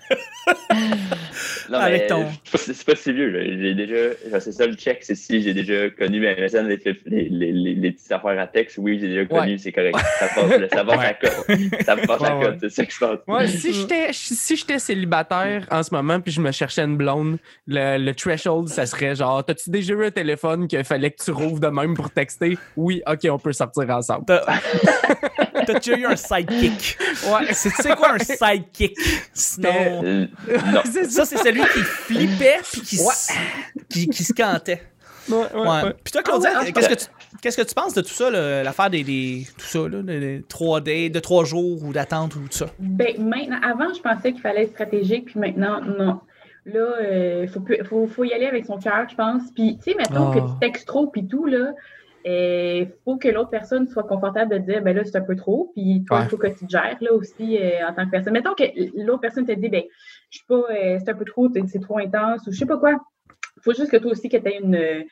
Non, 1.70 1.78
Avec 1.78 2.02
mais 2.04 2.08
ton- 2.08 2.26
c'est 2.44 2.52
pas- 2.52 2.58
c'est 2.74 2.86
pas 2.86 2.96
si 2.96 3.14
vieux. 3.14 3.30
là. 3.30 3.44
J'ai 3.44 3.76
déjà, 3.76 3.96
genre, 4.32 4.42
c'est 4.42 4.52
ça 4.52 4.66
le 4.66 4.74
check, 4.74 5.00
c'est 5.04 5.14
si 5.16 5.42
j'ai 5.42 5.54
déjà 5.54 5.90
connu 5.92 6.20
mes 6.20 6.36
MSN, 6.36 6.68
les, 6.68 6.80
les, 7.06 7.30
les, 7.30 7.52
les, 7.52 7.76
les 7.76 7.92
petites 7.92 8.12
affaires 8.12 8.40
à 8.40 8.48
texte. 8.48 8.78
Oui, 8.80 8.98
j'ai 9.00 9.08
déjà 9.10 9.26
connu, 9.26 9.52
Ouais. 9.54 9.58
c'est 9.60 9.72
correct. 9.72 9.96
Ça 10.20 10.28
passe, 10.28 10.70
ça 10.72 10.84
passe 10.86 10.98
Ouais. 10.98 11.06
à 11.06 11.14
code. 11.14 11.84
Ça 11.86 11.96
passe 11.98 12.24
à 12.24 12.38
Ouais, 12.38 12.46
code, 12.46 12.58
c'est 12.62 12.70
ça 12.70 12.86
qui 12.86 12.96
se 12.96 13.00
passe. 13.00 13.20
Ouais, 13.28 13.48
si 13.48 13.74
j'étais 13.74 14.08
si 14.12 14.56
j'étais 14.56 14.80
célibataire 14.80 15.68
en 15.70 15.84
ce 15.84 15.94
moment 15.94 16.20
puis 16.20 16.32
je 16.32 16.42
me 16.42 16.52
cherchais 16.52 16.82
une 16.84 16.98
blonde, 16.98 17.38
le, 17.68 17.98
le 18.04 18.14
threshold, 18.16 18.68
ça 18.70 18.86
serait 18.86 19.16
genre 19.16 19.44
T'as-tu 19.46 19.70
déjà 19.70 19.94
eu 19.94 20.06
un 20.06 20.12
téléphone 20.12 20.68
qu'il 20.68 20.84
fallait 20.84 21.12
que 21.12 21.24
tu 21.24 21.32
rouvres 21.32 21.60
de 21.60 21.68
même 21.68 21.94
pour 21.94 22.10
texter? 22.10 22.58
Oui, 22.76 23.02
ok, 23.08 23.28
on 23.30 23.38
peut 23.38 23.54
sortir 23.54 23.88
ensemble. 23.90 24.26
T'as 25.74 25.80
déjà 25.80 25.98
eu 25.98 26.06
un 26.06 26.16
sidekick? 26.16 26.98
Ouais. 27.32 27.54
C'est 27.54 27.70
tu 27.70 27.82
sais 27.82 27.96
quoi 27.96 28.14
un 28.14 28.20
sidekick? 28.20 28.98
Sinon. 29.34 30.04
Euh, 30.04 30.28
non. 30.74 30.82
C'est 30.92 31.06
Ça, 31.12 31.26
c'est 31.26 31.38
celui 31.38 31.62
qui 31.62 31.80
flippait 31.84 32.60
puis 32.72 32.82
qui, 32.82 32.98
Ouais. 32.98 33.06
s- 33.12 33.32
qui, 33.90 34.08
qui 34.10 34.24
se 34.24 34.34
cantait. 34.34 34.82
Ouais, 35.30 35.38
ouais, 35.38 35.60
Ouais. 35.62 35.68
ouais. 35.84 35.94
Puis 36.04 36.12
toi, 36.12 36.24
Claudia, 36.24 36.50
Ah 36.56 36.60
ouais, 36.62 36.66
ah, 36.70 36.72
qu'est-ce 36.72 36.90
que 36.90 36.94
tu. 36.96 37.06
Qu'est-ce 37.42 37.58
que 37.58 37.62
tu 37.68 37.76
penses 37.76 37.94
de 37.94 38.02
tout 38.02 38.10
ça, 38.10 38.30
là, 38.32 38.64
l'affaire 38.64 38.90
des, 38.90 39.04
des- 39.04 39.46
tout 39.58 39.66
ça, 39.66 39.80
là, 39.88 40.02
les- 40.04 40.20
les 40.20 40.42
trois 40.44 40.82
days, 40.82 41.10
de 41.12 41.20
trois 41.20 41.46
jours 41.46 41.84
ou 41.84 41.94
d'attente 41.94 42.36
ou 42.36 42.40
tout 42.40 42.48
ça? 42.58 42.66
Ben, 42.80 43.16
maintenant, 43.20 43.60
avant, 43.62 43.94
je 43.94 44.02
pensais 44.02 44.32
qu'il 44.34 44.42
fallait 44.42 44.64
être 44.64 44.72
stratégique, 44.72 45.26
puis 45.26 45.40
maintenant, 45.40 45.82
non. 45.82 46.20
Là, 46.66 47.42
il 47.44 47.48
faut, 47.48 47.62
plus- 47.62 47.78
faut, 47.88 48.08
faut 48.08 48.24
y 48.24 48.34
aller 48.34 48.46
avec 48.48 48.66
son 48.66 48.78
cœur, 48.80 49.08
je 49.10 49.16
pense. 49.16 49.44
Puis, 49.56 49.78
tu 49.78 49.92
sais, 49.92 49.98
mettons 49.98 50.32
Ah. 50.32 50.36
que 50.36 50.40
tu 50.40 50.60
textes 50.60 50.88
trop, 50.88 51.08
puis 51.08 51.26
tout, 51.28 51.46
là, 51.46 51.74
il 52.26 52.92
faut 53.06 53.18
que 53.18 53.28
l'autre 53.30 53.50
personne 53.50 53.88
soit 53.88 54.04
confortable 54.04 54.52
de 54.54 54.58
dire, 54.60 54.82
ben 54.82 54.96
là, 54.96 55.04
c'est 55.06 55.16
un 55.16 55.22
peu 55.22 55.36
trop, 55.36 55.72
puis 55.76 56.04
toi, 56.08 56.20
il 56.20 56.24
Ouais. 56.24 56.30
faut 56.30 56.38
que 56.38 56.48
tu 56.48 56.66
te 56.66 56.72
gères, 56.72 56.98
là, 57.02 57.14
aussi, 57.14 57.58
euh, 57.58 57.88
en 57.88 57.94
tant 57.94 58.06
que 58.06 58.12
personne. 58.12 58.34
Mettons 58.34 58.54
que 58.56 58.64
l'autre 59.04 59.22
personne 59.22 59.46
te 59.46 59.52
dit, 59.54 59.70
ben, 59.70 59.84
je 60.30 60.40
sais 60.40 60.46
pas, 60.48 60.56
euh, 60.72 60.98
c'est 61.00 61.10
un 61.10 61.16
peu 61.16 61.26
trop, 61.26 61.48
c'est 61.68 61.82
trop 61.82 61.98
intense, 62.00 62.46
ou 62.48 62.52
je 62.52 62.58
sais 62.58 62.66
pas 62.66 62.78
quoi. 62.78 62.92
Il 63.58 63.64
faut 63.64 63.74
juste 63.74 63.92
que 63.92 63.98
toi 63.98 64.12
aussi, 64.12 64.30
que 64.30 64.38
tu 64.38 64.48
aies 64.48 64.60
une 64.62 64.76
euh, 64.76 65.04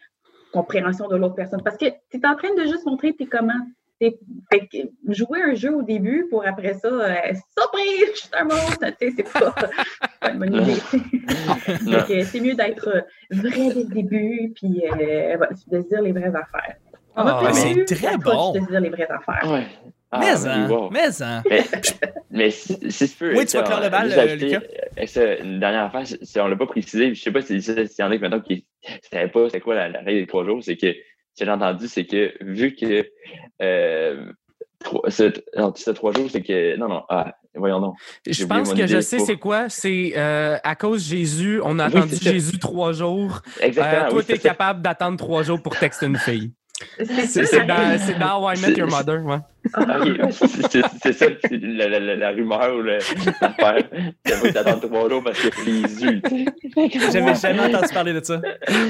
compréhension 0.51 1.07
de 1.07 1.15
l'autre 1.17 1.35
personne. 1.35 1.61
Parce 1.63 1.77
que 1.77 1.85
tu 2.09 2.17
es 2.17 2.25
en 2.25 2.35
train 2.35 2.53
de 2.55 2.61
juste 2.63 2.85
montrer 2.85 3.13
t'es 3.13 3.25
comment. 3.25 3.53
T'es- 3.99 4.19
Fait 4.51 4.67
que 4.67 4.77
jouer 5.13 5.41
un 5.41 5.55
jeu 5.55 5.73
au 5.75 5.81
début 5.81 6.27
pour 6.29 6.45
après 6.47 6.75
ça, 6.75 6.87
euh, 6.87 7.15
surprise, 7.57 8.11
je 8.13 8.19
suis 8.19 8.29
un 8.33 8.43
monstre, 8.43 8.85
tu 9.01 9.09
sais, 9.09 9.13
c'est 9.17 9.23
pas, 9.33 9.55
c'est 9.59 10.19
pas 10.21 10.31
une 10.31 10.39
bonne 10.39 10.53
idée. 10.55 10.79
Que 12.07 12.23
c'est 12.23 12.39
mieux 12.39 12.53
d'être 12.53 13.05
vrai 13.31 13.69
dès 13.73 13.83
le 13.83 13.89
début, 13.93 14.51
puis 14.55 14.83
euh, 14.85 15.37
de 15.67 15.81
se 15.81 15.87
dire 15.87 16.01
les 16.01 16.11
vraies 16.11 16.27
affaires. 16.35 16.75
Ah, 17.17 17.49
c'est 17.53 17.85
très 17.85 18.17
bon. 18.17 18.53
de 18.53 18.59
se 18.59 18.65
dire 18.69 18.79
les 18.79 18.89
vraies 18.89 19.07
affaires. 19.09 19.51
Ouais. 19.51 19.67
Ah, 20.09 20.19
mais 20.21 20.47
hein, 20.47 20.69
wow. 20.69 20.89
mais 20.89 21.21
hein. 21.21 21.43
Mais, 21.49 21.63
mais 22.31 22.49
si, 22.51 22.77
si 22.89 23.07
je 23.07 23.17
peux. 23.17 23.35
Oui, 23.35 23.45
tu 23.45 23.57
vas 23.57 23.63
clore 23.63 23.81
le 23.81 23.89
bal, 23.89 24.05
juste 24.07 24.17
euh, 24.17 24.35
Lucas. 24.35 24.61
euh, 25.17 25.37
une 25.43 25.59
dernière 25.59 25.83
affaire, 25.93 26.03
c'est- 26.21 26.39
on 26.39 26.47
l'a 26.47 26.55
pas 26.55 26.65
précisé, 26.65 27.13
je 27.13 27.21
sais 27.21 27.31
pas 27.31 27.41
si- 27.41 27.61
s'il 27.61 27.75
y 27.99 28.03
en 28.03 28.11
a 28.11 28.15
qui 28.15 28.21
maintenant 28.21 28.39
qui 28.39 28.65
ne 28.87 28.93
savaient 29.11 29.27
pas 29.29 29.49
c'est 29.49 29.59
quoi 29.59 29.75
la, 29.75 29.89
la 29.89 29.99
règle 29.99 30.21
des 30.21 30.27
trois 30.27 30.45
jours, 30.45 30.63
c'est 30.63 30.77
que 30.77 30.87
ce 30.93 31.39
que 31.43 31.45
j'ai 31.45 31.51
entendu, 31.51 31.89
c'est 31.89 32.05
que 32.05 32.33
vu 32.39 32.73
que 32.73 33.05
euh, 33.61 34.31
trois, 34.83 35.09
ce, 35.09 35.33
non, 35.57 35.71
trois 35.71 36.13
jours, 36.13 36.27
c'est 36.31 36.41
que. 36.41 36.77
Non, 36.77 36.87
non, 36.87 37.03
ah, 37.09 37.35
voyons 37.53 37.81
donc. 37.81 37.95
Je 38.25 38.45
pense 38.45 38.73
que 38.73 38.87
je 38.87 39.01
sais 39.01 39.17
pour- 39.17 39.25
c'est 39.25 39.37
quoi. 39.37 39.67
C'est 39.67 40.13
euh, 40.15 40.57
à 40.63 40.75
cause 40.75 41.03
de 41.03 41.15
Jésus, 41.17 41.59
on 41.65 41.79
a 41.79 41.89
Oui, 41.89 41.97
attendu. 41.97 42.15
Jésus 42.15 42.59
trois 42.59 42.93
jours. 42.93 43.41
Exactement. 43.59 44.05
Euh, 44.05 44.09
toi, 44.09 44.19
oui, 44.19 44.25
t'es 44.25 44.35
c'est 44.37 44.41
ça. 44.43 44.49
capable 44.49 44.81
d'attendre 44.81 45.17
trois 45.17 45.43
jours 45.43 45.61
pour 45.61 45.77
texter 45.77 46.05
une 46.05 46.17
fille. 46.17 46.53
C'est 47.25 47.65
dans, 47.65 48.19
dans 48.19 48.45
Why 48.45 48.55
I 48.57 48.61
Met 48.61 48.73
Your 48.77 48.89
Mother, 48.89 49.23
ouais. 49.25 49.37
C'est- 50.71 51.13
ça 51.13 51.25
la, 51.51 51.87
la, 51.89 51.99
la, 51.99 52.15
la 52.15 52.29
rumeur 52.31 52.75
ou 52.75 52.81
le- 52.81 52.99
l'affaire. 53.41 53.83
Il 54.25 54.31
faut 54.33 54.47
t'attendre 54.51 54.87
trois 54.87 55.09
jours 55.09 55.23
parce 55.23 55.39
que 55.39 55.49
Jésus. 55.65 56.21
tu 56.21 56.45
sais. 56.89 57.11
J'avais 57.11 57.35
jamais 57.35 57.75
entendu 57.75 57.93
parler 57.93 58.13
de 58.13 58.23
ça. 58.23 58.41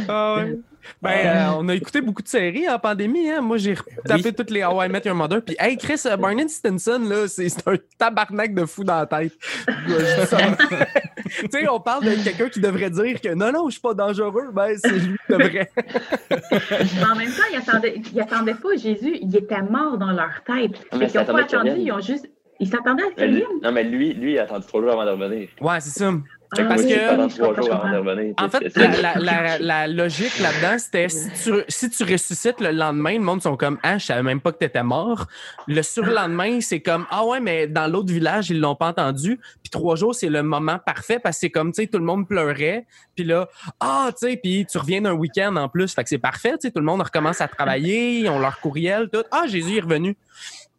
Ah 0.09 0.35
ouais. 0.37 0.57
Ben, 1.01 1.25
euh, 1.25 1.57
on 1.59 1.69
a 1.69 1.75
écouté 1.75 2.01
beaucoup 2.01 2.21
de 2.21 2.27
séries 2.27 2.67
en 2.69 2.79
pandémie. 2.79 3.29
Hein? 3.29 3.41
Moi, 3.41 3.57
j'ai 3.57 3.75
tapé 4.05 4.33
toutes 4.33 4.49
les 4.49 4.63
How 4.63 4.83
I 4.83 4.89
Met 4.89 5.01
Your 5.05 5.15
Mother. 5.15 5.41
Puis, 5.41 5.55
hey, 5.59 5.77
Chris, 5.77 6.01
euh, 6.05 6.17
Barney 6.17 6.47
Stinson, 6.47 6.99
là, 7.07 7.27
c'est 7.27 7.47
un 7.67 7.75
tabarnak 7.97 8.53
de 8.53 8.65
fou 8.65 8.83
dans 8.83 8.97
la 8.97 9.05
tête. 9.05 9.33
Tu 11.27 11.47
sais, 11.51 11.67
on 11.67 11.79
parle 11.79 12.05
de 12.05 12.23
quelqu'un 12.23 12.47
qui 12.47 12.61
devrait 12.61 12.89
dire 12.89 13.19
que 13.19 13.33
non, 13.33 13.51
non, 13.51 13.67
je 13.67 13.73
suis 13.73 13.81
pas 13.81 13.93
dangereux. 13.93 14.49
Ben, 14.53 14.75
c'est 14.77 14.91
lui 14.91 15.17
qui 15.17 15.33
devrait. 15.33 15.69
Mais 15.75 17.05
en 17.11 17.15
même 17.15 17.29
temps, 17.29 17.43
ils 17.51 17.57
attendaient, 17.57 18.01
ils 18.13 18.21
attendaient 18.21 18.55
pas 18.55 18.75
Jésus, 18.77 19.17
il 19.21 19.35
était 19.35 19.61
mort 19.61 19.97
dans 19.97 20.11
leur 20.11 20.41
tête. 20.45 20.79
Ah, 20.91 20.97
mais 20.97 21.07
qu'ils 21.07 21.19
n'ont 21.19 21.25
pas 21.25 21.41
attendu, 21.41 21.71
ils 21.77 21.91
ont 21.91 21.99
juste. 21.99 22.29
Ils 22.59 22.69
s'attendaient 22.69 23.03
à 23.03 23.09
ce 23.15 23.21
revienne. 23.21 23.43
non, 23.61 23.71
mais 23.71 23.83
lui, 23.83 24.13
lui, 24.13 24.33
il 24.33 24.39
a 24.39 24.43
attendu 24.43 24.65
trois 24.65 24.81
jours 24.81 24.91
avant 24.91 25.05
de 25.05 25.11
revenir. 25.11 25.49
Ouais, 25.61 25.79
c'est 25.79 25.99
ça. 25.99 26.11
Ah, 26.57 26.63
parce 26.63 26.81
oui, 26.83 26.87
que- 26.89 26.93
je 26.95 27.07
pendant 27.07 27.23
comprends, 27.27 27.37
trois 27.37 27.55
je 27.55 27.61
jours 27.61 27.73
avant 27.73 27.91
de 27.91 27.97
comprends? 27.97 28.11
revenir. 28.11 28.33
En 28.37 28.49
fait, 28.49 28.75
la, 28.77 28.87
la, 29.01 29.19
la, 29.19 29.59
la 29.59 29.87
logique 29.87 30.39
là-dedans, 30.39 30.77
c'était 30.79 31.09
si 31.09 31.29
tu, 31.43 31.51
si 31.67 31.89
tu 31.89 32.03
ressuscites 32.03 32.61
le 32.61 32.71
lendemain, 32.71 33.13
le 33.13 33.19
monde 33.19 33.41
sont 33.41 33.57
comme 33.57 33.77
Ah, 33.83 33.97
je 33.97 34.05
savais 34.05 34.23
même 34.23 34.39
pas 34.39 34.51
que 34.53 34.57
t'étais 34.59 34.83
mort. 34.83 35.25
Le 35.67 35.81
surlendemain, 35.81 36.61
c'est 36.61 36.79
comme 36.79 37.05
Ah 37.11 37.25
ouais, 37.25 37.39
mais 37.41 37.67
dans 37.67 37.87
l'autre 37.91 38.13
village, 38.13 38.49
ils 38.49 38.59
l'ont 38.61 38.75
pas 38.75 38.87
entendu. 38.87 39.37
Puis 39.61 39.69
trois 39.69 39.95
jours, 39.97 40.15
c'est 40.15 40.29
le 40.29 40.41
moment 40.41 40.79
parfait 40.79 41.19
parce 41.19 41.35
que 41.37 41.39
c'est 41.41 41.49
comme, 41.49 41.73
tu 41.73 41.81
sais, 41.81 41.87
tout 41.87 41.97
le 41.99 42.05
monde 42.05 42.27
pleurait. 42.27 42.85
Puis 43.15 43.25
là, 43.25 43.49
ah, 43.81 44.09
tu 44.17 44.27
sais, 44.29 44.37
puis 44.37 44.65
tu 44.65 44.77
reviens 44.77 45.01
d'un 45.01 45.13
week-end 45.13 45.55
en 45.57 45.67
plus. 45.67 45.93
Fait 45.93 46.03
que 46.03 46.09
c'est 46.09 46.17
parfait, 46.17 46.51
tu 46.53 46.67
sais, 46.67 46.71
tout 46.71 46.79
le 46.79 46.85
monde 46.85 47.01
recommence 47.01 47.41
à 47.41 47.47
travailler, 47.49 48.19
ils 48.19 48.29
ont 48.29 48.39
leur 48.39 48.59
courriel, 48.61 49.09
tout. 49.11 49.23
Ah, 49.31 49.43
Jésus 49.47 49.77
est 49.77 49.81
revenu. 49.81 50.15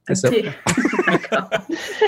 C'est 0.09 0.15
ça. 0.17 0.31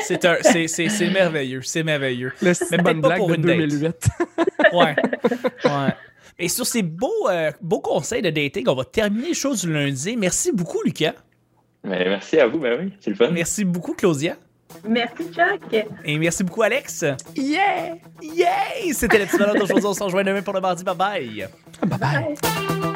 C'est 0.03 0.25
un- 0.25 0.37
c'est- 0.43 0.67
c'est- 0.69 0.89
c'est 0.89 1.11
merveilleux, 1.11 1.63
c'est 1.63 1.83
merveilleux. 1.83 2.33
Le 2.43 2.53
Mais 2.73 2.79
bonne 2.79 3.01
blague 3.01 3.19
pour 3.19 3.29
de 3.29 3.35
une 3.37 3.43
date. 3.43 3.57
2008. 3.59 4.09
Ouais. 4.73 4.95
ouais. 5.65 5.95
Et 6.39 6.49
sur 6.49 6.67
ces 6.67 6.83
beaux, 6.83 7.29
euh, 7.29 7.51
beaux 7.61 7.81
conseils 7.81 8.23
de 8.23 8.31
dating, 8.31 8.65
on 8.69 8.75
va 8.75 8.85
terminer 8.85 9.29
les 9.29 9.35
choses 9.35 9.63
du 9.63 9.73
lundi. 9.73 10.17
Merci 10.17 10.53
beaucoup, 10.53 10.81
Lucas. 10.85 11.15
Mais 11.85 12.05
merci 12.09 12.39
à 12.39 12.47
vous, 12.47 12.59
ben 12.59 12.79
oui, 12.81 12.93
c'est 13.01 13.11
le 13.11 13.17
fun. 13.17 13.31
Merci 13.31 13.65
beaucoup, 13.65 13.95
Claudia. 13.95 14.37
Merci, 14.89 15.25
Chuck. 15.35 15.85
Et 16.05 16.19
merci 16.19 16.45
beaucoup, 16.45 16.63
Alex. 16.63 17.05
Yeah! 17.37 17.97
Yay! 18.23 18.93
C'était 18.93 19.19
le 19.19 19.27
petit 19.27 19.39
bonheur 19.39 19.55
d'aujourd'hui. 19.57 19.87
On 19.87 19.95
se 19.95 20.03
rejoint 20.05 20.23
demain 20.25 20.43
pour 20.43 20.55
le 20.55 20.61
mardi. 20.61 20.85
Bye 20.85 20.95
bye. 20.97 21.49
Bye. 21.99 22.91